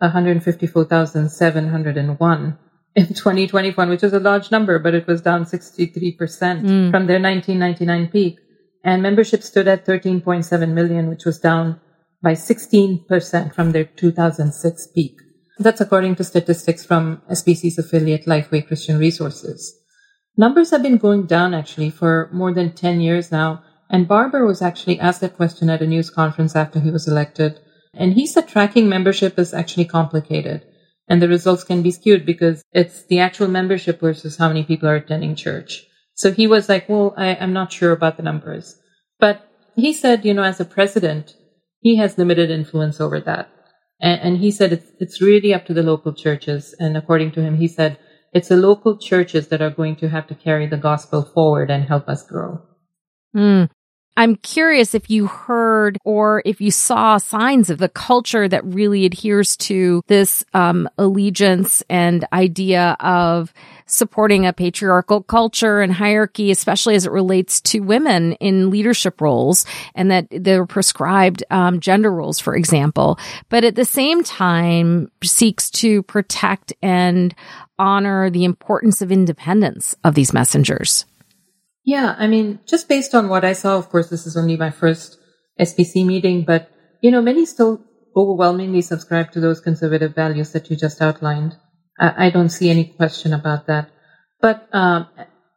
154,701 0.00 2.58
in 2.96 3.06
2021, 3.06 3.88
which 3.88 4.02
is 4.02 4.12
a 4.12 4.20
large 4.20 4.50
number, 4.50 4.78
but 4.78 4.94
it 4.94 5.06
was 5.06 5.20
down 5.20 5.44
63% 5.44 6.16
mm. 6.16 6.90
from 6.90 7.06
their 7.06 7.20
1999 7.20 8.08
peak. 8.08 8.38
And 8.82 9.02
membership 9.02 9.42
stood 9.42 9.68
at 9.68 9.84
13.7 9.84 10.72
million, 10.72 11.08
which 11.08 11.24
was 11.24 11.38
down 11.38 11.80
by 12.22 12.32
16% 12.32 13.54
from 13.54 13.72
their 13.72 13.84
2006 13.84 14.88
peak. 14.94 15.16
That's 15.58 15.80
according 15.80 16.16
to 16.16 16.24
statistics 16.24 16.86
from 16.86 17.20
SBC's 17.30 17.78
affiliate 17.78 18.24
Lifeway 18.24 18.66
Christian 18.66 18.98
Resources. 18.98 19.76
Numbers 20.36 20.70
have 20.70 20.82
been 20.82 20.96
going 20.96 21.26
down 21.26 21.52
actually 21.52 21.90
for 21.90 22.30
more 22.32 22.54
than 22.54 22.72
10 22.72 23.00
years 23.00 23.30
now. 23.30 23.62
And 23.90 24.08
Barber 24.08 24.46
was 24.46 24.62
actually 24.62 24.98
asked 24.98 25.20
that 25.20 25.36
question 25.36 25.68
at 25.68 25.82
a 25.82 25.86
news 25.86 26.08
conference 26.08 26.56
after 26.56 26.80
he 26.80 26.90
was 26.90 27.06
elected. 27.06 27.60
And 27.94 28.14
he 28.14 28.26
said 28.26 28.48
tracking 28.48 28.88
membership 28.88 29.38
is 29.38 29.52
actually 29.52 29.86
complicated 29.86 30.64
and 31.10 31.20
the 31.20 31.28
results 31.28 31.64
can 31.64 31.82
be 31.82 31.90
skewed 31.90 32.24
because 32.24 32.62
it's 32.72 33.04
the 33.06 33.18
actual 33.18 33.48
membership 33.48 34.00
versus 34.00 34.36
how 34.36 34.46
many 34.46 34.62
people 34.62 34.88
are 34.88 34.94
attending 34.94 35.34
church. 35.34 35.84
So 36.14 36.30
he 36.30 36.46
was 36.46 36.68
like, 36.68 36.88
well, 36.88 37.14
I, 37.16 37.34
am 37.34 37.52
not 37.52 37.72
sure 37.72 37.90
about 37.90 38.16
the 38.16 38.22
numbers. 38.22 38.78
But 39.18 39.44
he 39.74 39.92
said, 39.92 40.24
you 40.24 40.32
know, 40.32 40.44
as 40.44 40.60
a 40.60 40.64
president, 40.64 41.34
he 41.80 41.96
has 41.96 42.16
limited 42.16 42.48
influence 42.48 43.00
over 43.00 43.20
that. 43.22 43.50
And, 44.00 44.20
and 44.20 44.38
he 44.38 44.52
said 44.52 44.72
it's, 44.72 44.88
it's 45.00 45.20
really 45.20 45.52
up 45.52 45.66
to 45.66 45.74
the 45.74 45.82
local 45.82 46.14
churches. 46.14 46.76
And 46.78 46.96
according 46.96 47.32
to 47.32 47.42
him, 47.42 47.56
he 47.56 47.66
said 47.66 47.98
it's 48.32 48.48
the 48.48 48.56
local 48.56 48.96
churches 48.96 49.48
that 49.48 49.60
are 49.60 49.70
going 49.70 49.96
to 49.96 50.08
have 50.08 50.28
to 50.28 50.36
carry 50.36 50.68
the 50.68 50.76
gospel 50.76 51.22
forward 51.22 51.70
and 51.70 51.84
help 51.84 52.08
us 52.08 52.22
grow. 52.22 52.62
Mm. 53.34 53.68
I'm 54.20 54.36
curious 54.36 54.94
if 54.94 55.08
you 55.08 55.28
heard 55.28 55.96
or 56.04 56.42
if 56.44 56.60
you 56.60 56.70
saw 56.70 57.16
signs 57.16 57.70
of 57.70 57.78
the 57.78 57.88
culture 57.88 58.46
that 58.46 58.62
really 58.66 59.06
adheres 59.06 59.56
to 59.68 60.02
this 60.08 60.44
um, 60.52 60.90
allegiance 60.98 61.82
and 61.88 62.26
idea 62.30 62.98
of 63.00 63.50
supporting 63.86 64.44
a 64.44 64.52
patriarchal 64.52 65.22
culture 65.22 65.80
and 65.80 65.90
hierarchy, 65.90 66.50
especially 66.50 66.96
as 66.96 67.06
it 67.06 67.12
relates 67.12 67.62
to 67.62 67.80
women 67.80 68.34
in 68.34 68.68
leadership 68.68 69.22
roles, 69.22 69.64
and 69.94 70.10
that 70.10 70.26
there 70.30 70.60
are 70.60 70.66
prescribed 70.66 71.42
um, 71.48 71.80
gender 71.80 72.12
roles, 72.12 72.38
for 72.38 72.54
example. 72.54 73.18
But 73.48 73.64
at 73.64 73.74
the 73.74 73.86
same 73.86 74.22
time, 74.22 75.10
seeks 75.22 75.70
to 75.70 76.02
protect 76.02 76.74
and 76.82 77.34
honor 77.78 78.28
the 78.28 78.44
importance 78.44 79.00
of 79.00 79.10
independence 79.10 79.96
of 80.04 80.14
these 80.14 80.34
messengers. 80.34 81.06
Yeah, 81.84 82.14
I 82.18 82.26
mean, 82.26 82.60
just 82.66 82.88
based 82.88 83.14
on 83.14 83.28
what 83.28 83.44
I 83.44 83.54
saw, 83.54 83.76
of 83.76 83.88
course, 83.88 84.08
this 84.10 84.26
is 84.26 84.36
only 84.36 84.56
my 84.56 84.70
first 84.70 85.18
SBC 85.58 86.06
meeting, 86.06 86.44
but 86.44 86.70
you 87.00 87.10
know, 87.10 87.22
many 87.22 87.46
still 87.46 87.82
overwhelmingly 88.16 88.82
subscribe 88.82 89.30
to 89.32 89.40
those 89.40 89.60
conservative 89.60 90.14
values 90.14 90.52
that 90.52 90.68
you 90.70 90.76
just 90.76 91.00
outlined. 91.00 91.56
I, 91.98 92.26
I 92.26 92.30
don't 92.30 92.50
see 92.50 92.70
any 92.70 92.84
question 92.84 93.32
about 93.32 93.66
that. 93.66 93.90
But 94.40 94.68
um, 94.72 95.06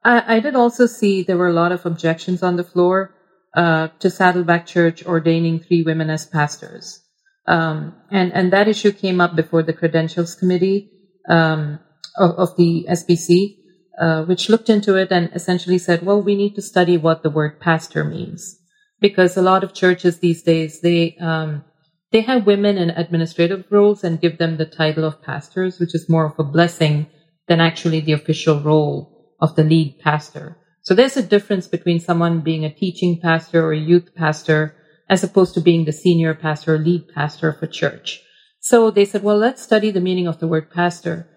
I, 0.03 0.35
I, 0.35 0.39
did 0.39 0.55
also 0.55 0.85
see 0.85 1.23
there 1.23 1.37
were 1.37 1.47
a 1.47 1.53
lot 1.53 1.71
of 1.71 1.85
objections 1.85 2.43
on 2.43 2.57
the 2.57 2.63
floor 2.63 3.15
uh, 3.55 3.87
to 3.99 4.09
Saddleback 4.09 4.65
Church 4.65 5.05
ordaining 5.05 5.59
three 5.59 5.83
women 5.83 6.09
as 6.09 6.25
pastors. 6.25 7.01
Um, 7.47 7.95
and, 8.11 8.31
and 8.33 8.53
that 8.53 8.67
issue 8.67 8.91
came 8.91 9.19
up 9.21 9.35
before 9.35 9.63
the 9.63 9.73
credentials 9.73 10.35
committee 10.35 10.91
um, 11.29 11.79
of, 12.17 12.31
of, 12.31 12.57
the 12.57 12.87
SBC, 12.89 13.57
uh, 13.99 14.23
which 14.23 14.49
looked 14.49 14.69
into 14.69 14.95
it 14.95 15.11
and 15.11 15.29
essentially 15.33 15.77
said, 15.77 16.03
well, 16.03 16.21
we 16.21 16.35
need 16.35 16.55
to 16.55 16.61
study 16.61 16.97
what 16.97 17.23
the 17.23 17.29
word 17.29 17.59
pastor 17.59 18.03
means. 18.03 18.59
Because 18.99 19.35
a 19.35 19.41
lot 19.41 19.63
of 19.63 19.73
churches 19.73 20.19
these 20.19 20.43
days, 20.43 20.81
they 20.81 21.17
um, 21.19 21.63
they 22.11 22.21
have 22.21 22.45
women 22.45 22.77
in 22.77 22.91
administrative 22.91 23.65
roles 23.71 24.03
and 24.03 24.21
give 24.21 24.37
them 24.37 24.57
the 24.57 24.67
title 24.67 25.03
of 25.03 25.21
pastors, 25.23 25.79
which 25.79 25.95
is 25.95 26.07
more 26.07 26.25
of 26.25 26.39
a 26.39 26.43
blessing 26.43 27.07
than 27.47 27.59
actually 27.59 27.99
the 27.99 28.13
official 28.13 28.61
role 28.61 29.35
of 29.41 29.55
the 29.55 29.63
lead 29.63 29.99
pastor. 29.99 30.57
So 30.83 30.93
there's 30.93 31.17
a 31.17 31.23
difference 31.23 31.67
between 31.67 31.99
someone 31.99 32.41
being 32.41 32.65
a 32.65 32.73
teaching 32.73 33.19
pastor 33.19 33.65
or 33.65 33.73
a 33.73 33.79
youth 33.79 34.13
pastor 34.15 34.75
as 35.09 35.23
opposed 35.23 35.53
to 35.55 35.61
being 35.61 35.85
the 35.85 35.91
senior 35.91 36.33
pastor 36.33 36.75
or 36.75 36.77
lead 36.77 37.07
pastor 37.13 37.49
of 37.49 37.61
a 37.63 37.67
church. 37.67 38.21
So 38.59 38.91
they 38.91 39.05
said, 39.05 39.23
well, 39.23 39.37
let's 39.37 39.61
study 39.61 39.91
the 39.91 39.99
meaning 39.99 40.27
of 40.27 40.39
the 40.39 40.47
word 40.47 40.71
pastor. 40.71 41.27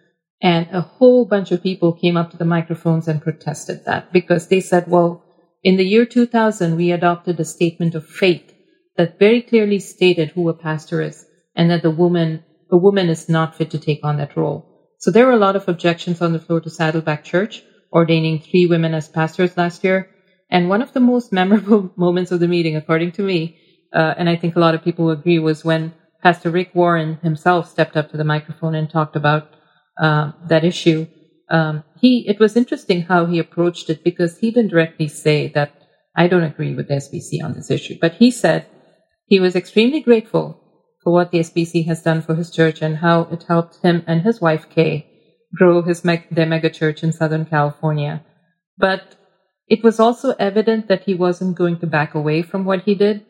And 0.42 0.68
a 0.70 0.83
whole 0.83 1.25
bunch 1.25 1.51
of 1.51 1.62
people 1.62 1.92
came 1.92 2.16
up 2.16 2.31
to 2.31 2.37
the 2.37 2.44
microphones 2.44 3.09
and 3.09 3.22
protested 3.22 3.85
that 3.87 4.12
because 4.12 4.49
they 4.49 4.61
said, 4.61 4.87
well, 4.88 5.25
in 5.62 5.77
the 5.77 5.85
year 5.85 6.05
2000, 6.05 6.77
we 6.77 6.92
adopted 6.92 7.40
a 7.40 7.44
statement 7.44 7.94
of 7.94 8.07
faith 8.07 8.53
that 8.96 9.18
very 9.18 9.42
clearly 9.42 9.79
stated 9.79 10.31
who 10.31 10.49
a 10.49 10.55
pastor 10.55 11.01
is 11.01 11.25
and 11.55 11.70
that 11.70 11.83
the 11.83 11.90
woman, 11.90 12.44
a 12.70 12.77
woman 12.77 13.09
is 13.09 13.29
not 13.29 13.57
fit 13.57 13.70
to 13.70 13.79
take 13.79 14.01
on 14.05 14.18
that 14.18 14.37
role. 14.37 14.94
So 14.99 15.11
there 15.11 15.27
were 15.27 15.33
a 15.33 15.38
lot 15.38 15.57
of 15.57 15.68
objections 15.68 16.20
on 16.20 16.33
the 16.33 16.38
floor 16.38 16.61
to 16.61 16.70
Saddleback 16.70 17.25
Church 17.25 17.62
ordaining 17.92 18.40
three 18.40 18.66
women 18.66 18.94
as 18.94 19.09
pastors 19.09 19.57
last 19.57 19.85
year. 19.85 20.11
And 20.51 20.68
one 20.68 20.83
of 20.83 20.92
the 20.92 21.01
most 21.01 21.33
memorable 21.40 21.92
moments 21.96 22.31
of 22.31 22.40
the 22.40 22.49
meeting, 22.49 22.77
according 22.77 23.12
to 23.12 23.22
me, 23.22 23.59
uh, 23.92 24.14
and 24.18 24.29
I 24.29 24.37
think 24.37 24.57
a 24.57 24.61
lot 24.61 24.75
of 24.75 24.85
people 24.85 25.11
agree, 25.11 25.38
was 25.38 25.64
when 25.64 25.94
Pastor 26.22 26.51
Rick 26.51 26.75
Warren 26.75 27.18
himself 27.22 27.70
stepped 27.70 27.96
up 27.96 28.11
to 28.11 28.16
the 28.16 28.25
microphone 28.25 28.75
and 28.75 28.90
talked 28.90 29.16
about 29.16 29.49
uh, 30.01 30.33
that 30.49 30.65
issue. 30.65 31.07
Um, 31.49 31.85
he, 32.01 32.27
it 32.29 32.41
was 32.41 32.57
interesting 32.57 33.03
how 33.03 33.27
he 33.27 33.39
approached 33.39 33.89
it 33.91 34.03
because 34.03 34.39
he 34.39 34.51
didn't 34.51 34.71
directly 34.71 35.09
say 35.09 35.49
that 35.49 35.73
I 36.17 36.29
don't 36.29 36.43
agree 36.43 36.75
with 36.75 36.89
the 36.89 36.95
SBC 36.95 37.45
on 37.45 37.55
this 37.55 37.71
issue, 37.71 37.97
but 38.01 38.15
he 38.15 38.31
said 38.31 38.67
he 39.27 39.39
was 39.39 39.55
extremely 39.55 40.01
grateful 40.01 40.61
for 41.03 41.13
what 41.13 41.31
the 41.31 41.39
SBC 41.41 41.87
has 41.87 42.03
done 42.03 42.21
for 42.21 42.35
his 42.35 42.51
church 42.51 42.83
and 42.83 42.97
how 42.97 43.23
it 43.31 43.45
helped 43.45 43.77
him 43.83 44.03
and 44.07 44.23
his 44.23 44.41
wife 44.41 44.69
Kay 44.71 45.07
grow 45.55 45.83
his 45.83 46.05
me- 46.05 46.27
their 46.31 46.47
mega 46.47 46.71
church 46.71 47.03
in 47.03 47.13
Southern 47.13 47.45
California. 47.45 48.25
But 48.77 49.17
it 49.69 49.83
was 49.83 50.01
also 50.01 50.35
evident 50.39 50.89
that 50.89 51.05
he 51.05 51.15
wasn't 51.15 51.57
going 51.57 51.79
to 51.79 51.87
back 51.87 52.15
away 52.15 52.43
from 52.43 52.65
what 52.65 52.83
he 52.83 52.95
did. 52.95 53.25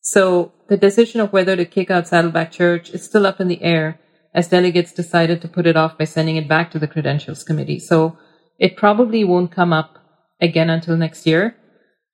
So 0.00 0.52
the 0.68 0.76
decision 0.76 1.20
of 1.20 1.32
whether 1.32 1.56
to 1.56 1.64
kick 1.64 1.90
out 1.90 2.08
Saddleback 2.08 2.52
Church 2.52 2.90
is 2.90 3.04
still 3.04 3.26
up 3.26 3.40
in 3.40 3.48
the 3.48 3.62
air 3.62 3.98
as 4.34 4.48
delegates 4.48 4.92
decided 4.92 5.40
to 5.40 5.48
put 5.48 5.66
it 5.66 5.76
off 5.76 5.96
by 5.96 6.04
sending 6.04 6.36
it 6.36 6.48
back 6.48 6.70
to 6.70 6.78
the 6.78 6.88
credentials 6.88 7.44
committee. 7.44 7.78
So 7.78 8.18
it 8.58 8.76
probably 8.76 9.24
won't 9.24 9.52
come 9.52 9.72
up 9.72 9.98
again 10.40 10.68
until 10.68 10.96
next 10.96 11.26
year. 11.26 11.56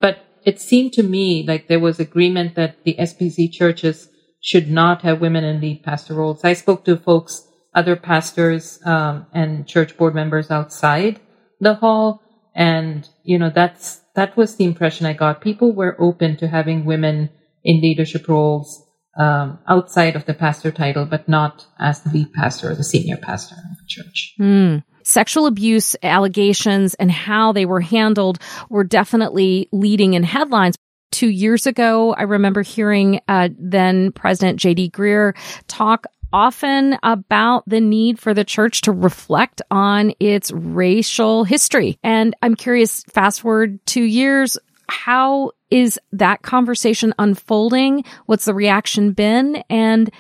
But 0.01 0.19
it 0.45 0.61
seemed 0.61 0.93
to 0.95 1.03
me 1.03 1.45
like 1.47 1.67
there 1.67 1.81
was 1.81 1.99
agreement 1.99 2.55
that 2.55 2.85
the 2.85 2.97
SBC 2.99 3.51
churches 3.53 4.09
should 4.41 4.71
not 4.71 5.03
have 5.03 5.21
women 5.21 5.45
in 5.45 5.61
lead 5.61 5.83
pastor 5.83 6.15
roles. 6.15 6.45
I 6.45 6.55
spoke 6.55 6.85
to 6.85 6.97
folks, 6.97 7.47
other 7.75 7.97
pastors 7.97 8.81
um, 8.85 9.27
and 9.33 9.67
church 9.67 9.97
board 9.97 10.15
members 10.15 10.51
outside 10.51 11.21
the 11.61 11.75
hall, 11.75 12.23
and 12.55 13.09
you 13.23 13.39
know 13.39 13.51
that's 13.51 14.01
that 14.15 14.37
was 14.37 14.57
the 14.57 14.65
impression 14.65 15.07
I 15.07 15.13
got. 15.13 15.43
People 15.43 15.73
were 15.73 15.95
open 15.99 16.37
to 16.39 16.49
having 16.49 16.85
women 16.87 17.31
in 17.63 17.83
leadership 17.83 18.29
roles 18.29 18.83
um, 19.17 19.59
outside 19.69 20.17
of 20.17 20.25
the 20.27 20.35
pastor 20.35 20.71
title, 20.71 21.05
but 21.05 21.29
not 21.29 21.67
as 21.79 22.03
the 22.03 22.11
lead 22.11 22.33
pastor 22.33 22.71
or 22.71 22.75
the 22.75 22.85
senior 22.85 23.17
pastor 23.17 23.55
of 23.55 23.77
the 23.77 23.87
church. 23.87 24.35
Mm 24.39 24.83
sexual 25.03 25.47
abuse 25.47 25.97
allegations 26.03 26.95
and 26.95 27.11
how 27.11 27.53
they 27.53 27.67
were 27.67 27.81
handled 27.81 28.39
were 28.69 28.85
definitely 28.85 29.69
leading 29.73 30.15
in 30.15 30.23
headlines. 30.23 30.77
Two 31.11 31.29
years 31.29 31.67
ago, 31.67 32.15
I 32.15 32.23
remember 32.23 32.63
hearing 32.63 33.21
uh, 33.27 33.49
then 33.59 34.13
President 34.13 34.61
J.D. 34.61 34.91
Greear 34.91 35.37
talk 35.67 36.07
often 36.33 36.97
about 37.03 37.65
the 37.67 37.81
need 37.81 38.21
for 38.21 38.33
the 38.33 38.45
church 38.45 38.83
to 38.83 38.93
reflect 38.93 39.61
on 39.73 40.13
its 40.21 40.53
racial 40.53 41.43
history. 41.43 41.99
And 42.05 42.37
I'm 42.41 42.55
curious, 42.55 43.03
fast 43.05 43.41
forward 43.41 43.85
two 43.87 44.05
years, 44.05 44.57
how 44.91 45.53
is 45.71 45.99
that 46.13 46.43
conversation 46.43 47.15
unfolding? 47.19 48.05
What's 48.27 48.45
the 48.45 48.55
reaction 48.55 49.13
been? 49.13 49.63
And 49.71 50.11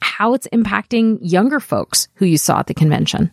how 0.00 0.34
it's 0.34 0.48
impacting 0.52 1.18
younger 1.20 1.60
folks 1.60 2.08
who 2.14 2.26
you 2.26 2.36
saw 2.36 2.58
at 2.58 2.66
the 2.66 2.74
convention? 2.74 3.32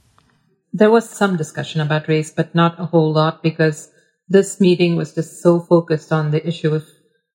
there 0.73 0.91
was 0.91 1.09
some 1.09 1.37
discussion 1.37 1.81
about 1.81 2.07
race, 2.07 2.31
but 2.31 2.53
not 2.53 2.79
a 2.79 2.85
whole 2.85 3.11
lot 3.11 3.41
because 3.41 3.89
this 4.27 4.61
meeting 4.61 4.95
was 4.95 5.15
just 5.15 5.41
so 5.41 5.59
focused 5.59 6.11
on 6.11 6.31
the 6.31 6.45
issue 6.47 6.73
of 6.73 6.85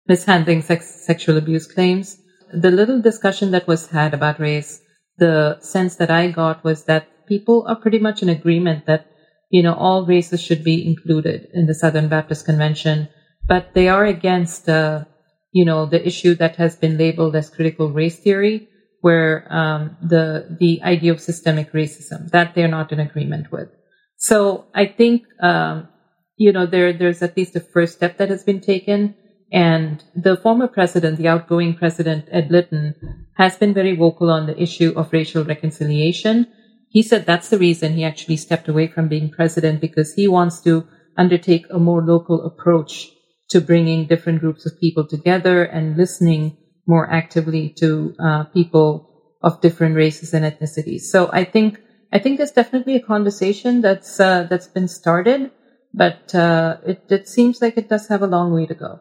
mishandling 0.06 0.62
sex, 0.62 1.04
sexual 1.04 1.36
abuse 1.36 1.66
claims. 1.66 2.18
The 2.52 2.70
little 2.70 3.00
discussion 3.00 3.50
that 3.50 3.66
was 3.66 3.88
had 3.88 4.14
about 4.14 4.38
race, 4.38 4.80
the 5.18 5.58
sense 5.60 5.96
that 5.96 6.10
I 6.10 6.30
got 6.30 6.62
was 6.62 6.84
that 6.84 7.26
people 7.26 7.64
are 7.66 7.76
pretty 7.76 7.98
much 7.98 8.22
in 8.22 8.28
agreement 8.28 8.86
that, 8.86 9.06
you 9.50 9.62
know, 9.62 9.74
all 9.74 10.06
races 10.06 10.40
should 10.40 10.62
be 10.62 10.86
included 10.86 11.48
in 11.52 11.66
the 11.66 11.74
Southern 11.74 12.08
Baptist 12.08 12.44
Convention, 12.44 13.08
but 13.46 13.74
they 13.74 13.88
are 13.88 14.04
against, 14.04 14.68
uh, 14.68 15.04
you 15.52 15.64
know, 15.64 15.86
the 15.86 16.04
issue 16.06 16.34
that 16.36 16.56
has 16.56 16.76
been 16.76 16.96
labeled 16.98 17.36
as 17.36 17.50
critical 17.50 17.90
race 17.90 18.18
theory, 18.18 18.68
where 19.00 19.46
um, 19.50 19.96
the 20.02 20.56
the 20.58 20.82
idea 20.82 21.12
of 21.12 21.20
systemic 21.20 21.72
racism 21.72 22.30
that 22.30 22.54
they're 22.54 22.68
not 22.68 22.90
in 22.92 23.00
agreement 23.00 23.52
with. 23.52 23.68
So 24.16 24.64
I 24.74 24.86
think 24.86 25.24
um, 25.42 25.88
you 26.36 26.52
know 26.52 26.66
there 26.66 26.92
there's 26.92 27.22
at 27.22 27.36
least 27.36 27.56
a 27.56 27.60
first 27.60 27.94
step 27.94 28.16
that 28.18 28.30
has 28.30 28.44
been 28.44 28.60
taken, 28.60 29.14
and 29.52 30.02
the 30.16 30.36
former 30.36 30.68
president, 30.68 31.18
the 31.18 31.28
outgoing 31.28 31.74
president 31.74 32.28
Ed 32.30 32.50
Litton, 32.50 32.94
has 33.36 33.56
been 33.56 33.74
very 33.74 33.94
vocal 33.94 34.30
on 34.30 34.46
the 34.46 34.60
issue 34.60 34.94
of 34.96 35.12
racial 35.12 35.44
reconciliation. 35.44 36.46
He 36.88 37.02
said 37.02 37.26
that's 37.26 37.50
the 37.50 37.58
reason 37.58 37.92
he 37.92 38.04
actually 38.04 38.38
stepped 38.38 38.68
away 38.68 38.86
from 38.86 39.08
being 39.08 39.28
president 39.28 39.80
because 39.80 40.14
he 40.14 40.28
wants 40.28 40.62
to 40.62 40.86
undertake 41.18 41.66
a 41.70 41.78
more 41.78 42.02
local 42.02 42.44
approach 42.46 43.10
to 43.54 43.60
bringing 43.60 44.04
different 44.06 44.40
groups 44.40 44.66
of 44.66 44.80
people 44.80 45.06
together 45.06 45.62
and 45.62 45.96
listening 45.96 46.56
more 46.88 47.08
actively 47.08 47.68
to 47.78 48.12
uh, 48.18 48.42
people 48.52 49.08
of 49.44 49.60
different 49.60 49.94
races 49.94 50.34
and 50.34 50.44
ethnicities. 50.44 51.02
So 51.02 51.30
I 51.32 51.44
think 51.44 51.78
I 52.12 52.18
think 52.18 52.38
there's 52.38 52.50
definitely 52.50 52.96
a 52.96 53.00
conversation 53.00 53.80
that's 53.80 54.18
uh, 54.18 54.48
that's 54.50 54.66
been 54.66 54.88
started, 54.88 55.52
but 55.92 56.34
uh, 56.34 56.78
it, 56.84 57.04
it 57.10 57.28
seems 57.28 57.62
like 57.62 57.76
it 57.76 57.88
does 57.88 58.08
have 58.08 58.22
a 58.22 58.26
long 58.26 58.52
way 58.52 58.66
to 58.66 58.74
go. 58.74 58.98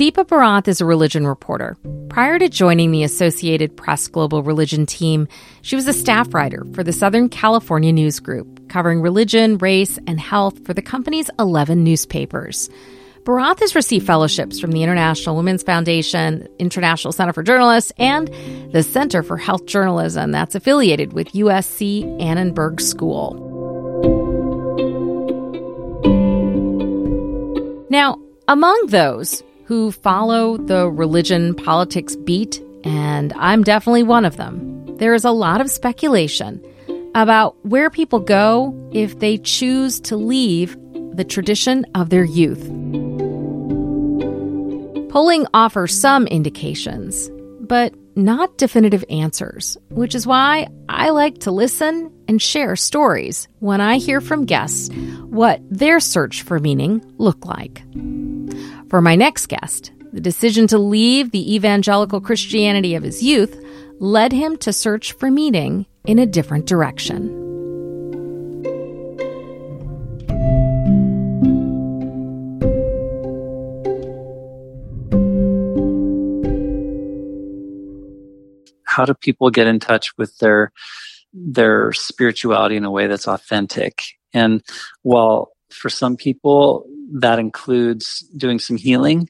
Deepa 0.00 0.24
Bharath 0.26 0.68
is 0.68 0.80
a 0.80 0.86
religion 0.86 1.26
reporter. 1.26 1.76
Prior 2.08 2.38
to 2.38 2.48
joining 2.48 2.92
the 2.92 3.02
Associated 3.02 3.76
Press 3.76 4.06
Global 4.06 4.44
Religion 4.44 4.86
team, 4.86 5.26
she 5.62 5.74
was 5.74 5.88
a 5.88 5.92
staff 5.92 6.32
writer 6.32 6.64
for 6.72 6.84
the 6.84 6.92
Southern 6.92 7.28
California 7.28 7.92
News 7.92 8.20
Group, 8.20 8.59
covering 8.70 9.02
religion, 9.02 9.58
race, 9.58 9.98
and 10.06 10.18
health 10.18 10.64
for 10.64 10.72
the 10.72 10.80
company's 10.80 11.28
11 11.38 11.84
newspapers. 11.84 12.70
Bharath 13.24 13.60
has 13.60 13.74
received 13.74 14.06
fellowships 14.06 14.58
from 14.58 14.72
the 14.72 14.82
International 14.82 15.36
Women's 15.36 15.62
Foundation, 15.62 16.48
International 16.58 17.12
Center 17.12 17.34
for 17.34 17.42
Journalists, 17.42 17.92
and 17.98 18.28
the 18.72 18.82
Center 18.82 19.22
for 19.22 19.36
Health 19.36 19.66
Journalism 19.66 20.30
that's 20.32 20.54
affiliated 20.54 21.12
with 21.12 21.28
USC 21.32 22.20
Annenberg 22.20 22.80
School. 22.80 23.46
Now, 27.90 28.18
among 28.48 28.86
those 28.86 29.42
who 29.66 29.92
follow 29.92 30.56
the 30.56 30.88
religion 30.88 31.54
politics 31.54 32.16
beat, 32.16 32.62
and 32.84 33.32
I'm 33.34 33.62
definitely 33.64 34.04
one 34.04 34.24
of 34.24 34.38
them, 34.38 34.96
there 34.96 35.12
is 35.12 35.24
a 35.24 35.30
lot 35.30 35.60
of 35.60 35.70
speculation 35.70 36.64
about 37.14 37.56
where 37.64 37.90
people 37.90 38.20
go 38.20 38.74
if 38.92 39.18
they 39.18 39.38
choose 39.38 40.00
to 40.00 40.16
leave 40.16 40.76
the 41.14 41.24
tradition 41.24 41.84
of 41.94 42.10
their 42.10 42.24
youth. 42.24 42.68
Polling 45.10 45.46
offers 45.52 45.98
some 45.98 46.26
indications, 46.28 47.30
but 47.60 47.94
not 48.16 48.58
definitive 48.58 49.04
answers, 49.10 49.76
which 49.88 50.14
is 50.14 50.26
why 50.26 50.68
I 50.88 51.10
like 51.10 51.38
to 51.38 51.50
listen 51.50 52.12
and 52.28 52.40
share 52.40 52.76
stories 52.76 53.48
when 53.58 53.80
I 53.80 53.98
hear 53.98 54.20
from 54.20 54.44
guests 54.44 54.88
what 55.24 55.60
their 55.68 56.00
search 56.00 56.42
for 56.42 56.58
meaning 56.58 57.02
looked 57.18 57.44
like. 57.44 57.82
For 58.88 59.00
my 59.00 59.16
next 59.16 59.46
guest, 59.46 59.92
the 60.12 60.20
decision 60.20 60.66
to 60.68 60.78
leave 60.78 61.30
the 61.30 61.54
evangelical 61.54 62.20
Christianity 62.20 62.94
of 62.94 63.02
his 63.02 63.22
youth 63.22 63.56
led 64.00 64.32
him 64.32 64.56
to 64.58 64.72
search 64.72 65.12
for 65.12 65.30
meaning 65.30 65.86
in 66.04 66.18
a 66.18 66.26
different 66.26 66.66
direction. 66.66 67.36
How 78.84 79.04
do 79.04 79.14
people 79.14 79.50
get 79.50 79.66
in 79.66 79.78
touch 79.78 80.16
with 80.18 80.36
their 80.38 80.72
their 81.32 81.92
spirituality 81.92 82.76
in 82.76 82.84
a 82.84 82.90
way 82.90 83.06
that's 83.06 83.28
authentic? 83.28 84.02
And 84.32 84.62
while 85.02 85.52
for 85.70 85.88
some 85.88 86.16
people 86.16 86.86
that 87.12 87.38
includes 87.38 88.20
doing 88.36 88.58
some 88.58 88.76
healing 88.76 89.28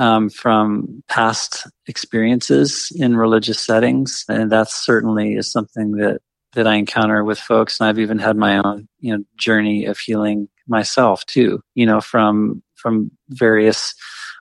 um, 0.00 0.30
from 0.30 1.02
past 1.08 1.68
experiences 1.86 2.90
in 2.96 3.16
religious 3.16 3.60
settings, 3.60 4.24
and 4.28 4.50
that 4.50 4.70
certainly 4.70 5.34
is 5.34 5.52
something 5.52 5.92
that 5.92 6.20
that 6.54 6.66
I 6.66 6.74
encounter 6.74 7.22
with 7.22 7.38
folks. 7.38 7.78
And 7.78 7.88
I've 7.88 8.00
even 8.00 8.18
had 8.18 8.36
my 8.36 8.56
own 8.58 8.88
you 8.98 9.16
know 9.16 9.22
journey 9.36 9.84
of 9.84 9.98
healing 9.98 10.48
myself 10.66 11.24
too. 11.26 11.62
You 11.74 11.84
know 11.86 12.00
from 12.00 12.62
from 12.76 13.10
various 13.28 13.94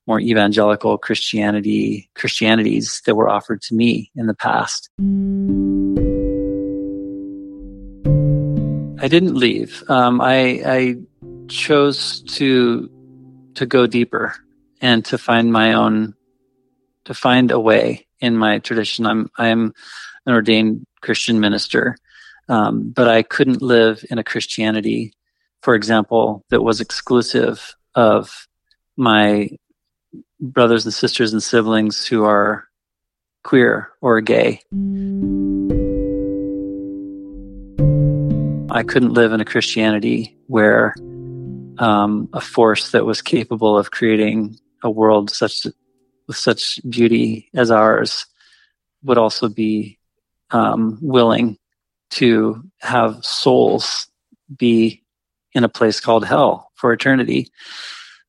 more 0.07 0.21
evangelical 0.21 0.97
Christianity 0.97 2.09
Christianities 2.15 3.01
that 3.05 3.15
were 3.15 3.29
offered 3.29 3.61
to 3.63 3.75
me 3.75 4.11
in 4.15 4.27
the 4.27 4.33
past. 4.33 4.89
I 9.01 9.07
didn't 9.07 9.35
leave. 9.35 9.83
Um, 9.89 10.19
I, 10.21 10.61
I 10.65 10.95
chose 11.47 12.21
to 12.21 12.89
to 13.55 13.65
go 13.65 13.87
deeper 13.87 14.35
and 14.81 15.03
to 15.05 15.17
find 15.17 15.51
my 15.51 15.73
own 15.73 16.15
to 17.05 17.13
find 17.13 17.51
a 17.51 17.59
way 17.59 18.07
in 18.19 18.37
my 18.37 18.59
tradition. 18.59 19.05
I'm 19.05 19.29
I'm 19.37 19.73
an 20.25 20.33
ordained 20.33 20.85
Christian 21.01 21.39
minister, 21.39 21.97
um, 22.47 22.91
but 22.91 23.07
I 23.07 23.23
couldn't 23.23 23.61
live 23.61 24.03
in 24.09 24.19
a 24.19 24.23
Christianity, 24.23 25.13
for 25.61 25.75
example, 25.75 26.45
that 26.49 26.61
was 26.61 26.81
exclusive 26.81 27.75
of 27.95 28.47
my 28.95 29.49
brothers 30.39 30.85
and 30.85 30.93
sisters 30.93 31.33
and 31.33 31.41
siblings 31.41 32.05
who 32.05 32.25
are 32.25 32.65
queer 33.43 33.89
or 34.01 34.21
gay. 34.21 34.61
I 38.71 38.83
couldn't 38.83 39.13
live 39.13 39.33
in 39.33 39.41
a 39.41 39.45
Christianity 39.45 40.37
where 40.47 40.93
um, 41.79 42.29
a 42.33 42.41
force 42.41 42.91
that 42.91 43.05
was 43.05 43.21
capable 43.21 43.77
of 43.77 43.89
creating 43.89 44.59
a 44.83 44.89
world 44.89 45.29
such 45.29 45.65
with 46.27 46.37
such 46.37 46.79
beauty 46.87 47.49
as 47.55 47.71
ours 47.71 48.25
would 49.03 49.17
also 49.17 49.49
be 49.49 49.97
um, 50.51 50.97
willing 51.01 51.57
to 52.11 52.63
have 52.79 53.23
souls 53.23 54.07
be 54.57 55.03
in 55.53 55.63
a 55.63 55.69
place 55.69 55.99
called 55.99 56.25
hell 56.25 56.71
for 56.75 56.91
eternity. 56.93 57.47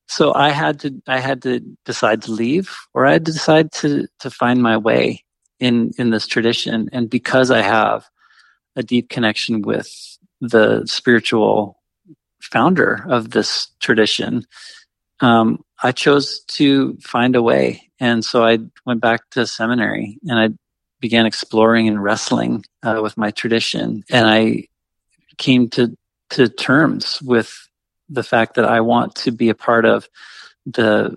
So 0.07 0.35
I 0.35 0.51
had 0.51 0.81
to 0.81 1.01
I 1.07 1.21
had 1.21 1.43
to 1.43 1.61
decide 1.85 2.23
to 2.23 2.33
leave, 2.33 2.75
or 2.95 3.07
I 3.07 3.13
had 3.13 3.27
to 3.27 3.33
decide 3.33 3.73
to 3.73 4.09
to 4.19 4.31
find 4.31 4.63
my 4.63 4.77
way 4.77 5.25
in 5.61 5.93
in 5.99 6.11
this 6.11 6.27
tradition. 6.27 6.89
And 6.93 7.09
because 7.09 7.51
I 7.51 7.63
have 7.63 8.09
a 8.77 8.83
deep 8.83 9.09
connection 9.09 9.63
with 9.63 9.89
the 10.41 10.85
spiritual 10.87 11.79
founder 12.41 13.07
of 13.09 13.31
this 13.31 13.69
tradition, 13.79 14.47
um, 15.21 15.63
I 15.83 15.93
chose 15.93 16.40
to 16.49 16.97
find 17.01 17.37
a 17.37 17.43
way. 17.43 17.90
And 17.99 18.25
so 18.25 18.45
I 18.45 18.59
went 18.85 19.01
back 19.01 19.29
to 19.31 19.47
seminary 19.47 20.19
and 20.29 20.38
I 20.38 20.51
began 21.01 21.27
exploring 21.27 21.88
and 21.88 22.03
wrestling 22.03 22.64
uh, 22.83 23.01
with 23.03 23.16
my 23.16 23.31
tradition. 23.31 24.05
And 24.11 24.27
I 24.27 24.66
came 25.38 25.69
to, 25.71 25.97
to 26.31 26.49
terms 26.49 27.21
with 27.23 27.69
the 28.09 28.23
fact 28.23 28.57
that 28.57 28.64
I 28.64 28.81
want 28.81 29.14
to 29.16 29.31
be 29.31 29.49
a 29.49 29.55
part 29.55 29.85
of 29.85 30.09
the 30.66 31.16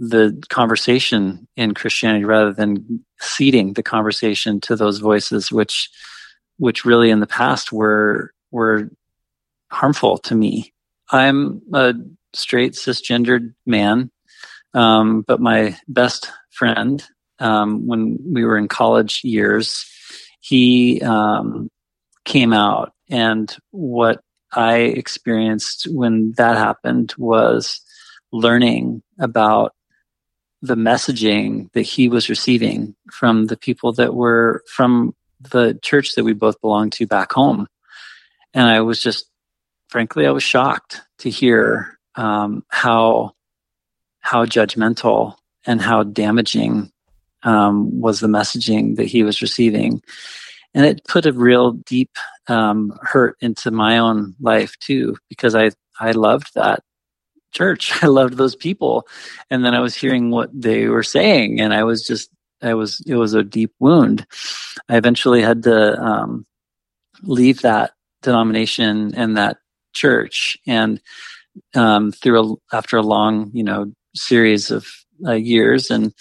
the 0.00 0.40
conversation 0.48 1.48
in 1.56 1.74
Christianity 1.74 2.24
rather 2.24 2.52
than 2.52 3.04
ceding 3.18 3.72
the 3.72 3.82
conversation 3.82 4.60
to 4.60 4.76
those 4.76 4.98
voices 5.00 5.50
which 5.50 5.90
which 6.56 6.84
really 6.84 7.10
in 7.10 7.18
the 7.18 7.26
past 7.26 7.72
were 7.72 8.32
were 8.52 8.90
harmful 9.70 10.18
to 10.18 10.34
me. 10.34 10.72
I'm 11.10 11.62
a 11.72 11.94
straight 12.34 12.72
cisgendered 12.72 13.54
man, 13.66 14.10
um, 14.74 15.22
but 15.26 15.40
my 15.40 15.76
best 15.88 16.30
friend, 16.50 17.04
um, 17.38 17.86
when 17.86 18.18
we 18.24 18.44
were 18.44 18.58
in 18.58 18.68
college 18.68 19.22
years, 19.24 19.86
he 20.40 21.00
um, 21.02 21.68
came 22.24 22.52
out, 22.52 22.92
and 23.08 23.54
what 23.70 24.20
I 24.52 24.76
experienced 24.76 25.86
when 25.90 26.32
that 26.36 26.56
happened 26.56 27.14
was 27.18 27.80
learning 28.32 29.02
about 29.18 29.74
the 30.62 30.74
messaging 30.74 31.70
that 31.72 31.82
he 31.82 32.08
was 32.08 32.28
receiving 32.28 32.94
from 33.12 33.46
the 33.46 33.56
people 33.56 33.92
that 33.94 34.14
were 34.14 34.62
from 34.66 35.14
the 35.40 35.78
church 35.82 36.14
that 36.14 36.24
we 36.24 36.32
both 36.32 36.60
belonged 36.60 36.92
to 36.92 37.06
back 37.06 37.32
home. 37.32 37.66
And 38.54 38.66
I 38.66 38.80
was 38.80 39.00
just, 39.00 39.30
frankly, 39.88 40.26
I 40.26 40.30
was 40.30 40.42
shocked 40.42 41.02
to 41.18 41.30
hear 41.30 41.97
um, 42.18 42.64
how 42.68 43.32
how 44.20 44.44
judgmental 44.44 45.36
and 45.66 45.80
how 45.80 46.02
damaging 46.02 46.90
um, 47.44 48.00
was 48.00 48.20
the 48.20 48.26
messaging 48.26 48.96
that 48.96 49.06
he 49.06 49.22
was 49.22 49.40
receiving, 49.40 50.02
and 50.74 50.84
it 50.84 51.04
put 51.04 51.26
a 51.26 51.32
real 51.32 51.72
deep 51.72 52.10
um, 52.48 52.98
hurt 53.02 53.36
into 53.40 53.70
my 53.70 53.98
own 53.98 54.34
life 54.40 54.76
too, 54.80 55.16
because 55.28 55.54
I 55.54 55.70
I 56.00 56.10
loved 56.10 56.54
that 56.54 56.82
church, 57.52 57.92
I 58.02 58.08
loved 58.08 58.34
those 58.34 58.56
people, 58.56 59.06
and 59.50 59.64
then 59.64 59.74
I 59.74 59.80
was 59.80 59.94
hearing 59.94 60.30
what 60.30 60.50
they 60.52 60.88
were 60.88 61.04
saying, 61.04 61.60
and 61.60 61.72
I 61.72 61.84
was 61.84 62.04
just 62.06 62.30
I 62.60 62.74
was 62.74 63.00
it 63.06 63.14
was 63.14 63.34
a 63.34 63.44
deep 63.44 63.72
wound. 63.78 64.26
I 64.88 64.96
eventually 64.96 65.42
had 65.42 65.62
to 65.62 66.00
um, 66.02 66.46
leave 67.22 67.62
that 67.62 67.92
denomination 68.22 69.14
and 69.14 69.36
that 69.36 69.58
church. 69.92 70.58
And 70.66 71.00
um, 71.74 72.12
through 72.12 72.40
a, 72.72 72.76
after 72.76 72.96
a 72.96 73.02
long, 73.02 73.50
you 73.52 73.64
know, 73.64 73.92
series 74.14 74.70
of 74.70 74.86
uh, 75.26 75.32
years 75.32 75.90
and 75.90 76.12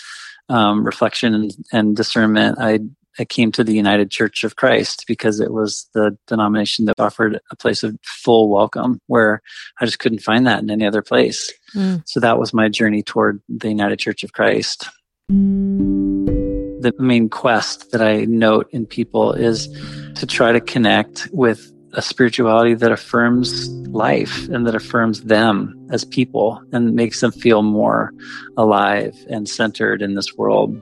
um, 0.50 0.84
reflection 0.84 1.34
and, 1.34 1.52
and 1.72 1.96
discernment, 1.96 2.58
I 2.60 2.80
I 3.20 3.26
came 3.26 3.52
to 3.54 3.64
the 3.64 3.74
United 3.74 4.12
Church 4.12 4.44
of 4.44 4.56
Christ 4.56 5.06
because 5.08 5.40
it 5.40 5.52
was 5.52 5.90
the 5.94 6.16
denomination 6.28 6.86
that 6.86 7.00
offered 7.00 7.40
a 7.52 7.56
place 7.56 7.84
of 7.84 7.98
full 8.04 8.50
welcome 8.50 9.02
where 9.08 9.42
I 9.82 9.86
just 9.86 10.00
couldn't 10.00 10.20
find 10.20 10.46
that 10.46 10.62
in 10.62 10.70
any 10.70 10.86
other 10.86 11.02
place. 11.02 11.52
Mm. 11.76 12.04
So 12.06 12.20
that 12.20 12.38
was 12.38 12.54
my 12.54 12.70
journey 12.70 13.02
toward 13.02 13.42
the 13.50 13.70
United 13.70 13.98
Church 13.98 14.24
of 14.24 14.34
Christ. 14.34 14.88
The 15.30 16.94
main 17.00 17.30
quest 17.30 17.92
that 17.92 18.02
I 18.02 18.26
note 18.26 18.70
in 18.72 18.86
people 18.86 19.34
is 19.34 19.68
to 20.16 20.26
try 20.28 20.52
to 20.52 20.62
connect 20.62 21.28
with 21.32 21.72
a 21.94 22.02
spirituality 22.02 22.74
that 22.74 22.92
affirms 22.92 23.70
life 23.88 24.48
and 24.50 24.68
that 24.68 24.76
affirms 24.76 25.24
them 25.24 25.88
as 25.92 26.04
people 26.04 26.62
and 26.72 26.94
makes 26.94 27.22
them 27.22 27.32
feel 27.32 27.64
more 27.64 28.14
alive 28.58 29.16
and 29.30 29.48
centered 29.48 30.02
in 30.02 30.16
this 30.16 30.36
world. 30.36 30.82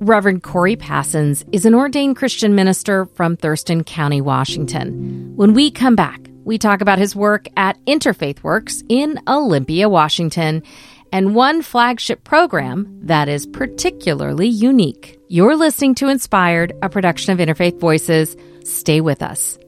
Reverend 0.00 0.42
Corey 0.42 0.74
Passons 0.74 1.44
is 1.52 1.64
an 1.64 1.74
ordained 1.74 2.16
Christian 2.16 2.56
minister 2.56 3.06
from 3.06 3.36
Thurston 3.36 3.84
County, 3.84 4.20
Washington. 4.20 5.32
When 5.36 5.54
we 5.54 5.70
come 5.70 5.94
back, 5.94 6.20
we 6.44 6.58
talk 6.58 6.80
about 6.80 6.98
his 6.98 7.14
work 7.14 7.46
at 7.56 7.78
Interfaith 7.86 8.42
Works 8.42 8.82
in 8.88 9.20
Olympia, 9.28 9.88
Washington, 9.88 10.64
and 11.12 11.36
one 11.36 11.62
flagship 11.62 12.24
program 12.24 12.98
that 13.02 13.28
is 13.28 13.46
particularly 13.46 14.48
unique. 14.48 15.18
You're 15.32 15.56
listening 15.56 15.94
to 15.94 16.08
Inspired, 16.08 16.74
a 16.82 16.90
production 16.90 17.32
of 17.32 17.38
Interfaith 17.38 17.80
Voices. 17.80 18.36
Stay 18.64 19.00
with 19.00 19.22
us. 19.22 19.58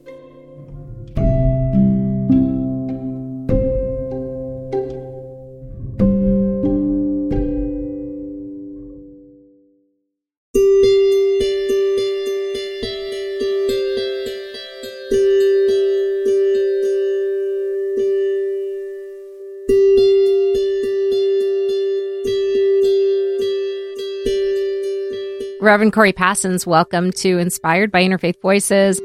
Reverend 25.65 25.93
Corey 25.93 26.13
Passons, 26.13 26.67
welcome 26.67 27.11
to 27.13 27.39
Inspired 27.39 27.91
by 27.91 28.03
Interfaith 28.03 28.39
Voices. 28.39 29.01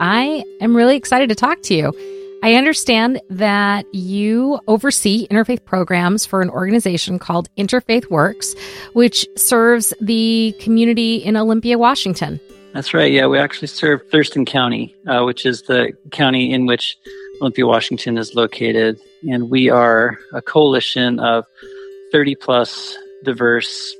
I 0.00 0.42
am 0.58 0.74
really 0.74 0.96
excited 0.96 1.28
to 1.28 1.34
talk 1.34 1.60
to 1.64 1.74
you. 1.74 2.38
I 2.42 2.54
understand 2.54 3.20
that 3.28 3.84
you 3.94 4.58
oversee 4.68 5.28
interfaith 5.28 5.66
programs 5.66 6.24
for 6.24 6.40
an 6.40 6.48
organization 6.48 7.18
called 7.18 7.54
Interfaith 7.56 8.08
Works, 8.08 8.54
which 8.94 9.26
serves 9.36 9.92
the 10.00 10.54
community 10.60 11.16
in 11.16 11.36
Olympia, 11.36 11.76
Washington. 11.76 12.40
That's 12.72 12.94
right. 12.94 13.12
Yeah, 13.12 13.26
we 13.26 13.38
actually 13.38 13.68
serve 13.68 14.00
Thurston 14.10 14.46
County, 14.46 14.96
uh, 15.06 15.24
which 15.24 15.44
is 15.44 15.64
the 15.64 15.92
county 16.10 16.54
in 16.54 16.64
which 16.64 16.96
Olympia, 17.42 17.66
Washington 17.66 18.16
is 18.16 18.34
located. 18.34 18.98
And 19.28 19.50
we 19.50 19.68
are 19.68 20.16
a 20.32 20.40
coalition 20.40 21.20
of 21.20 21.44
30 22.12 22.34
plus 22.36 22.96
diverse 23.24 23.94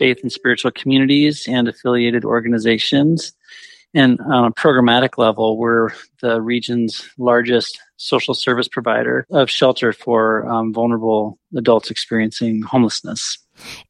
faith 0.00 0.20
and 0.22 0.32
spiritual 0.32 0.70
communities 0.70 1.46
and 1.46 1.68
affiliated 1.68 2.24
organizations. 2.24 3.34
And 3.92 4.18
on 4.20 4.46
a 4.46 4.52
programmatic 4.52 5.18
level, 5.18 5.58
we're 5.58 5.90
the 6.22 6.40
region's 6.40 7.06
largest 7.18 7.78
social 7.96 8.34
service 8.34 8.66
provider 8.66 9.26
of 9.30 9.50
shelter 9.50 9.92
for 9.92 10.48
um, 10.48 10.72
vulnerable 10.72 11.38
adults 11.54 11.90
experiencing 11.90 12.62
homelessness. 12.62 13.36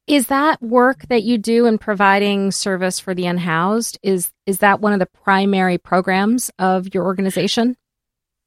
Is 0.07 0.27
that 0.27 0.61
work 0.61 1.07
that 1.07 1.23
you 1.23 1.37
do 1.37 1.65
in 1.65 1.77
providing 1.77 2.51
service 2.51 2.99
for 2.99 3.15
the 3.15 3.25
unhoused? 3.25 3.97
Is 4.03 4.31
is 4.45 4.59
that 4.59 4.81
one 4.81 4.91
of 4.91 4.99
the 4.99 5.05
primary 5.05 5.77
programs 5.77 6.51
of 6.59 6.93
your 6.93 7.05
organization? 7.05 7.77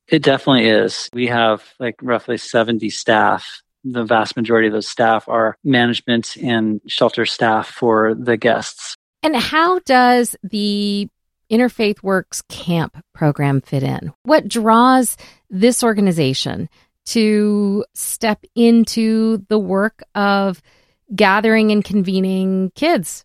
It 0.08 0.22
definitely 0.22 0.66
is. 0.66 1.08
We 1.14 1.28
have 1.28 1.64
like 1.80 1.94
roughly 2.02 2.36
70 2.36 2.90
staff 2.90 3.62
the 3.84 4.04
vast 4.04 4.36
majority 4.36 4.66
of 4.66 4.72
those 4.72 4.88
staff 4.88 5.28
are 5.28 5.56
management 5.62 6.36
and 6.36 6.80
shelter 6.86 7.26
staff 7.26 7.68
for 7.68 8.14
the 8.14 8.36
guests. 8.36 8.96
And 9.22 9.36
how 9.36 9.78
does 9.80 10.36
the 10.42 11.08
Interfaith 11.50 12.02
Works 12.02 12.42
Camp 12.48 12.96
program 13.14 13.60
fit 13.60 13.82
in? 13.82 14.12
What 14.24 14.48
draws 14.48 15.16
this 15.50 15.84
organization 15.84 16.68
to 17.06 17.84
step 17.94 18.44
into 18.54 19.44
the 19.48 19.58
work 19.58 20.02
of 20.14 20.62
gathering 21.14 21.70
and 21.70 21.84
convening 21.84 22.72
kids? 22.74 23.24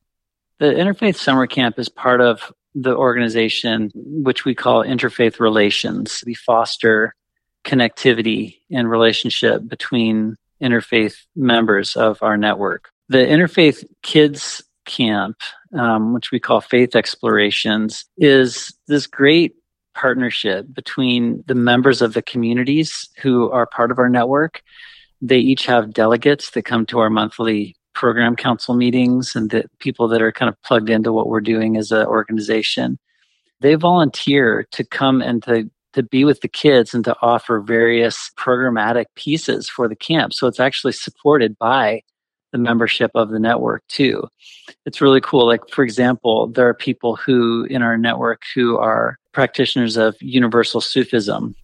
The 0.59 0.65
Interfaith 0.65 1.15
Summer 1.15 1.47
Camp 1.47 1.79
is 1.79 1.87
part 1.87 2.19
of 2.19 2.51
the 2.75 2.95
organization, 2.95 3.91
which 3.95 4.45
we 4.45 4.53
call 4.53 4.83
Interfaith 4.83 5.39
Relations. 5.39 6.21
We 6.25 6.33
foster 6.33 7.15
connectivity 7.63 8.57
and 8.71 8.89
relationship 8.89 9.67
between 9.67 10.35
interfaith 10.61 11.15
members 11.35 11.95
of 11.95 12.21
our 12.21 12.37
network. 12.37 12.89
The 13.09 13.19
Interfaith 13.19 13.83
Kids 14.03 14.63
Camp, 14.85 15.37
um, 15.77 16.13
which 16.13 16.31
we 16.31 16.39
call 16.39 16.61
Faith 16.61 16.95
Explorations, 16.95 18.05
is 18.17 18.73
this 18.87 19.07
great 19.07 19.55
partnership 19.95 20.65
between 20.73 21.43
the 21.47 21.55
members 21.55 22.01
of 22.01 22.13
the 22.13 22.21
communities 22.21 23.09
who 23.21 23.49
are 23.51 23.65
part 23.65 23.91
of 23.91 23.99
our 23.99 24.09
network. 24.09 24.61
They 25.21 25.39
each 25.39 25.65
have 25.65 25.93
delegates 25.93 26.51
that 26.51 26.63
come 26.63 26.85
to 26.87 26.99
our 26.99 27.09
monthly 27.09 27.75
program 27.93 28.35
council 28.35 28.75
meetings 28.75 29.35
and 29.35 29.49
the 29.49 29.65
people 29.79 30.07
that 30.07 30.21
are 30.21 30.31
kind 30.31 30.47
of 30.47 30.61
plugged 30.61 30.89
into 30.89 31.11
what 31.11 31.27
we're 31.27 31.41
doing 31.41 31.75
as 31.75 31.91
an 31.91 32.05
organization. 32.05 32.97
They 33.59 33.75
volunteer 33.75 34.67
to 34.71 34.85
come 34.85 35.21
and 35.21 35.43
to 35.43 35.69
to 35.93 36.03
be 36.03 36.23
with 36.23 36.41
the 36.41 36.47
kids 36.47 36.93
and 36.93 37.03
to 37.05 37.15
offer 37.21 37.59
various 37.59 38.31
programmatic 38.37 39.05
pieces 39.15 39.69
for 39.69 39.87
the 39.87 39.95
camp. 39.95 40.33
So 40.33 40.47
it's 40.47 40.59
actually 40.59 40.93
supported 40.93 41.57
by 41.57 42.03
the 42.51 42.57
membership 42.57 43.11
of 43.15 43.29
the 43.29 43.39
network 43.39 43.83
too. 43.87 44.27
It's 44.85 45.01
really 45.01 45.21
cool. 45.21 45.45
Like, 45.45 45.67
for 45.69 45.83
example, 45.83 46.47
there 46.47 46.67
are 46.67 46.73
people 46.73 47.15
who 47.15 47.65
in 47.65 47.81
our 47.81 47.97
network 47.97 48.41
who 48.55 48.77
are 48.77 49.17
practitioners 49.31 49.97
of 49.97 50.15
universal 50.19 50.81
Sufism, 50.81 51.55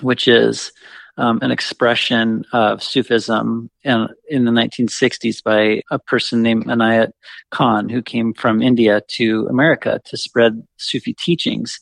which 0.00 0.26
is 0.26 0.72
um, 1.18 1.40
an 1.42 1.50
expression 1.50 2.44
of 2.52 2.82
Sufism 2.82 3.70
in, 3.82 4.08
in 4.30 4.44
the 4.44 4.52
1960s 4.52 5.42
by 5.42 5.82
a 5.90 5.98
person 5.98 6.42
named 6.42 6.66
Inayat 6.66 7.10
Khan, 7.50 7.88
who 7.88 8.00
came 8.00 8.32
from 8.32 8.62
India 8.62 9.02
to 9.08 9.46
America 9.50 10.00
to 10.04 10.16
spread 10.16 10.62
Sufi 10.76 11.12
teachings 11.12 11.80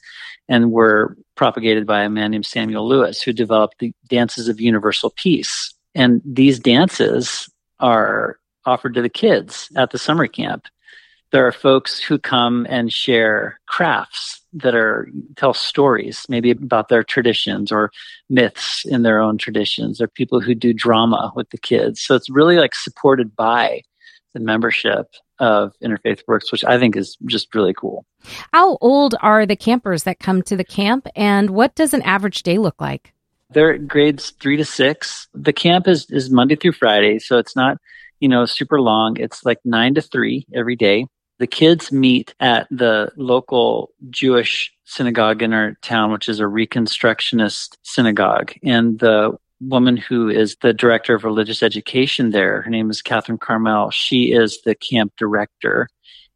and 0.48 0.72
were 0.72 1.16
propagated 1.34 1.86
by 1.86 2.02
a 2.02 2.08
man 2.10 2.30
named 2.30 2.46
Samuel 2.46 2.88
Lewis, 2.88 3.20
who 3.20 3.32
developed 3.32 3.78
the 3.78 3.92
dances 4.08 4.48
of 4.48 4.60
universal 4.60 5.10
peace. 5.10 5.74
And 5.94 6.22
these 6.24 6.58
dances 6.58 7.48
are 7.78 8.38
offered 8.64 8.94
to 8.94 9.02
the 9.02 9.10
kids 9.10 9.68
at 9.76 9.90
the 9.90 9.98
summer 9.98 10.26
camp. 10.26 10.66
There 11.30 11.46
are 11.46 11.52
folks 11.52 12.00
who 12.00 12.18
come 12.18 12.66
and 12.70 12.92
share 12.92 13.60
crafts 13.66 14.40
that 14.56 14.74
are 14.74 15.08
tell 15.36 15.54
stories, 15.54 16.24
maybe 16.28 16.50
about 16.50 16.88
their 16.88 17.04
traditions 17.04 17.70
or 17.70 17.90
myths 18.30 18.84
in 18.86 19.02
their 19.02 19.20
own 19.20 19.38
traditions. 19.38 19.98
There 19.98 20.06
are 20.06 20.08
people 20.08 20.40
who 20.40 20.54
do 20.54 20.72
drama 20.72 21.32
with 21.36 21.50
the 21.50 21.58
kids. 21.58 22.00
So 22.00 22.14
it's 22.14 22.30
really 22.30 22.56
like 22.56 22.74
supported 22.74 23.36
by 23.36 23.82
the 24.32 24.40
membership 24.40 25.06
of 25.38 25.74
Interfaith 25.84 26.22
Works, 26.26 26.50
which 26.50 26.64
I 26.64 26.78
think 26.78 26.96
is 26.96 27.16
just 27.26 27.54
really 27.54 27.74
cool. 27.74 28.06
How 28.52 28.78
old 28.80 29.14
are 29.20 29.44
the 29.44 29.56
campers 29.56 30.04
that 30.04 30.18
come 30.18 30.42
to 30.42 30.56
the 30.56 30.64
camp, 30.64 31.06
and 31.14 31.50
what 31.50 31.74
does 31.74 31.92
an 31.92 32.02
average 32.02 32.42
day 32.42 32.58
look 32.58 32.80
like? 32.80 33.12
They're 33.50 33.78
grades 33.78 34.30
three 34.40 34.56
to 34.56 34.64
six. 34.64 35.28
The 35.34 35.52
camp 35.52 35.86
is, 35.86 36.06
is 36.10 36.30
Monday 36.30 36.56
through 36.56 36.72
Friday, 36.72 37.18
so 37.18 37.38
it's 37.38 37.54
not, 37.54 37.78
you 38.20 38.28
know, 38.28 38.46
super 38.46 38.80
long. 38.80 39.18
It's 39.18 39.44
like 39.44 39.58
nine 39.64 39.94
to 39.94 40.02
three 40.02 40.46
every 40.54 40.76
day. 40.76 41.06
The 41.38 41.46
kids 41.46 41.92
meet 41.92 42.34
at 42.40 42.66
the 42.70 43.12
local 43.16 43.90
Jewish 44.08 44.72
synagogue 44.84 45.42
in 45.42 45.52
our 45.52 45.76
town, 45.82 46.12
which 46.12 46.28
is 46.28 46.40
a 46.40 46.44
Reconstructionist 46.44 47.76
synagogue. 47.82 48.54
And 48.62 48.98
the 48.98 49.36
woman 49.60 49.96
who 49.96 50.28
is 50.28 50.56
the 50.56 50.72
director 50.72 51.14
of 51.14 51.24
religious 51.24 51.62
education 51.62 52.30
there. 52.30 52.62
Her 52.62 52.70
name 52.70 52.90
is 52.90 53.02
Catherine 53.02 53.38
Carmel. 53.38 53.90
She 53.90 54.32
is 54.32 54.60
the 54.62 54.74
camp 54.74 55.12
director. 55.16 55.88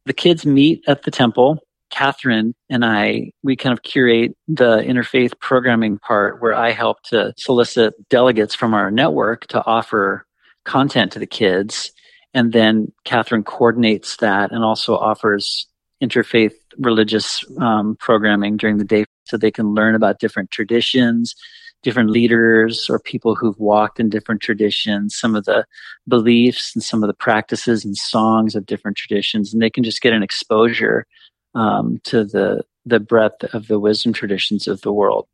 The 0.07 0.13
kids 0.13 0.47
meet 0.47 0.83
at 0.87 1.03
the 1.03 1.11
temple. 1.11 1.59
Catherine 1.91 2.55
and 2.69 2.85
I, 2.85 3.33
we 3.43 3.57
kind 3.57 3.73
of 3.73 3.83
curate 3.83 4.37
the 4.47 4.79
interfaith 4.79 5.39
programming 5.41 5.99
part 5.99 6.41
where 6.41 6.55
I 6.55 6.71
help 6.71 7.03
to 7.05 7.35
solicit 7.37 8.09
delegates 8.09 8.55
from 8.55 8.75
our 8.75 8.91
network 8.91 9.47
to 9.49 9.65
offer 9.67 10.25
content 10.65 11.13
to 11.13 11.19
the 11.19 11.27
kids. 11.27 11.93
And 12.35 12.53
then 12.53 12.93
Catherine 13.05 13.45
coordinates 13.45 14.17
that 14.17 14.53
and 14.53 14.63
also 14.63 14.97
offers 14.97 15.67
interfaith 16.03 16.55
religious 16.79 17.45
um, 17.59 17.97
programming 17.97 18.57
during 18.57 18.79
the 18.79 18.85
day 18.85 19.05
so 19.25 19.37
they 19.37 19.51
can 19.51 19.75
learn 19.75 19.95
about 19.95 20.19
different 20.19 20.51
traditions, 20.51 21.35
different 21.83 22.11
leaders 22.11 22.89
or 22.89 22.99
people 22.99 23.35
who've 23.35 23.59
walked 23.59 24.01
in 24.01 24.09
different 24.09 24.41
traditions, 24.41 25.17
some 25.17 25.35
of 25.35 25.45
the 25.45 25.65
beliefs 26.09 26.75
and 26.75 26.83
some 26.83 27.03
of 27.03 27.07
the 27.07 27.15
practices 27.15 27.85
and 27.85 27.97
songs 27.97 28.55
of 28.55 28.67
different 28.67 28.97
traditions, 28.97 29.53
and 29.53 29.63
they 29.63 29.71
can 29.71 29.85
just 29.85 30.01
get 30.01 30.13
an 30.13 30.23
exposure 30.23 31.07
um, 31.55 32.01
to 32.05 32.25
the 32.25 32.63
the 32.87 33.01
breadth 33.01 33.45
of 33.55 33.67
the 33.67 33.79
wisdom 33.79 34.13
traditions 34.13 34.67
of 34.67 34.81
the 34.81 34.93
world. 34.93 35.29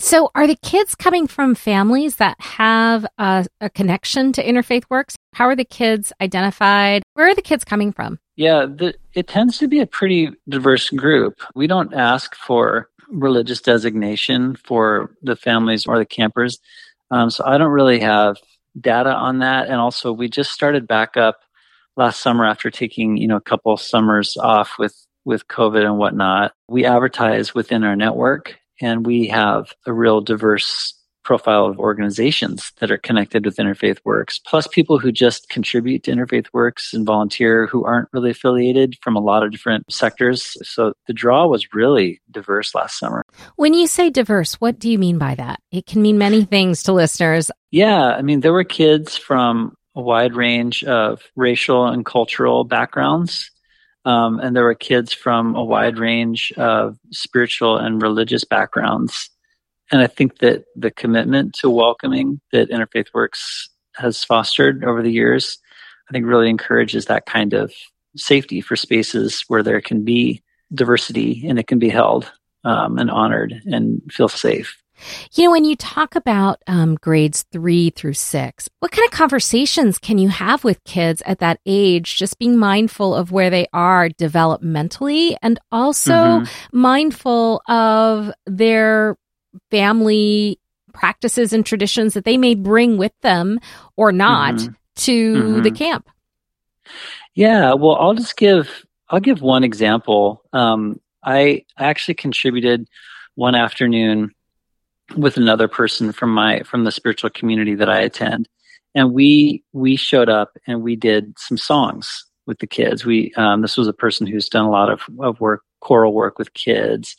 So, 0.00 0.30
are 0.34 0.46
the 0.46 0.56
kids 0.56 0.94
coming 0.94 1.26
from 1.26 1.54
families 1.54 2.16
that 2.16 2.40
have 2.40 3.06
a, 3.18 3.46
a, 3.60 3.70
connection 3.70 4.32
to 4.32 4.44
Interfaith 4.44 4.84
Works? 4.90 5.16
How 5.34 5.46
are 5.46 5.56
the 5.56 5.64
kids 5.64 6.12
identified? 6.20 7.02
Where 7.14 7.28
are 7.28 7.34
the 7.34 7.42
kids 7.42 7.64
coming 7.64 7.92
from? 7.92 8.18
Yeah, 8.36 8.66
the, 8.66 8.94
it 9.14 9.28
tends 9.28 9.58
to 9.58 9.68
be 9.68 9.80
a 9.80 9.86
pretty 9.86 10.30
diverse 10.48 10.90
group. 10.90 11.40
We 11.54 11.68
don't 11.68 11.94
ask 11.94 12.34
for 12.34 12.88
religious 13.08 13.60
designation 13.60 14.56
for 14.56 15.14
the 15.22 15.36
families 15.36 15.86
or 15.86 15.98
the 15.98 16.06
campers. 16.06 16.58
Um, 17.10 17.30
so 17.30 17.44
I 17.46 17.58
don't 17.58 17.70
really 17.70 18.00
have 18.00 18.36
data 18.80 19.14
on 19.14 19.38
that. 19.38 19.68
And 19.68 19.76
also, 19.76 20.12
we 20.12 20.28
just 20.28 20.50
started 20.50 20.88
back 20.88 21.16
up 21.16 21.38
last 21.96 22.20
summer 22.20 22.44
after 22.44 22.70
taking 22.70 23.16
you 23.16 23.28
know 23.28 23.36
a 23.36 23.40
couple 23.40 23.76
summers 23.76 24.36
off 24.36 24.72
with 24.78 25.06
with 25.24 25.48
COVID 25.48 25.84
and 25.84 25.98
whatnot. 25.98 26.52
We 26.68 26.84
advertise 26.84 27.54
within 27.54 27.84
our 27.84 27.96
network, 27.96 28.58
and 28.80 29.06
we 29.06 29.28
have 29.28 29.72
a 29.86 29.92
real 29.92 30.20
diverse 30.20 30.94
profile 31.24 31.64
of 31.64 31.78
organizations 31.78 32.70
that 32.80 32.90
are 32.90 32.98
connected 32.98 33.46
with 33.46 33.56
Interfaith 33.56 33.98
Works, 34.04 34.38
plus 34.38 34.66
people 34.66 34.98
who 34.98 35.10
just 35.10 35.48
contribute 35.48 36.02
to 36.04 36.12
Interfaith 36.12 36.48
Works 36.52 36.92
and 36.92 37.06
volunteer 37.06 37.66
who 37.66 37.84
aren't 37.84 38.10
really 38.12 38.30
affiliated 38.30 38.96
from 39.00 39.16
a 39.16 39.20
lot 39.20 39.42
of 39.42 39.50
different 39.50 39.90
sectors. 39.90 40.56
So 40.68 40.92
the 41.06 41.14
draw 41.14 41.46
was 41.46 41.72
really 41.72 42.20
diverse 42.30 42.74
last 42.74 42.98
summer. 42.98 43.22
When 43.56 43.72
you 43.72 43.86
say 43.86 44.10
diverse, 44.10 44.60
what 44.60 44.78
do 44.78 44.90
you 44.90 44.98
mean 44.98 45.16
by 45.16 45.34
that? 45.36 45.60
It 45.72 45.86
can 45.86 46.02
mean 46.02 46.18
many 46.18 46.44
things 46.44 46.82
to 46.84 46.92
listeners. 46.92 47.50
Yeah, 47.70 48.08
I 48.08 48.20
mean, 48.20 48.40
there 48.40 48.52
were 48.52 48.64
kids 48.64 49.16
from 49.16 49.74
a 49.96 50.02
wide 50.02 50.34
range 50.34 50.84
of 50.84 51.22
racial 51.36 51.86
and 51.86 52.04
cultural 52.04 52.64
backgrounds. 52.64 53.50
Um, 54.04 54.38
and 54.40 54.54
there 54.54 54.64
were 54.64 54.74
kids 54.74 55.12
from 55.12 55.54
a 55.54 55.64
wide 55.64 55.98
range 55.98 56.52
of 56.56 56.98
spiritual 57.10 57.78
and 57.78 58.02
religious 58.02 58.44
backgrounds. 58.44 59.30
And 59.90 60.00
I 60.00 60.06
think 60.06 60.38
that 60.38 60.64
the 60.76 60.90
commitment 60.90 61.54
to 61.60 61.70
welcoming 61.70 62.40
that 62.52 62.70
Interfaith 62.70 63.08
Works 63.14 63.68
has 63.96 64.24
fostered 64.24 64.84
over 64.84 65.02
the 65.02 65.12
years, 65.12 65.58
I 66.08 66.12
think 66.12 66.26
really 66.26 66.50
encourages 66.50 67.06
that 67.06 67.26
kind 67.26 67.54
of 67.54 67.72
safety 68.16 68.60
for 68.60 68.76
spaces 68.76 69.44
where 69.48 69.62
there 69.62 69.80
can 69.80 70.04
be 70.04 70.42
diversity 70.72 71.44
and 71.46 71.58
it 71.58 71.66
can 71.66 71.78
be 71.78 71.88
held 71.88 72.30
um, 72.64 72.98
and 72.98 73.10
honored 73.10 73.62
and 73.66 74.00
feel 74.10 74.28
safe. 74.28 74.76
You 75.32 75.44
know, 75.44 75.50
when 75.50 75.64
you 75.64 75.76
talk 75.76 76.14
about 76.14 76.62
um, 76.66 76.94
grades 76.96 77.44
three 77.52 77.90
through 77.90 78.14
six, 78.14 78.68
what 78.80 78.92
kind 78.92 79.06
of 79.06 79.12
conversations 79.12 79.98
can 79.98 80.18
you 80.18 80.28
have 80.28 80.64
with 80.64 80.82
kids 80.84 81.22
at 81.26 81.40
that 81.40 81.60
age? 81.66 82.16
Just 82.16 82.38
being 82.38 82.56
mindful 82.56 83.14
of 83.14 83.32
where 83.32 83.50
they 83.50 83.66
are 83.72 84.08
developmentally 84.08 85.36
and 85.42 85.58
also 85.72 86.12
mm-hmm. 86.12 86.78
mindful 86.78 87.62
of 87.68 88.32
their 88.46 89.16
family 89.70 90.58
practices 90.92 91.52
and 91.52 91.66
traditions 91.66 92.14
that 92.14 92.24
they 92.24 92.36
may 92.36 92.54
bring 92.54 92.96
with 92.96 93.12
them 93.20 93.60
or 93.96 94.12
not 94.12 94.54
mm-hmm. 94.54 94.72
to 94.96 95.34
mm-hmm. 95.34 95.62
the 95.62 95.70
camp. 95.70 96.08
Yeah, 97.34 97.74
well, 97.74 97.96
I'll 97.96 98.14
just 98.14 98.36
give 98.36 98.86
I'll 99.08 99.20
give 99.20 99.42
one 99.42 99.64
example. 99.64 100.42
Um, 100.52 101.00
I 101.22 101.64
actually 101.78 102.14
contributed 102.14 102.88
one 103.34 103.54
afternoon 103.54 104.32
with 105.16 105.36
another 105.36 105.68
person 105.68 106.12
from 106.12 106.30
my 106.30 106.60
from 106.60 106.84
the 106.84 106.92
spiritual 106.92 107.30
community 107.30 107.74
that 107.74 107.88
I 107.88 108.00
attend, 108.00 108.48
and 108.94 109.12
we 109.12 109.62
we 109.72 109.96
showed 109.96 110.28
up 110.28 110.56
and 110.66 110.82
we 110.82 110.96
did 110.96 111.38
some 111.38 111.58
songs 111.58 112.24
with 112.46 112.58
the 112.58 112.66
kids. 112.66 113.04
We 113.04 113.32
um, 113.36 113.62
this 113.62 113.76
was 113.76 113.88
a 113.88 113.92
person 113.92 114.26
who's 114.26 114.48
done 114.48 114.64
a 114.64 114.70
lot 114.70 114.90
of, 114.90 115.02
of 115.20 115.40
work 115.40 115.62
choral 115.80 116.12
work 116.12 116.38
with 116.38 116.54
kids, 116.54 117.16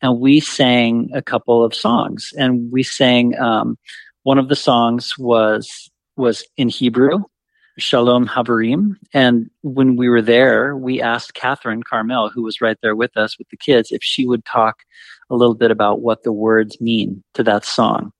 and 0.00 0.20
we 0.20 0.40
sang 0.40 1.10
a 1.14 1.22
couple 1.22 1.64
of 1.64 1.74
songs. 1.74 2.32
And 2.36 2.70
we 2.70 2.82
sang 2.82 3.38
um, 3.38 3.78
one 4.24 4.38
of 4.38 4.48
the 4.48 4.56
songs 4.56 5.16
was 5.18 5.90
was 6.16 6.44
in 6.56 6.68
Hebrew, 6.68 7.20
Shalom 7.78 8.26
Chaverim. 8.26 8.96
And 9.14 9.50
when 9.62 9.96
we 9.96 10.08
were 10.08 10.22
there, 10.22 10.76
we 10.76 11.00
asked 11.00 11.34
Catherine 11.34 11.82
Carmel, 11.82 12.28
who 12.28 12.42
was 12.42 12.60
right 12.60 12.76
there 12.82 12.96
with 12.96 13.16
us 13.16 13.38
with 13.38 13.48
the 13.48 13.56
kids, 13.56 13.90
if 13.92 14.02
she 14.02 14.26
would 14.26 14.44
talk 14.44 14.82
a 15.32 15.36
little 15.36 15.54
bit 15.54 15.70
about 15.70 16.00
what 16.00 16.22
the 16.22 16.32
words 16.32 16.80
mean 16.80 17.22
to 17.34 17.42
that 17.42 17.64
song. 17.64 18.12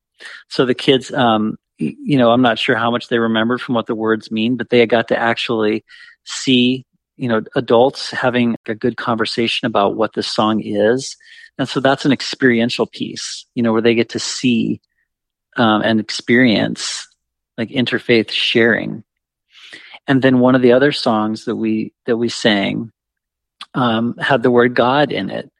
So 0.49 0.65
the 0.65 0.75
kids, 0.75 1.13
um, 1.13 1.57
you 1.79 2.17
know, 2.17 2.31
I'm 2.31 2.43
not 2.43 2.59
sure 2.59 2.77
how 2.77 2.91
much 2.91 3.09
they 3.09 3.19
remembered 3.19 3.61
from 3.61 3.75
what 3.75 3.87
the 3.87 3.95
words 3.95 4.31
mean, 4.31 4.57
but 4.57 4.71
they 4.71 4.87
got 4.87 5.09
to 5.09 5.19
actually 5.19 5.85
see, 6.25 6.85
you 7.17 7.29
know, 7.29 7.43
adults 7.57 8.11
having 8.11 8.57
a 8.67 8.75
good 8.75 8.97
conversation 8.97 9.67
about 9.67 9.97
what 9.97 10.15
the 10.15 10.23
song 10.23 10.61
is 10.61 11.17
and 11.59 11.69
so 11.69 11.81
that's 11.81 12.05
an 12.05 12.13
experiential 12.13 12.87
piece, 12.87 13.47
you 13.55 13.63
know, 13.63 13.73
where 13.73 13.83
they 13.83 13.95
get 13.95 14.09
to 14.11 14.19
see 14.19 14.81
um, 15.57 15.83
and 15.83 16.01
experience 16.01 17.07
like 17.59 17.69
interfaith 17.69 18.31
sharing. 18.31 19.05
And 20.09 20.23
then 20.23 20.41
one 20.41 20.55
of 20.55 20.63
the 20.63 20.73
other 20.73 20.93
songs 20.93 21.45
that 21.45 21.57
we 21.57 21.93
that 22.07 22.17
we 22.17 22.29
sang 22.29 22.91
um, 23.75 24.17
had 24.17 24.43
the 24.43 24.51
word 24.51 24.75
God 24.75 25.13
in 25.13 25.31
it. 25.31 25.52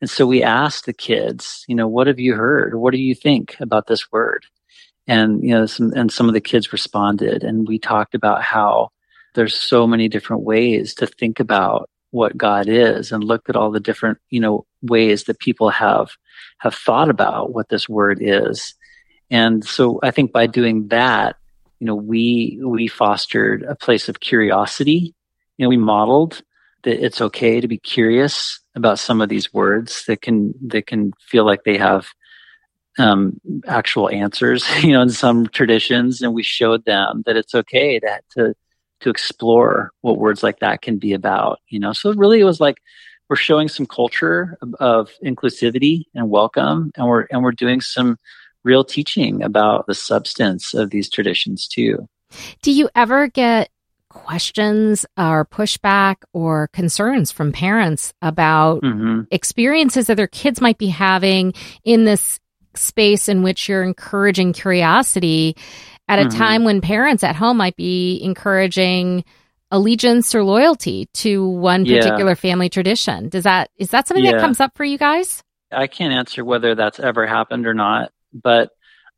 And 0.00 0.10
so 0.10 0.26
we 0.26 0.42
asked 0.42 0.86
the 0.86 0.92
kids, 0.92 1.64
you 1.68 1.74
know, 1.74 1.88
what 1.88 2.06
have 2.06 2.20
you 2.20 2.34
heard? 2.34 2.74
What 2.74 2.92
do 2.92 2.98
you 2.98 3.14
think 3.14 3.56
about 3.60 3.86
this 3.86 4.12
word? 4.12 4.44
And 5.06 5.42
you 5.42 5.50
know, 5.50 5.66
some, 5.66 5.92
and 5.92 6.10
some 6.10 6.28
of 6.28 6.34
the 6.34 6.40
kids 6.40 6.72
responded, 6.72 7.44
and 7.44 7.66
we 7.68 7.78
talked 7.78 8.14
about 8.14 8.42
how 8.42 8.90
there's 9.34 9.54
so 9.54 9.86
many 9.86 10.08
different 10.08 10.42
ways 10.42 10.94
to 10.94 11.06
think 11.06 11.38
about 11.38 11.88
what 12.10 12.36
God 12.36 12.66
is 12.68 13.12
and 13.12 13.22
looked 13.22 13.48
at 13.48 13.56
all 13.56 13.70
the 13.70 13.80
different, 13.80 14.18
you 14.30 14.40
know, 14.40 14.66
ways 14.82 15.24
that 15.24 15.38
people 15.38 15.70
have 15.70 16.10
have 16.58 16.74
thought 16.74 17.10
about 17.10 17.52
what 17.52 17.68
this 17.68 17.88
word 17.88 18.18
is. 18.20 18.74
And 19.30 19.64
so 19.64 20.00
I 20.02 20.10
think 20.10 20.32
by 20.32 20.46
doing 20.46 20.88
that, 20.88 21.36
you 21.78 21.86
know, 21.86 21.94
we 21.94 22.58
we 22.64 22.88
fostered 22.88 23.62
a 23.62 23.74
place 23.74 24.08
of 24.08 24.20
curiosity. 24.20 25.14
You 25.56 25.64
know, 25.64 25.68
we 25.68 25.76
modeled 25.76 26.42
that 26.86 27.04
it's 27.04 27.20
okay 27.20 27.60
to 27.60 27.66
be 27.66 27.78
curious 27.78 28.60
about 28.76 29.00
some 29.00 29.20
of 29.20 29.28
these 29.28 29.52
words 29.52 30.04
that 30.06 30.22
can 30.22 30.54
that 30.68 30.86
can 30.86 31.12
feel 31.20 31.44
like 31.44 31.64
they 31.64 31.76
have 31.76 32.06
um, 32.98 33.40
actual 33.66 34.08
answers, 34.08 34.64
you 34.82 34.92
know, 34.92 35.02
in 35.02 35.10
some 35.10 35.48
traditions, 35.48 36.22
and 36.22 36.32
we 36.32 36.44
showed 36.44 36.84
them 36.84 37.24
that 37.26 37.36
it's 37.36 37.54
okay 37.54 37.98
to 37.98 38.20
to 38.36 38.54
to 39.00 39.10
explore 39.10 39.90
what 40.00 40.16
words 40.16 40.42
like 40.42 40.60
that 40.60 40.80
can 40.80 40.96
be 40.96 41.12
about, 41.12 41.58
you 41.68 41.80
know. 41.80 41.92
So 41.92 42.14
really 42.14 42.40
it 42.40 42.44
was 42.44 42.60
like 42.60 42.76
we're 43.28 43.36
showing 43.36 43.68
some 43.68 43.86
culture 43.86 44.56
of, 44.62 44.74
of 44.74 45.10
inclusivity 45.24 46.04
and 46.14 46.30
welcome 46.30 46.92
and 46.96 47.08
we're 47.08 47.26
and 47.32 47.42
we're 47.42 47.52
doing 47.52 47.80
some 47.80 48.16
real 48.62 48.84
teaching 48.84 49.42
about 49.42 49.86
the 49.86 49.94
substance 49.94 50.72
of 50.72 50.90
these 50.90 51.10
traditions 51.10 51.66
too. 51.66 52.08
Do 52.62 52.70
you 52.70 52.88
ever 52.94 53.26
get 53.26 53.70
questions 54.24 55.06
or 55.16 55.44
pushback 55.44 56.16
or 56.32 56.68
concerns 56.68 57.30
from 57.30 57.52
parents 57.52 58.14
about 58.22 58.82
mm-hmm. 58.82 59.22
experiences 59.30 60.06
that 60.06 60.16
their 60.16 60.26
kids 60.26 60.60
might 60.60 60.78
be 60.78 60.88
having 60.88 61.52
in 61.84 62.04
this 62.04 62.40
space 62.74 63.28
in 63.28 63.42
which 63.42 63.68
you're 63.68 63.82
encouraging 63.82 64.52
curiosity 64.52 65.56
at 66.08 66.18
a 66.18 66.22
mm-hmm. 66.22 66.38
time 66.38 66.64
when 66.64 66.80
parents 66.80 67.24
at 67.24 67.36
home 67.36 67.56
might 67.56 67.76
be 67.76 68.20
encouraging 68.22 69.24
allegiance 69.70 70.34
or 70.34 70.44
loyalty 70.44 71.08
to 71.12 71.46
one 71.48 71.84
particular 71.84 72.30
yeah. 72.30 72.34
family 72.34 72.68
tradition. 72.68 73.28
Does 73.28 73.44
that 73.44 73.70
is 73.76 73.90
that 73.90 74.06
something 74.06 74.24
yeah. 74.24 74.32
that 74.32 74.40
comes 74.40 74.60
up 74.60 74.76
for 74.76 74.84
you 74.84 74.98
guys? 74.98 75.42
I 75.72 75.88
can't 75.88 76.12
answer 76.12 76.44
whether 76.44 76.74
that's 76.74 77.00
ever 77.00 77.26
happened 77.26 77.66
or 77.66 77.74
not, 77.74 78.12
but 78.32 78.70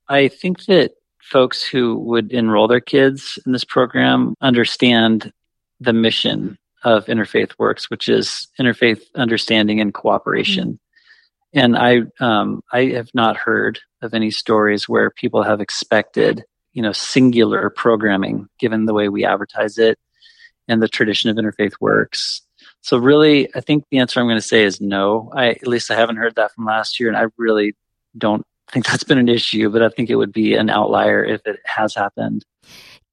I 0.09 0.29
think 0.29 0.65
that 0.67 0.93
folks 1.31 1.63
who 1.63 1.99
would 1.99 2.33
enroll 2.33 2.69
their 2.69 2.81
kids 2.81 3.39
in 3.45 3.53
this 3.53 3.65
program 3.65 4.35
understand 4.41 5.33
the 5.81 5.93
mission 5.93 6.59
of 6.85 7.07
Interfaith 7.07 7.53
Works, 7.59 7.91
which 7.91 8.09
is 8.09 8.49
interfaith 8.59 9.03
understanding 9.15 9.81
and 9.81 9.93
cooperation. 9.93 10.73
Mm-hmm. 11.55 11.59
And 11.59 11.77
I, 11.77 12.03
um, 12.21 12.63
I 12.73 12.87
have 12.87 13.09
not 13.15 13.37
heard 13.37 13.81
of 14.03 14.15
any 14.15 14.31
stories 14.31 14.89
where 14.89 15.11
people 15.11 15.43
have 15.43 15.61
expected 15.61 16.45
you 16.79 16.83
know 16.83 16.93
singular 16.93 17.71
programming 17.71 18.49
given 18.61 18.87
the 18.87 18.95
way 18.95 19.09
we 19.09 19.25
advertise 19.25 19.79
it 19.79 19.99
and 20.69 20.81
the 20.81 20.89
tradition 20.89 21.29
of 21.29 21.37
interfaith 21.37 21.73
works 21.81 22.43
so 22.83 22.97
really 22.97 23.53
i 23.57 23.61
think 23.61 23.85
the 23.91 23.99
answer 23.99 24.21
i'm 24.21 24.27
going 24.27 24.37
to 24.37 24.43
say 24.43 24.63
is 24.63 24.81
no 24.81 25.29
i 25.35 25.49
at 25.49 25.67
least 25.67 25.91
i 25.91 25.97
haven't 25.97 26.17
heard 26.17 26.37
that 26.37 26.53
from 26.53 26.65
last 26.65 27.01
year 27.01 27.09
and 27.09 27.19
i 27.19 27.25
really 27.37 27.75
don't 28.17 28.47
think 28.73 28.87
that's 28.87 29.05
been 29.05 29.19
an 29.19 29.29
issue 29.29 29.69
but 29.71 29.83
i 29.83 29.89
think 29.89 30.11
it 30.11 30.17
would 30.17 30.33
be 30.33 30.55
an 30.55 30.71
outlier 30.71 31.25
if 31.25 31.41
it 31.47 31.61
has 31.65 31.95
happened 31.95 32.45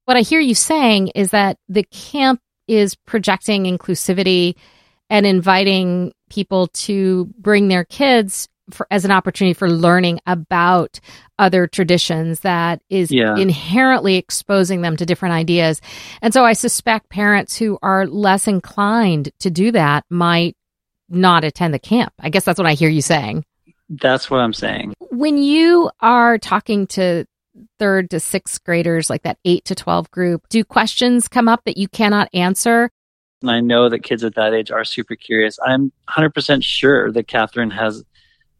what 0.04 0.16
i 0.16 0.20
hear 0.20 0.40
you 0.40 0.54
saying 0.54 1.08
is 1.08 1.30
that 1.30 1.56
the 1.68 1.84
camp 1.84 2.40
is 2.68 2.94
projecting 2.94 3.64
inclusivity 3.64 4.54
and 5.08 5.26
inviting 5.26 6.12
people 6.30 6.66
to 6.68 7.26
bring 7.38 7.68
their 7.68 7.84
kids 7.84 8.48
for, 8.70 8.86
as 8.90 9.04
an 9.04 9.10
opportunity 9.10 9.54
for 9.54 9.70
learning 9.70 10.20
about 10.26 10.98
other 11.38 11.66
traditions 11.66 12.40
that 12.40 12.82
is 12.88 13.12
yeah. 13.12 13.36
inherently 13.36 14.16
exposing 14.16 14.80
them 14.80 14.96
to 14.96 15.06
different 15.06 15.34
ideas. 15.34 15.80
And 16.22 16.34
so 16.34 16.44
I 16.44 16.54
suspect 16.54 17.08
parents 17.08 17.56
who 17.56 17.78
are 17.82 18.06
less 18.06 18.48
inclined 18.48 19.30
to 19.40 19.50
do 19.50 19.70
that 19.72 20.04
might 20.10 20.56
not 21.08 21.44
attend 21.44 21.72
the 21.72 21.78
camp. 21.78 22.12
I 22.18 22.30
guess 22.30 22.44
that's 22.44 22.58
what 22.58 22.66
I 22.66 22.74
hear 22.74 22.88
you 22.88 23.02
saying. 23.02 23.44
That's 23.88 24.30
what 24.30 24.38
I'm 24.38 24.52
saying. 24.52 24.94
When 25.10 25.38
you 25.38 25.90
are 26.00 26.38
talking 26.38 26.86
to 26.88 27.24
third 27.78 28.10
to 28.10 28.20
sixth 28.20 28.62
graders, 28.64 29.08
like 29.08 29.22
that 29.22 29.38
eight 29.44 29.64
to 29.66 29.74
12 29.74 30.10
group, 30.10 30.48
do 30.48 30.64
questions 30.64 31.28
come 31.28 31.48
up 31.48 31.62
that 31.64 31.76
you 31.76 31.88
cannot 31.88 32.28
answer? 32.34 32.90
And 33.42 33.50
I 33.50 33.60
know 33.60 33.88
that 33.88 34.02
kids 34.02 34.24
at 34.24 34.34
that 34.34 34.54
age 34.54 34.70
are 34.70 34.84
super 34.84 35.14
curious. 35.14 35.58
I'm 35.64 35.92
100% 36.08 36.64
sure 36.64 37.12
that 37.12 37.28
Catherine 37.28 37.70
has 37.70 38.02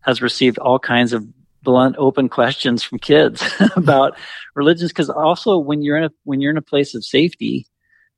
has 0.02 0.22
received 0.22 0.56
all 0.58 0.78
kinds 0.78 1.12
of 1.12 1.26
blunt, 1.62 1.96
open 1.98 2.28
questions 2.28 2.82
from 2.82 2.98
kids 2.98 3.42
about 3.76 4.16
religions. 4.54 4.92
Because 4.92 5.10
also, 5.10 5.58
when 5.58 5.82
you're 5.82 5.96
in 5.96 6.04
a 6.04 6.10
when 6.24 6.40
you're 6.40 6.52
in 6.52 6.56
a 6.56 6.62
place 6.62 6.94
of 6.94 7.04
safety, 7.04 7.66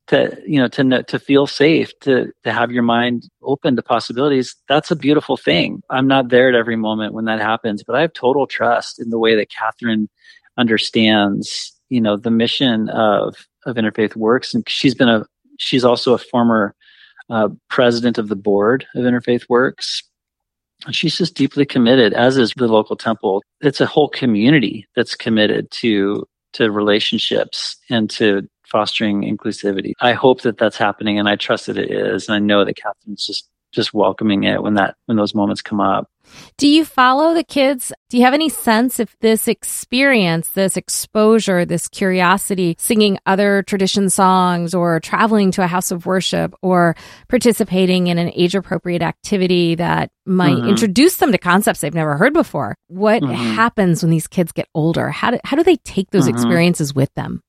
to 0.09 0.37
you 0.45 0.59
know 0.59 0.67
to 0.67 1.03
to 1.03 1.19
feel 1.19 1.47
safe 1.47 1.91
to 2.01 2.31
to 2.43 2.51
have 2.51 2.71
your 2.71 2.83
mind 2.83 3.29
open 3.41 3.75
to 3.75 3.81
possibilities 3.81 4.55
that's 4.67 4.91
a 4.91 4.95
beautiful 4.95 5.37
thing. 5.37 5.81
I'm 5.89 6.07
not 6.07 6.29
there 6.29 6.49
at 6.49 6.55
every 6.55 6.75
moment 6.75 7.13
when 7.13 7.25
that 7.25 7.39
happens 7.39 7.83
but 7.83 7.95
i 7.95 8.01
have 8.01 8.13
total 8.13 8.47
trust 8.47 8.99
in 8.99 9.09
the 9.09 9.19
way 9.19 9.35
that 9.35 9.49
catherine 9.49 10.09
understands 10.57 11.73
you 11.89 12.01
know 12.01 12.17
the 12.17 12.31
mission 12.31 12.89
of 12.89 13.35
of 13.65 13.75
interfaith 13.75 14.15
works. 14.15 14.53
And 14.53 14.67
she's 14.69 14.95
been 14.95 15.09
a 15.09 15.25
she's 15.57 15.83
also 15.83 16.13
a 16.13 16.17
former 16.17 16.75
uh, 17.29 17.49
president 17.69 18.17
of 18.17 18.29
the 18.29 18.35
board 18.35 18.85
of 18.95 19.03
interfaith 19.03 19.43
works. 19.49 20.03
And 20.85 20.95
she's 20.95 21.17
just 21.17 21.35
deeply 21.35 21.65
committed 21.65 22.13
as 22.13 22.37
is 22.37 22.53
the 22.55 22.67
local 22.67 22.95
temple. 22.95 23.43
It's 23.61 23.81
a 23.81 23.85
whole 23.85 24.09
community 24.09 24.87
that's 24.95 25.15
committed 25.15 25.69
to 25.71 26.25
to 26.53 26.71
relationships 26.71 27.77
and 27.89 28.09
to 28.11 28.47
fostering 28.69 29.21
inclusivity. 29.21 29.93
I 29.99 30.13
hope 30.13 30.41
that 30.41 30.57
that's 30.57 30.77
happening, 30.77 31.19
and 31.19 31.27
I 31.27 31.35
trust 31.35 31.67
that 31.67 31.77
it 31.77 31.91
is, 31.91 32.27
and 32.27 32.35
I 32.35 32.39
know 32.39 32.65
that 32.65 32.75
Catherine's 32.75 33.25
just 33.25 33.49
just 33.71 33.93
welcoming 33.93 34.43
it 34.43 34.61
when 34.63 34.75
that 34.75 34.95
when 35.05 35.17
those 35.17 35.35
moments 35.35 35.61
come 35.61 35.79
up. 35.79 36.09
Do 36.57 36.67
you 36.67 36.85
follow 36.85 37.33
the 37.33 37.43
kids? 37.43 37.91
Do 38.09 38.17
you 38.17 38.23
have 38.23 38.35
any 38.35 38.49
sense 38.49 38.99
if 38.99 39.17
this 39.19 39.47
experience, 39.47 40.49
this 40.49 40.77
exposure, 40.77 41.65
this 41.65 41.87
curiosity, 41.87 42.75
singing 42.77 43.17
other 43.25 43.63
tradition 43.63 44.09
songs 44.09 44.75
or 44.75 44.99
traveling 44.99 45.49
to 45.51 45.63
a 45.63 45.67
house 45.67 45.89
of 45.89 46.05
worship 46.05 46.53
or 46.61 46.95
participating 47.29 48.07
in 48.07 48.19
an 48.19 48.31
age 48.35 48.53
appropriate 48.53 49.01
activity 49.01 49.75
that 49.75 50.11
might 50.25 50.57
mm-hmm. 50.57 50.69
introduce 50.69 51.17
them 51.17 51.31
to 51.31 51.37
concepts 51.39 51.81
they've 51.81 51.93
never 51.93 52.15
heard 52.17 52.33
before? 52.33 52.75
What 52.87 53.23
mm-hmm. 53.23 53.33
happens 53.33 54.03
when 54.03 54.11
these 54.11 54.27
kids 54.27 54.51
get 54.51 54.67
older? 54.75 55.09
How 55.09 55.31
do, 55.31 55.39
how 55.43 55.57
do 55.57 55.63
they 55.63 55.77
take 55.77 56.11
those 56.11 56.27
mm-hmm. 56.27 56.35
experiences 56.35 56.93
with 56.93 57.11
them? 57.15 57.41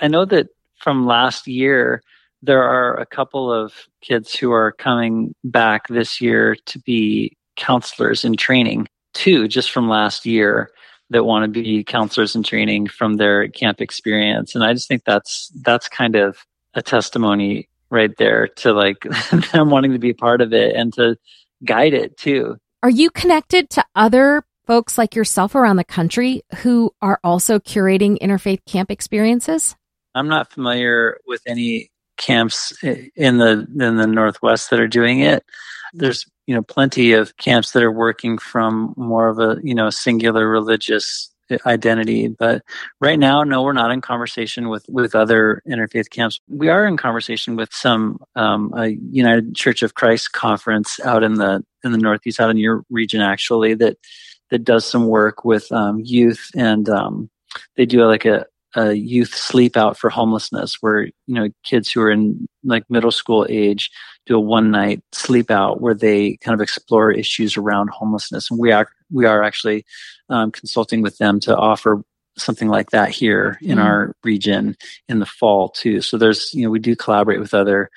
I 0.00 0.08
know 0.08 0.24
that 0.26 0.48
from 0.76 1.06
last 1.06 1.46
year, 1.46 2.02
there 2.42 2.62
are 2.62 2.98
a 2.98 3.06
couple 3.06 3.52
of 3.52 3.72
kids 4.00 4.34
who 4.34 4.50
are 4.52 4.72
coming 4.72 5.34
back 5.44 5.88
this 5.88 6.20
year 6.20 6.56
to 6.66 6.78
be 6.80 7.36
counselors 7.56 8.24
in 8.24 8.36
training, 8.36 8.88
too, 9.12 9.46
just 9.46 9.70
from 9.70 9.88
last 9.88 10.24
year 10.24 10.70
that 11.10 11.24
want 11.24 11.44
to 11.44 11.62
be 11.62 11.84
counselors 11.84 12.34
in 12.34 12.42
training 12.42 12.86
from 12.86 13.16
their 13.16 13.48
camp 13.48 13.80
experience. 13.80 14.54
And 14.54 14.64
I 14.64 14.72
just 14.72 14.88
think 14.88 15.04
that's 15.04 15.52
that's 15.62 15.88
kind 15.88 16.16
of 16.16 16.38
a 16.74 16.82
testimony 16.82 17.68
right 17.90 18.16
there 18.16 18.46
to 18.46 18.72
like 18.72 19.00
them 19.52 19.70
wanting 19.70 19.92
to 19.92 19.98
be 19.98 20.14
part 20.14 20.40
of 20.40 20.52
it 20.52 20.74
and 20.76 20.92
to 20.94 21.16
guide 21.64 21.92
it 21.92 22.16
too. 22.16 22.56
Are 22.82 22.90
you 22.90 23.10
connected 23.10 23.68
to 23.70 23.84
other 23.94 24.44
folks 24.66 24.96
like 24.96 25.14
yourself 25.14 25.54
around 25.54 25.76
the 25.76 25.84
country 25.84 26.42
who 26.58 26.92
are 27.02 27.18
also 27.24 27.58
curating 27.58 28.18
interfaith 28.20 28.64
camp 28.64 28.90
experiences? 28.90 29.74
I'm 30.14 30.28
not 30.28 30.52
familiar 30.52 31.18
with 31.26 31.42
any 31.46 31.90
camps 32.16 32.72
in 32.82 33.38
the 33.38 33.66
in 33.78 33.96
the 33.96 34.06
Northwest 34.06 34.70
that 34.70 34.80
are 34.80 34.88
doing 34.88 35.20
it. 35.20 35.44
There's 35.92 36.26
you 36.46 36.54
know 36.54 36.62
plenty 36.62 37.12
of 37.12 37.36
camps 37.36 37.72
that 37.72 37.82
are 37.82 37.92
working 37.92 38.38
from 38.38 38.94
more 38.96 39.28
of 39.28 39.38
a 39.38 39.58
you 39.62 39.74
know 39.74 39.90
singular 39.90 40.48
religious 40.48 41.30
identity 41.66 42.28
but 42.28 42.62
right 43.00 43.18
now 43.18 43.42
no 43.42 43.62
we're 43.62 43.72
not 43.72 43.90
in 43.90 44.00
conversation 44.00 44.68
with 44.68 44.84
with 44.88 45.14
other 45.14 45.62
interfaith 45.68 46.08
camps 46.10 46.40
we 46.48 46.68
are 46.68 46.86
in 46.86 46.96
conversation 46.96 47.56
with 47.56 47.72
some 47.72 48.18
um, 48.36 48.72
a 48.76 48.88
united 49.10 49.54
church 49.54 49.82
of 49.82 49.94
christ 49.94 50.32
conference 50.32 51.00
out 51.00 51.24
in 51.24 51.34
the 51.34 51.64
in 51.82 51.92
the 51.92 51.98
northeast 51.98 52.38
out 52.38 52.50
in 52.50 52.56
your 52.56 52.84
region 52.88 53.20
actually 53.20 53.74
that 53.74 53.96
that 54.50 54.64
does 54.64 54.84
some 54.84 55.06
work 55.06 55.44
with 55.44 55.70
um, 55.72 56.00
youth 56.04 56.50
and 56.54 56.88
um, 56.88 57.30
they 57.76 57.86
do 57.86 58.04
like 58.04 58.24
a, 58.24 58.46
a 58.76 58.92
youth 58.92 59.34
sleep 59.34 59.76
out 59.76 59.96
for 59.96 60.10
homelessness 60.10 60.76
where 60.80 61.04
you 61.04 61.34
know 61.34 61.48
kids 61.64 61.90
who 61.90 62.00
are 62.00 62.10
in 62.10 62.46
like 62.64 62.84
middle 62.88 63.10
school 63.10 63.46
age 63.48 63.90
do 64.26 64.36
a 64.36 64.40
one 64.40 64.70
night 64.70 65.02
sleep 65.12 65.50
out 65.50 65.80
where 65.80 65.94
they 65.94 66.36
kind 66.36 66.54
of 66.54 66.60
explore 66.60 67.10
issues 67.10 67.56
around 67.56 67.90
homelessness 67.90 68.50
and 68.50 68.60
we 68.60 68.70
are 68.70 68.88
we 69.12 69.26
are 69.26 69.42
actually 69.42 69.84
um, 70.28 70.52
consulting 70.52 71.02
with 71.02 71.18
them 71.18 71.40
to 71.40 71.56
offer 71.56 72.02
something 72.36 72.68
like 72.68 72.90
that 72.90 73.10
here 73.10 73.58
in 73.60 73.78
mm. 73.78 73.84
our 73.84 74.14
region 74.22 74.76
in 75.08 75.18
the 75.18 75.26
fall 75.26 75.68
too 75.68 76.00
so 76.00 76.16
there's 76.16 76.54
you 76.54 76.62
know 76.62 76.70
we 76.70 76.78
do 76.78 76.94
collaborate 76.94 77.40
with 77.40 77.54
other 77.54 77.90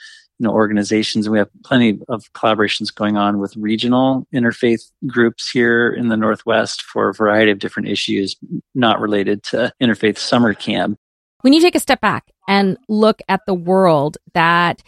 you 0.44 0.50
know 0.50 0.54
organizations 0.54 1.26
and 1.26 1.32
we 1.32 1.40
have 1.40 1.50
plenty 1.64 2.02
of 2.10 2.32
collaborations 2.34 2.94
going 2.94 3.16
on 3.16 3.40
with 3.40 3.56
regional 3.56 4.28
interfaith 4.34 4.92
groups 5.08 5.50
here 5.50 5.90
in 5.90 6.10
the 6.10 6.18
northwest 6.18 6.82
for 6.82 7.08
a 7.08 7.14
variety 7.14 7.50
of 7.50 7.60
different 7.60 7.88
issues 7.88 8.36
not 8.76 9.00
related 9.00 9.42
to 9.42 9.72
interfaith 9.82 10.18
summer 10.18 10.54
camp 10.54 11.00
when 11.42 11.54
you 11.54 11.62
take 11.62 11.76
a 11.76 11.80
step 11.80 12.02
back 12.02 12.30
and 12.50 12.78
look 12.90 13.22
at 13.30 13.40
the 13.48 13.54
world 13.54 14.18
that 14.34 14.84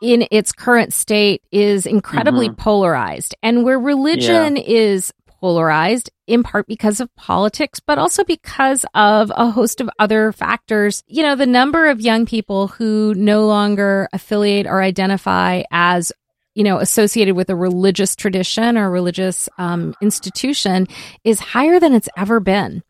in 0.00 0.28
its 0.30 0.52
current 0.52 0.92
state 0.92 1.42
is 1.50 1.84
incredibly 1.84 2.46
mm-hmm. 2.46 2.62
polarized 2.62 3.34
and 3.42 3.64
where 3.64 3.80
religion 3.80 4.56
yeah. 4.56 4.62
is 4.64 5.12
polarized 5.40 6.10
in 6.26 6.42
part 6.42 6.66
because 6.66 7.00
of 7.00 7.14
politics, 7.16 7.80
but 7.80 7.98
also 7.98 8.22
because 8.24 8.84
of 8.94 9.32
a 9.34 9.50
host 9.50 9.80
of 9.80 9.88
other 9.98 10.32
factors. 10.32 11.02
You 11.06 11.22
know, 11.22 11.36
the 11.36 11.46
number 11.46 11.88
of 11.88 12.00
young 12.00 12.26
people 12.26 12.68
who 12.68 13.14
no 13.16 13.46
longer 13.46 14.08
affiliate 14.12 14.66
or 14.66 14.82
identify 14.82 15.62
as 15.70 16.12
you 16.58 16.64
know, 16.64 16.78
associated 16.78 17.36
with 17.36 17.50
a 17.50 17.54
religious 17.54 18.16
tradition 18.16 18.76
or 18.76 18.90
religious 18.90 19.48
um, 19.58 19.94
institution 20.02 20.88
is 21.22 21.38
higher 21.38 21.78
than 21.78 21.94
it's 21.94 22.08
ever 22.16 22.40
been. 22.40 22.82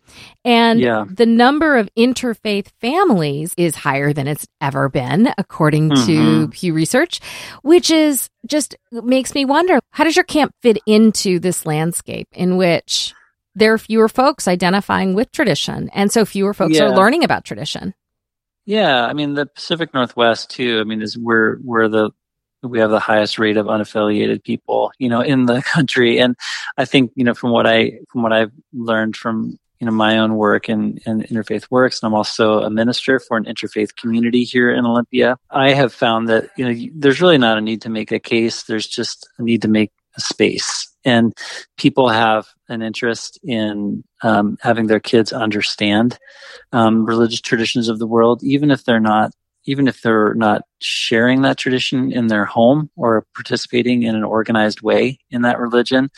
And 0.43 0.81
yeah. 0.81 1.05
the 1.07 1.27
number 1.27 1.77
of 1.77 1.91
interfaith 1.95 2.69
families 2.81 3.53
is 3.59 3.77
higher 3.77 4.15
than 4.15 4.27
it's 4.27 4.47
ever 4.63 4.89
been, 4.89 5.29
according 5.37 5.91
mm-hmm. 5.91 6.07
to 6.07 6.49
Pew 6.49 6.73
Research, 6.73 7.21
which 7.61 7.91
is 7.91 8.31
just 8.47 8.75
makes 8.91 9.35
me 9.35 9.45
wonder 9.45 9.81
how 9.91 10.05
does 10.05 10.17
your 10.17 10.25
camp 10.25 10.55
fit 10.63 10.79
into 10.87 11.39
this 11.39 11.67
landscape 11.67 12.29
in 12.33 12.57
which 12.57 13.13
there 13.55 13.75
are 13.75 13.79
fewer 13.79 14.09
folks 14.09 14.49
identifying 14.49 15.13
with 15.13 15.31
tradition 15.31 15.91
and 15.93 16.11
so 16.11 16.25
fewer 16.25 16.55
folks 16.55 16.77
yeah. 16.77 16.85
are 16.85 16.97
learning 16.97 17.23
about 17.23 17.45
tradition? 17.45 17.93
Yeah, 18.65 19.05
I 19.05 19.13
mean 19.13 19.35
the 19.35 19.45
Pacific 19.45 19.93
Northwest 19.93 20.51
too. 20.51 20.81
I 20.81 20.85
mean, 20.85 21.03
is 21.03 21.19
where 21.19 21.57
where 21.57 21.89
the 21.89 22.13
we 22.63 22.81
have 22.81 22.91
the 22.91 23.01
highest 23.01 23.39
rate 23.39 23.57
of 23.57 23.67
unaffiliated 23.67 24.43
people, 24.43 24.93
you 24.99 25.09
know, 25.09 25.21
in 25.21 25.47
the 25.47 25.63
country. 25.75 26.19
And 26.19 26.37
I 26.77 26.85
think, 26.85 27.13
you 27.15 27.25
know, 27.25 27.35
from 27.35 27.51
what 27.51 27.67
I 27.67 28.01
from 28.11 28.23
what 28.23 28.33
I've 28.33 28.53
learned 28.73 29.17
from 29.17 29.59
you 29.81 29.87
know 29.87 29.93
my 29.93 30.19
own 30.19 30.35
work 30.35 30.69
and 30.69 31.01
in, 31.07 31.23
in 31.23 31.37
interfaith 31.37 31.71
works, 31.71 32.03
and 32.03 32.09
I'm 32.09 32.15
also 32.15 32.61
a 32.61 32.71
minister 32.71 33.21
for 33.21 33.37
an 33.37 33.45
interfaith 33.45 33.95
community 33.97 34.45
here 34.45 34.73
in 34.73 34.85
Olympia. 34.85 35.37
I 35.51 35.73
have 35.73 35.93
found 35.93 36.29
that 36.29 36.51
you 36.57 36.65
know 36.69 36.91
there's 36.95 37.21
really 37.21 37.39
not 37.39 37.59
a 37.59 37.61
need 37.61 37.83
to 37.83 37.89
make 37.89 38.11
a 38.11 38.19
case. 38.19 38.65
There's 38.65 38.87
just 38.87 39.29
a 39.39 39.43
need 39.43 39.63
to 39.63 39.69
make 39.69 39.93
a 40.17 40.21
space, 40.21 40.89
and 41.05 41.33
people 41.77 42.09
have 42.09 42.49
an 42.69 42.83
interest 42.83 43.39
in 43.45 44.03
um, 44.23 44.59
having 44.61 44.89
their 44.89 45.01
kids 45.01 45.33
understand 45.33 46.19
um, 46.73 47.05
religious 47.05 47.41
traditions 47.41 47.89
of 47.89 47.99
the 47.99 48.07
world, 48.07 48.43
even 48.43 48.71
if 48.71 48.85
they're 48.85 49.01
not 49.01 49.31
even 49.69 49.87
if 49.87 50.01
they're 50.01 50.33
not 50.33 50.63
sharing 50.81 51.43
that 51.43 51.59
tradition 51.59 52.11
in 52.11 52.29
their 52.29 52.47
home 52.47 52.89
or 52.97 53.27
participating 53.35 54.03
in 54.03 54.15
an 54.15 54.25
organized 54.25 54.81
way 54.81 55.19
in 55.31 55.43
that 55.43 55.59
religion, 55.59 56.09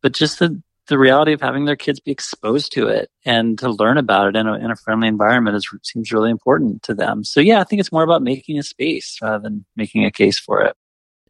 but 0.00 0.12
just 0.12 0.38
the, 0.38 0.62
the 0.88 0.98
reality 0.98 1.34
of 1.34 1.40
having 1.42 1.66
their 1.66 1.76
kids 1.76 2.00
be 2.00 2.10
exposed 2.10 2.72
to 2.72 2.88
it 2.88 3.10
and 3.26 3.58
to 3.58 3.68
learn 3.68 3.98
about 3.98 4.28
it 4.28 4.36
in 4.36 4.46
a, 4.46 4.54
in 4.54 4.70
a 4.70 4.76
friendly 4.76 5.06
environment 5.06 5.54
is, 5.54 5.68
seems 5.82 6.12
really 6.12 6.30
important 6.30 6.82
to 6.82 6.94
them. 6.94 7.24
So 7.24 7.40
yeah, 7.40 7.60
I 7.60 7.64
think 7.64 7.80
it's 7.80 7.92
more 7.92 8.02
about 8.02 8.22
making 8.22 8.58
a 8.58 8.62
space 8.62 9.18
rather 9.20 9.38
than 9.38 9.66
making 9.76 10.06
a 10.06 10.10
case 10.10 10.38
for 10.38 10.62
it. 10.62 10.74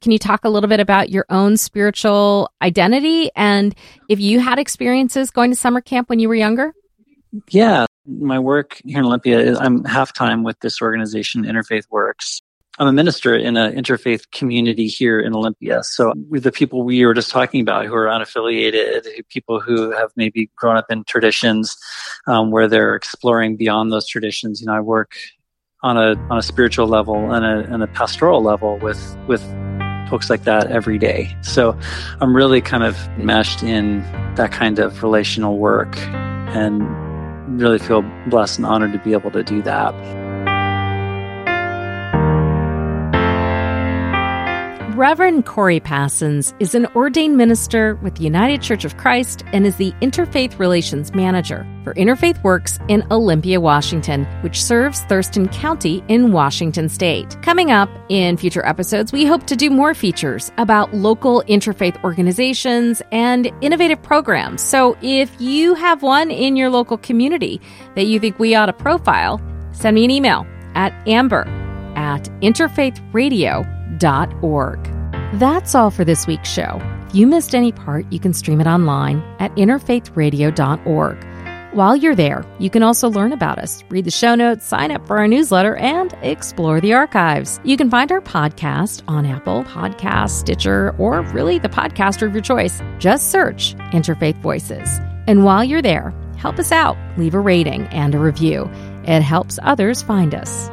Can 0.01 0.13
you 0.13 0.19
talk 0.19 0.45
a 0.45 0.49
little 0.49 0.69
bit 0.69 0.81
about 0.81 1.11
your 1.11 1.27
own 1.29 1.57
spiritual 1.57 2.53
identity 2.63 3.31
and 3.35 3.75
if 4.09 4.21
you 4.21 4.39
had 4.39 4.61
experiences 4.61 5.33
going 5.33 5.51
to 5.51 5.57
summer 5.57 5.81
camp 5.81 6.09
when 6.09 6.21
you 6.21 6.29
were 6.29 6.35
younger? 6.37 6.73
Yeah, 7.51 7.87
my 8.07 8.39
work 8.39 8.81
here 8.85 8.99
in 8.99 9.05
Olympia 9.05 9.39
is 9.39 9.59
I'm 9.59 9.85
half 9.85 10.13
time 10.13 10.45
with 10.45 10.59
this 10.61 10.81
organization, 10.83 11.45
Interfaith 11.45 11.85
Works. 11.91 12.43
I'm 12.79 12.89
a 12.89 12.93
minister 12.93 13.37
in 13.37 13.57
an 13.57 13.73
interfaith 13.77 14.29
community 14.33 14.89
here 14.89 15.21
in 15.21 15.35
Olympia. 15.35 15.85
So 15.85 16.13
with 16.29 16.43
the 16.43 16.51
people 16.51 16.83
we 16.83 17.07
were 17.07 17.15
just 17.15 17.31
talking 17.31 17.61
about 17.61 17.87
who 17.87 17.95
are 17.95 18.07
unaffiliated, 18.07 19.07
people 19.29 19.61
who 19.61 19.93
have 19.93 20.11
maybe 20.17 20.51
grown 20.57 20.77
up 20.77 20.87
in 20.91 21.05
traditions 21.05 21.77
um, 22.27 22.51
where 22.51 22.67
they're 22.67 22.97
exploring 22.97 23.57
beyond 23.57 23.93
those 23.93 24.09
traditions, 24.09 24.61
you 24.61 24.67
know, 24.67 24.75
I 24.75 24.81
work 24.81 25.15
on 25.85 25.97
a 25.97 26.17
on 26.31 26.39
a 26.39 26.43
spiritual 26.43 26.89
level 26.89 27.33
and 27.33 27.45
a, 27.45 27.73
and 27.73 27.83
a 27.83 27.87
pastoral 27.87 28.43
level 28.43 28.79
with 28.79 29.17
with 29.29 29.43
folks 30.11 30.29
like 30.29 30.43
that 30.45 30.71
every 30.73 30.99
day. 30.99 31.35
So 31.43 31.79
I'm 32.21 32.35
really 32.35 32.61
kind 32.61 32.83
of 32.83 32.97
meshed 33.19 33.63
in 33.63 34.01
that 34.35 34.51
kind 34.51 34.81
of 34.81 35.03
relational 35.03 35.59
work 35.59 35.97
and 35.99 37.04
really 37.59 37.79
feel 37.79 38.03
blessed 38.27 38.59
and 38.59 38.67
honored 38.67 38.93
to 38.93 38.99
be 38.99 39.13
able 39.13 39.31
to 39.31 39.43
do 39.43 39.63
that. 39.63 39.95
Reverend 44.95 45.45
Corey 45.45 45.81
Passons 45.81 46.55
is 46.61 46.73
an 46.77 46.87
ordained 46.95 47.37
minister 47.37 47.97
with 47.97 48.15
the 48.15 48.23
United 48.23 48.63
Church 48.63 48.85
of 48.85 48.97
Christ 48.97 49.43
and 49.53 49.67
is 49.67 49.75
the 49.75 49.91
Interfaith 50.01 50.57
Relations 50.61 51.13
Manager 51.13 51.67
for 51.83 51.95
Interfaith 51.95 52.41
Works 52.45 52.79
in 52.87 53.05
Olympia, 53.11 53.61
Washington, 53.61 54.25
which 54.43 54.63
serves 54.63 55.01
Thurston 55.01 55.49
County 55.49 56.05
in 56.07 56.31
Washington 56.31 56.89
State. 56.89 57.37
Coming 57.43 57.73
up 57.73 57.91
in 58.09 58.37
future 58.37 58.65
episodes, 58.65 59.11
we 59.11 59.27
hope 59.27 59.49
to 59.49 59.57
do 59.57 59.69
more 59.69 59.95
features 59.95 60.53
about 60.59 60.95
local 60.95 61.43
interfaith 61.49 62.01
organizations 62.05 63.03
and 63.11 63.51
innovative 63.63 64.01
programs. 64.01 64.63
So 64.63 64.97
if 65.03 65.41
you 65.41 65.75
have 65.75 66.05
one 66.05 66.31
in 66.31 66.55
your 66.55 66.71
local 66.71 66.99
community 66.99 67.61
that 67.97 68.07
you 68.07 68.21
think 68.21 68.39
we 68.39 68.55
ought 68.55 68.67
to 68.67 68.73
profile, 68.73 69.41
send 69.73 69.97
me 69.97 70.05
an 70.05 70.13
email 70.13 70.47
at 70.77 70.93
amber 71.09 71.49
at 71.97 72.23
interfaithradio.com 72.43 73.75
That's 75.35 75.75
all 75.75 75.91
for 75.91 76.05
this 76.05 76.27
week's 76.27 76.51
show. 76.51 76.79
If 77.07 77.15
you 77.15 77.27
missed 77.27 77.55
any 77.55 77.73
part, 77.73 78.05
you 78.13 78.21
can 78.21 78.35
stream 78.35 78.61
it 78.61 78.67
online 78.67 79.23
at 79.39 79.55
interfaithradio.org. 79.57 81.27
While 81.75 81.97
you're 81.97 82.15
there, 82.15 82.45
you 82.61 82.69
can 82.71 82.83
also 82.85 83.09
learn 83.09 83.33
about 83.33 83.59
us, 83.59 83.83
read 83.89 84.05
the 84.05 84.11
show 84.11 84.35
notes, 84.35 84.65
sign 84.65 84.93
up 84.93 85.07
for 85.07 85.19
our 85.19 85.27
newsletter, 85.27 85.75
and 85.77 86.13
explore 86.23 86.81
the 86.81 86.93
archives. 86.93 87.59
You 87.65 87.77
can 87.77 87.91
find 87.91 88.13
our 88.13 88.21
podcast 88.21 89.03
on 89.09 89.27
Apple 89.27 89.65
Podcasts, 89.65 90.39
Stitcher, 90.39 90.95
or 90.99 91.23
really 91.33 91.59
the 91.59 91.69
podcaster 91.69 92.27
of 92.27 92.33
your 92.35 92.43
choice. 92.43 92.81
Just 92.99 93.33
search 93.33 93.75
Interfaith 93.93 94.41
Voices. 94.43 95.01
And 95.27 95.45
while 95.45 95.65
you're 95.65 95.83
there, 95.83 96.15
help 96.37 96.59
us 96.59 96.71
out. 96.71 96.97
Leave 97.19 97.35
a 97.35 97.41
rating 97.41 97.87
and 97.87 98.15
a 98.15 98.19
review. 98.19 98.71
It 99.05 99.23
helps 99.23 99.59
others 99.63 100.03
find 100.03 100.35
us. 100.35 100.69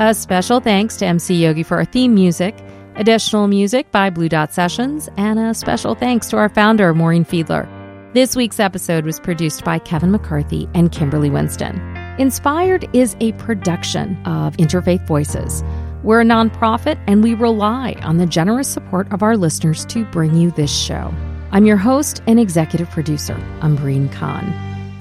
A 0.00 0.12
special 0.12 0.58
thanks 0.58 0.96
to 0.96 1.06
MC 1.06 1.36
Yogi 1.36 1.62
for 1.62 1.76
our 1.76 1.84
theme 1.84 2.16
music, 2.16 2.56
additional 2.96 3.46
music 3.46 3.92
by 3.92 4.10
Blue 4.10 4.28
Dot 4.28 4.52
Sessions, 4.52 5.08
and 5.16 5.38
a 5.38 5.54
special 5.54 5.94
thanks 5.94 6.28
to 6.30 6.36
our 6.36 6.48
founder, 6.48 6.92
Maureen 6.92 7.24
Fiedler. 7.24 7.68
This 8.12 8.34
week's 8.34 8.58
episode 8.58 9.04
was 9.04 9.20
produced 9.20 9.62
by 9.62 9.78
Kevin 9.78 10.10
McCarthy 10.10 10.68
and 10.74 10.90
Kimberly 10.90 11.30
Winston. 11.30 11.78
Inspired 12.18 12.88
is 12.92 13.16
a 13.20 13.34
production 13.34 14.20
of 14.26 14.56
Interfaith 14.56 15.06
Voices. 15.06 15.62
We're 16.02 16.22
a 16.22 16.24
nonprofit 16.24 17.00
and 17.06 17.22
we 17.22 17.34
rely 17.34 17.94
on 18.02 18.18
the 18.18 18.26
generous 18.26 18.66
support 18.66 19.12
of 19.12 19.22
our 19.22 19.36
listeners 19.36 19.84
to 19.86 20.04
bring 20.06 20.34
you 20.34 20.50
this 20.50 20.76
show. 20.76 21.14
I'm 21.52 21.66
your 21.66 21.76
host 21.76 22.20
and 22.26 22.40
executive 22.40 22.90
producer, 22.90 23.36
Ambreen 23.60 24.10
Khan. 24.10 24.52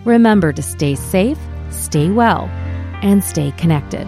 Remember 0.06 0.54
to 0.54 0.62
stay 0.62 0.94
safe, 0.94 1.40
stay 1.72 2.12
well, 2.12 2.44
and 3.02 3.24
stay 3.24 3.50
connected. 3.58 4.08